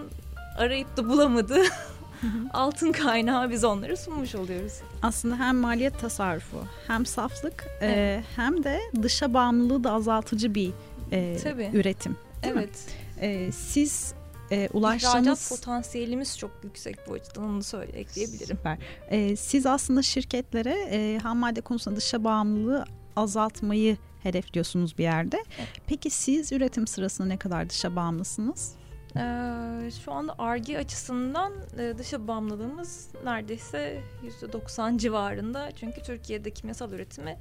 arayıp 0.58 0.96
da 0.96 1.08
bulamadığı 1.08 1.64
altın 2.52 2.92
kaynağı 2.92 3.50
biz 3.50 3.64
onlara 3.64 3.96
sunmuş 3.96 4.34
oluyoruz. 4.34 4.72
Aslında 5.02 5.38
hem 5.38 5.56
maliyet 5.56 6.00
tasarrufu 6.00 6.64
hem 6.86 7.06
saflık 7.06 7.66
evet. 7.80 7.96
e, 7.96 8.24
hem 8.36 8.64
de 8.64 8.80
dışa 9.02 9.34
bağımlılığı 9.34 9.84
da 9.84 9.92
azaltıcı 9.92 10.54
bir 10.54 10.72
e, 11.12 11.36
üretim. 11.72 12.16
evet. 12.42 12.86
E, 13.20 13.52
siz 13.52 14.14
e, 14.50 14.68
ulaştığınız... 14.72 15.14
İhracat 15.14 15.48
potansiyelimiz 15.48 16.38
çok 16.38 16.50
yüksek 16.64 16.96
bu 17.08 17.12
açıdan 17.12 17.44
onu 17.44 17.62
söyle, 17.62 17.92
ekleyebilirim. 17.92 18.56
Süper. 18.56 18.78
E, 19.08 19.36
siz 19.36 19.66
aslında 19.66 20.02
şirketlere 20.02 20.88
e, 20.90 21.18
ham 21.18 21.38
madde 21.38 21.60
konusunda 21.60 21.96
dışa 21.96 22.24
bağımlılığı 22.24 22.84
azaltmayı 23.16 23.96
hedefliyorsunuz 24.22 24.98
bir 24.98 25.02
yerde. 25.02 25.44
Peki 25.86 26.10
siz 26.10 26.52
üretim 26.52 26.86
sırasında 26.86 27.28
ne 27.28 27.36
kadar 27.36 27.70
dışa 27.70 27.96
bağımlısınız? 27.96 28.74
Ee, 29.16 29.90
şu 30.04 30.12
anda 30.12 30.34
ARGE 30.38 30.78
açısından 30.78 31.52
e, 31.78 31.98
dışa 31.98 32.28
bağımlılığımız 32.28 33.08
neredeyse 33.24 34.02
%90 34.42 34.98
civarında. 34.98 35.70
Çünkü 35.76 36.02
Türkiye'de 36.02 36.50
kimyasal 36.50 36.92
üretimi 36.92 37.38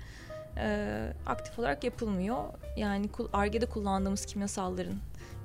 e, 0.59 1.13
aktif 1.25 1.59
olarak 1.59 1.83
yapılmıyor. 1.83 2.37
Yani 2.77 3.09
ARGE'de 3.33 3.65
kullandığımız 3.65 4.25
kimyasalların 4.25 4.95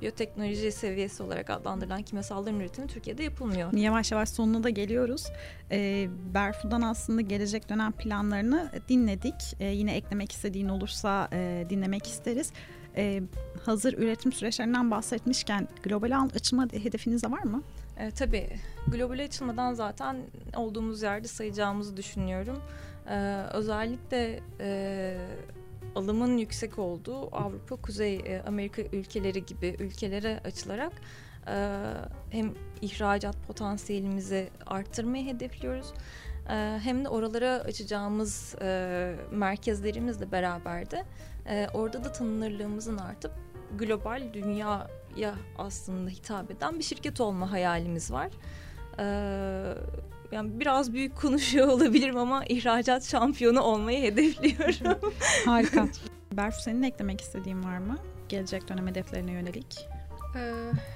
biyoteknoloji 0.00 0.72
seviyesi 0.72 1.22
olarak 1.22 1.50
adlandırılan 1.50 2.02
kimyasalların 2.02 2.60
üretimi 2.60 2.86
Türkiye'de 2.86 3.22
yapılmıyor. 3.22 3.72
Yavaş 3.72 4.12
yavaş 4.12 4.28
sonuna 4.28 4.62
da 4.62 4.70
geliyoruz. 4.70 5.26
E, 5.70 6.08
Berfu'dan 6.34 6.82
aslında 6.82 7.20
gelecek 7.20 7.68
dönem 7.68 7.92
planlarını 7.92 8.70
dinledik. 8.88 9.34
E, 9.60 9.64
yine 9.64 9.96
eklemek 9.96 10.32
istediğin 10.32 10.68
olursa 10.68 11.28
e, 11.32 11.66
dinlemek 11.70 12.06
isteriz. 12.06 12.52
E, 12.96 13.22
hazır 13.66 13.92
üretim 13.92 14.32
süreçlerinden 14.32 14.90
bahsetmişken 14.90 15.68
global 15.82 16.22
açılma 16.34 16.64
hedefiniz 16.72 17.22
de 17.22 17.30
var 17.30 17.42
mı? 17.42 17.62
E, 17.98 18.10
tabii 18.10 18.50
global 18.88 19.24
açılmadan 19.24 19.74
zaten 19.74 20.16
olduğumuz 20.56 21.02
yerde 21.02 21.28
sayacağımızı 21.28 21.96
düşünüyorum. 21.96 22.62
E, 23.10 23.16
özellikle 23.52 24.40
e, 24.60 25.16
alımın 25.94 26.36
yüksek 26.38 26.78
olduğu 26.78 27.36
Avrupa, 27.36 27.76
Kuzey 27.76 28.16
e, 28.16 28.42
Amerika 28.46 28.82
ülkeleri 28.82 29.46
gibi 29.46 29.76
ülkelere 29.78 30.40
açılarak 30.44 30.92
e, 31.46 31.80
hem 32.30 32.54
ihracat 32.80 33.36
potansiyelimizi 33.46 34.48
arttırmayı 34.66 35.26
hedefliyoruz 35.26 35.92
e, 36.48 36.80
hem 36.82 37.04
de 37.04 37.08
oralara 37.08 37.50
açacağımız 37.50 38.54
merkezlerimizle 39.30 40.32
beraber 40.32 40.90
de 40.90 41.04
orada 41.74 42.04
da 42.04 42.12
tanınırlığımızın 42.12 42.98
artıp 42.98 43.32
global 43.78 44.22
dünyaya 44.32 45.34
aslında 45.58 46.10
hitap 46.10 46.50
eden 46.50 46.78
bir 46.78 46.84
şirket 46.84 47.20
olma 47.20 47.52
hayalimiz 47.52 48.12
var. 48.12 48.30
Yani 50.34 50.60
biraz 50.60 50.92
büyük 50.92 51.16
konuşuyor 51.16 51.68
olabilirim 51.76 52.16
ama 52.16 52.44
ihracat 52.44 53.04
şampiyonu 53.04 53.60
olmayı 53.60 54.02
hedefliyorum. 54.02 55.12
Harika. 55.44 55.88
Berfu 56.32 56.62
senin 56.62 56.82
eklemek 56.82 57.20
istediğin 57.20 57.64
var 57.64 57.78
mı? 57.78 57.98
Gelecek 58.28 58.68
dönem 58.68 58.86
hedeflerine 58.86 59.32
yönelik. 59.32 59.88
Ee, 60.36 60.52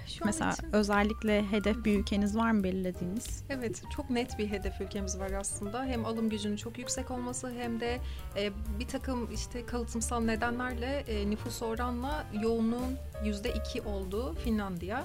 şu 0.06 0.24
Mesela 0.24 0.52
için... 0.52 0.72
özellikle 0.72 1.50
hedef 1.50 1.84
bir 1.84 1.98
ülkeniz 1.98 2.36
var 2.36 2.50
mı 2.50 2.64
belirlediğiniz? 2.64 3.44
Evet 3.50 3.82
çok 3.96 4.10
net 4.10 4.38
bir 4.38 4.50
hedef 4.50 4.80
ülkemiz 4.80 5.18
var 5.18 5.30
aslında. 5.30 5.84
Hem 5.84 6.06
alım 6.06 6.28
gücünün 6.28 6.56
çok 6.56 6.78
yüksek 6.78 7.10
olması 7.10 7.50
hem 7.50 7.80
de 7.80 7.98
e, 8.36 8.50
bir 8.78 8.88
takım 8.88 9.32
işte 9.34 9.66
kalıtımsal 9.66 10.20
nedenlerle 10.20 11.04
e, 11.08 11.30
nüfus 11.30 11.62
oranla 11.62 12.26
yoğunluğun 12.42 12.98
yüzde 13.24 13.50
iki 13.50 13.82
olduğu 13.82 14.34
Finlandiya. 14.34 15.04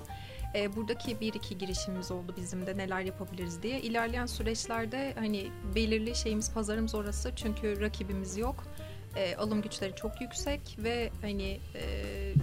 E, 0.56 0.76
buradaki 0.76 1.20
bir 1.20 1.34
iki 1.34 1.58
girişimimiz 1.58 2.12
oldu 2.12 2.34
bizim 2.38 2.68
de 2.68 2.78
neler 2.78 3.01
yapabiliriz 3.01 3.64
diye. 3.64 3.82
İlerleyen 3.82 4.26
süreçlerde 4.26 5.14
hani 5.18 5.51
belirli 5.76 6.16
şeyimiz 6.16 6.54
pazarımız 6.54 6.95
orası 6.95 7.32
çünkü 7.36 7.82
rakibimiz 7.82 8.38
yok. 8.38 8.64
E, 9.16 9.36
alım 9.36 9.62
güçleri 9.62 9.95
çok 9.95 10.22
yüksek 10.22 10.78
ve 10.78 11.12
hani 11.22 11.60
e, 11.76 11.84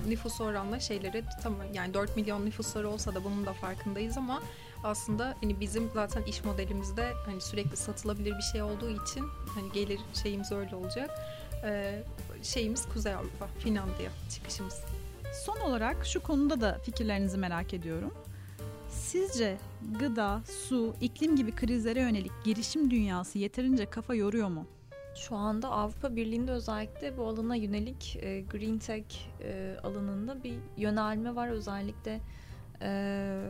nüfus 0.08 0.40
oranla 0.40 0.80
şeyleri 0.80 1.24
tam 1.42 1.54
yani 1.74 1.94
4 1.94 2.16
milyon 2.16 2.46
nüfusları 2.46 2.88
olsa 2.88 3.14
da 3.14 3.24
bunun 3.24 3.46
da 3.46 3.52
farkındayız 3.52 4.18
ama 4.18 4.42
aslında 4.84 5.34
hani 5.42 5.60
bizim 5.60 5.90
zaten 5.94 6.22
iş 6.22 6.44
modelimizde 6.44 7.12
hani 7.26 7.40
sürekli 7.40 7.76
satılabilir 7.76 8.36
bir 8.38 8.42
şey 8.42 8.62
olduğu 8.62 8.90
için 8.90 9.24
hani 9.54 9.72
gelir 9.72 10.00
şeyimiz 10.22 10.52
öyle 10.52 10.76
olacak. 10.76 11.10
E, 11.64 12.02
şeyimiz 12.42 12.88
Kuzey 12.88 13.14
Avrupa, 13.14 13.46
Finlandiya 13.58 14.10
çıkışımız. 14.34 14.89
Son 15.32 15.60
olarak 15.60 16.06
şu 16.06 16.22
konuda 16.22 16.60
da 16.60 16.78
fikirlerinizi 16.82 17.38
merak 17.38 17.74
ediyorum. 17.74 18.14
Sizce 18.88 19.58
gıda, 19.98 20.40
su, 20.68 20.94
iklim 21.00 21.36
gibi 21.36 21.54
krizlere 21.54 22.00
yönelik 22.00 22.32
girişim 22.44 22.90
dünyası 22.90 23.38
yeterince 23.38 23.86
kafa 23.86 24.14
yoruyor 24.14 24.48
mu? 24.48 24.66
Şu 25.14 25.36
anda 25.36 25.68
Avrupa 25.68 26.16
Birliği'nde 26.16 26.52
özellikle 26.52 27.18
bu 27.18 27.26
alana 27.26 27.56
yönelik 27.56 28.18
e, 28.22 28.40
Green 28.40 28.78
Tech 28.78 29.04
e, 29.42 29.76
alanında 29.82 30.42
bir 30.44 30.54
yönelme 30.76 31.34
var. 31.34 31.48
Özellikle 31.48 32.20
e, 32.82 33.42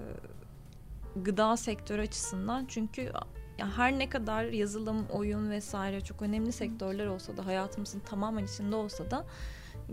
gıda 1.16 1.56
sektörü 1.56 2.02
açısından. 2.02 2.66
Çünkü 2.66 3.12
ya 3.58 3.76
her 3.76 3.98
ne 3.98 4.08
kadar 4.08 4.44
yazılım, 4.44 5.06
oyun 5.12 5.50
vesaire 5.50 6.00
çok 6.00 6.22
önemli 6.22 6.52
sektörler 6.52 7.06
olsa 7.06 7.36
da 7.36 7.46
hayatımızın 7.46 8.00
tamamen 8.00 8.44
içinde 8.44 8.76
olsa 8.76 9.10
da 9.10 9.24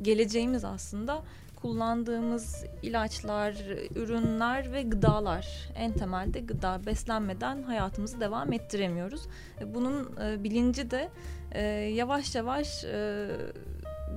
geleceğimiz 0.02 0.66
aslında 0.66 1.24
kullandığımız 1.62 2.66
ilaçlar, 2.82 3.54
ürünler 3.96 4.74
ve 4.74 4.82
gıdalar. 4.82 5.70
En 5.76 5.94
temelde 5.94 6.40
gıda, 6.40 6.86
beslenmeden 6.86 7.64
hayatımızı 7.64 8.20
devam 8.20 8.54
ettiremiyoruz. 8.54 9.28
E, 9.62 9.76
bunun 9.76 10.18
e, 10.22 10.44
bilinci 10.44 10.92
de 10.92 11.10
e, 11.52 11.62
yavaş 11.72 12.36
yavaş 12.36 12.86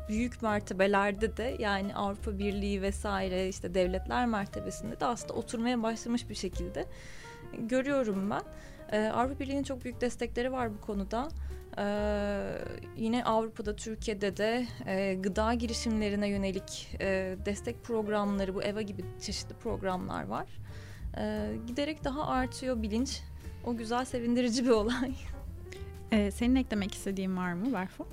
büyük 0.09 0.43
mertebelerde 0.43 1.36
de 1.36 1.57
yani 1.59 1.95
Avrupa 1.95 2.38
Birliği 2.38 2.82
vesaire 2.82 3.49
işte 3.49 3.74
devletler 3.74 4.26
mertebesinde 4.26 5.01
de 5.01 5.05
aslında 5.07 5.32
oturmaya 5.34 5.82
başlamış 5.82 6.28
bir 6.28 6.34
şekilde 6.34 6.86
görüyorum 7.59 8.30
ben. 8.30 8.43
Avrupa 9.11 9.41
Birliği'nin 9.41 9.62
çok 9.62 9.84
büyük 9.84 10.01
destekleri 10.01 10.53
var 10.53 10.74
bu 10.74 10.80
konuda. 10.80 11.28
Ee, 11.79 12.59
yine 12.97 13.25
Avrupa'da, 13.25 13.77
Türkiye'de 13.77 14.37
de 14.37 14.66
e, 14.87 15.14
gıda 15.14 15.55
girişimlerine 15.55 16.29
yönelik 16.29 16.97
e, 17.01 17.37
destek 17.47 17.85
programları, 17.85 18.55
bu 18.55 18.62
EVA 18.62 18.83
gibi 18.83 19.05
çeşitli 19.21 19.55
programlar 19.55 20.27
var. 20.27 20.49
E, 21.18 21.53
giderek 21.66 22.05
daha 22.05 22.27
artıyor 22.27 22.83
bilinç. 22.83 23.21
O 23.66 23.77
güzel, 23.77 24.05
sevindirici 24.05 24.64
bir 24.64 24.71
olay. 24.71 25.14
Ee, 26.12 26.31
senin 26.31 26.57
eklemek 26.57 26.95
istediğin 26.95 27.37
var 27.37 27.53
mı 27.53 27.73
Berfu? 27.73 28.09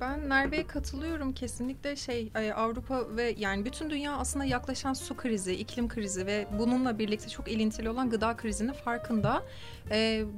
Ben 0.00 0.20
Merve'ye 0.20 0.66
katılıyorum 0.66 1.32
kesinlikle 1.32 1.96
şey 1.96 2.32
Avrupa 2.56 3.16
ve 3.16 3.34
yani 3.38 3.64
bütün 3.64 3.90
dünya 3.90 4.16
aslında 4.16 4.44
yaklaşan 4.44 4.92
su 4.92 5.16
krizi, 5.16 5.54
iklim 5.54 5.88
krizi 5.88 6.26
ve 6.26 6.46
bununla 6.58 6.98
birlikte 6.98 7.28
çok 7.28 7.48
ilintili 7.48 7.90
olan 7.90 8.10
gıda 8.10 8.36
krizinin 8.36 8.72
farkında. 8.72 9.42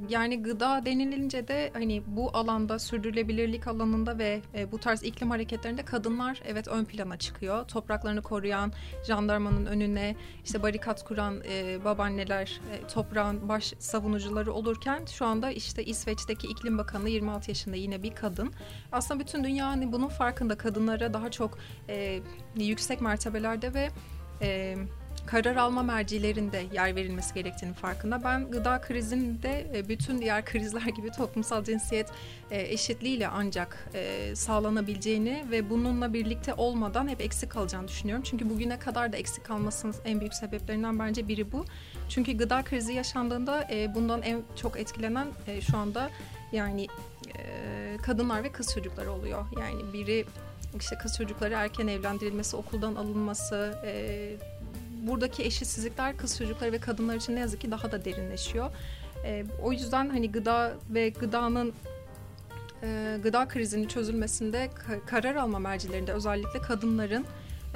Yani 0.08 0.42
gıda 0.42 0.86
denilince 0.86 1.48
de 1.48 1.70
hani 1.72 2.02
bu 2.06 2.36
alanda 2.36 2.78
sürdürülebilirlik 2.78 3.66
alanında 3.66 4.18
ve 4.18 4.40
bu 4.72 4.78
tarz 4.78 5.02
iklim 5.02 5.30
hareketlerinde 5.30 5.84
kadınlar 5.84 6.42
evet 6.44 6.68
ön 6.68 6.84
plana 6.84 7.16
çıkıyor. 7.16 7.68
Topraklarını 7.68 8.22
koruyan, 8.22 8.72
jandarmanın 9.06 9.66
önüne 9.66 10.16
işte 10.44 10.62
barikat 10.62 11.04
kuran 11.04 11.40
babaanneler, 11.84 12.60
toprağın 12.94 13.48
baş 13.48 13.74
savunucuları 13.78 14.52
olurken 14.52 15.04
şu 15.04 15.26
anda 15.26 15.50
işte 15.50 15.84
İsveç'teki 15.84 16.46
iklim 16.46 16.78
bakanı 16.78 17.08
26 17.08 17.50
yaşında 17.50 17.76
yine 17.76 18.02
bir 18.02 18.14
kadın. 18.14 18.52
Aslında 18.92 19.11
aslında 19.12 19.26
bütün 19.26 19.44
dünya 19.44 19.66
hani 19.66 19.92
bunun 19.92 20.08
farkında 20.08 20.54
kadınlara 20.54 21.14
daha 21.14 21.30
çok 21.30 21.58
e, 21.88 22.20
yüksek 22.56 23.00
mertebelerde 23.00 23.74
ve 23.74 23.90
e, 24.42 24.76
karar 25.26 25.56
alma 25.56 25.82
mercilerinde 25.82 26.64
yer 26.72 26.96
verilmesi 26.96 27.34
gerektiğini 27.34 27.74
farkında. 27.74 28.24
Ben 28.24 28.50
gıda 28.50 28.80
krizinde 28.80 29.66
e, 29.74 29.88
bütün 29.88 30.20
diğer 30.20 30.44
krizler 30.44 30.86
gibi 30.96 31.10
toplumsal 31.10 31.64
cinsiyet 31.64 32.10
e, 32.50 32.60
eşitliğiyle 32.60 33.28
ancak 33.28 33.88
e, 33.94 34.32
sağlanabileceğini 34.36 35.44
ve 35.50 35.70
bununla 35.70 36.12
birlikte 36.12 36.54
olmadan 36.54 37.08
hep 37.08 37.20
eksik 37.20 37.50
kalacağını 37.50 37.88
düşünüyorum. 37.88 38.24
Çünkü 38.26 38.50
bugüne 38.50 38.78
kadar 38.78 39.12
da 39.12 39.16
eksik 39.16 39.44
kalmasının 39.44 39.94
en 40.04 40.20
büyük 40.20 40.34
sebeplerinden 40.34 40.98
bence 40.98 41.28
biri 41.28 41.52
bu. 41.52 41.64
Çünkü 42.08 42.32
gıda 42.32 42.62
krizi 42.62 42.92
yaşandığında 42.92 43.68
bundan 43.94 44.22
en 44.22 44.42
çok 44.56 44.80
etkilenen 44.80 45.28
şu 45.60 45.76
anda 45.76 46.10
yani 46.52 46.86
kadınlar 48.02 48.44
ve 48.44 48.52
kız 48.52 48.74
çocukları 48.74 49.12
oluyor. 49.12 49.44
Yani 49.60 49.92
biri 49.92 50.24
işte 50.80 50.98
kız 50.98 51.16
çocukları 51.16 51.54
erken 51.54 51.86
evlendirilmesi, 51.86 52.56
okuldan 52.56 52.94
alınması, 52.94 53.78
e, 53.86 54.36
buradaki 55.02 55.44
eşitsizlikler 55.44 56.16
kız 56.16 56.38
çocukları 56.38 56.72
ve 56.72 56.78
kadınlar 56.78 57.16
için 57.16 57.36
ne 57.36 57.40
yazık 57.40 57.60
ki 57.60 57.70
daha 57.70 57.92
da 57.92 58.04
derinleşiyor. 58.04 58.70
E, 59.24 59.44
o 59.62 59.72
yüzden 59.72 60.08
hani 60.08 60.32
gıda 60.32 60.72
ve 60.90 61.08
gıdanın 61.08 61.72
e, 62.82 63.18
gıda 63.22 63.48
krizinin 63.48 63.88
çözülmesinde 63.88 64.70
karar 65.06 65.34
alma 65.34 65.58
mercilerinde 65.58 66.12
özellikle 66.12 66.60
kadınların 66.60 67.26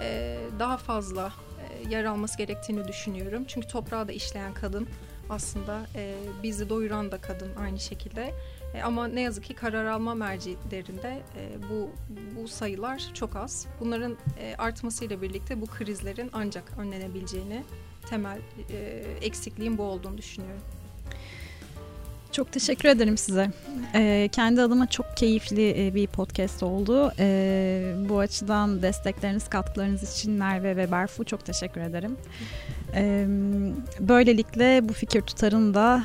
e, 0.01 0.39
daha 0.59 0.77
fazla 0.77 1.33
e, 1.71 1.89
yer 1.95 2.05
alması 2.05 2.39
gerektiğini 2.39 2.89
düşünüyorum. 2.89 3.45
Çünkü 3.49 3.69
toprağı 3.69 4.09
da 4.09 4.13
işleyen 4.13 4.55
kadın 4.55 4.89
aslında 5.31 5.87
e, 5.95 6.15
bizi 6.43 6.69
doyuran 6.69 7.13
da 7.13 7.19
kadın 7.19 7.55
aynı 7.57 7.81
şekilde. 7.81 8.35
E, 8.77 8.83
ama 8.83 9.09
ne 9.09 9.21
yazık 9.21 9.45
ki 9.45 9.55
karar 9.55 9.85
alma 9.85 10.15
mercilerinde 10.15 11.23
e, 11.37 11.69
bu 11.71 11.91
bu 12.37 12.49
sayılar 12.49 13.03
çok 13.15 13.37
az. 13.37 13.67
Bunların 13.81 14.17
e, 14.41 14.55
artmasıyla 14.59 15.23
birlikte 15.23 15.61
bu 15.61 15.67
krizlerin 15.67 16.31
ancak 16.33 16.65
önlenebileceğini 16.79 17.63
temel 18.11 18.39
e, 18.71 19.05
eksikliğin 19.21 19.79
bu 19.79 19.83
olduğunu 19.83 20.19
düşünüyorum. 20.19 20.63
Çok 22.33 22.53
teşekkür 22.53 22.89
ederim 22.89 23.19
size. 23.19 23.51
Ee, 23.95 24.29
kendi 24.33 24.63
adıma 24.63 24.87
çok 24.87 25.17
keyifli 25.17 25.93
bir 25.95 26.07
podcast 26.07 26.63
oldu. 26.63 27.13
Ee, 27.19 27.95
bu 28.09 28.19
açıdan 28.19 28.83
destekleriniz, 28.83 29.49
katkılarınız 29.49 30.17
için 30.17 30.33
Merve 30.33 30.77
ve 30.77 30.91
Berfu 30.93 31.25
çok 31.25 31.45
teşekkür 31.45 31.81
ederim. 31.81 32.17
Ee, 32.95 33.27
böylelikle 34.01 34.89
bu 34.89 34.93
fikir 34.93 35.21
tutarın 35.21 35.75
da 35.75 36.05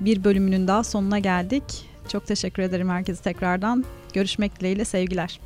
bir 0.00 0.24
bölümünün 0.24 0.68
daha 0.68 0.84
sonuna 0.84 1.18
geldik. 1.18 1.91
Çok 2.08 2.26
teşekkür 2.26 2.62
ederim 2.62 2.88
herkese 2.90 3.22
tekrardan. 3.22 3.84
Görüşmek 4.14 4.60
dileğiyle 4.60 4.84
sevgiler. 4.84 5.40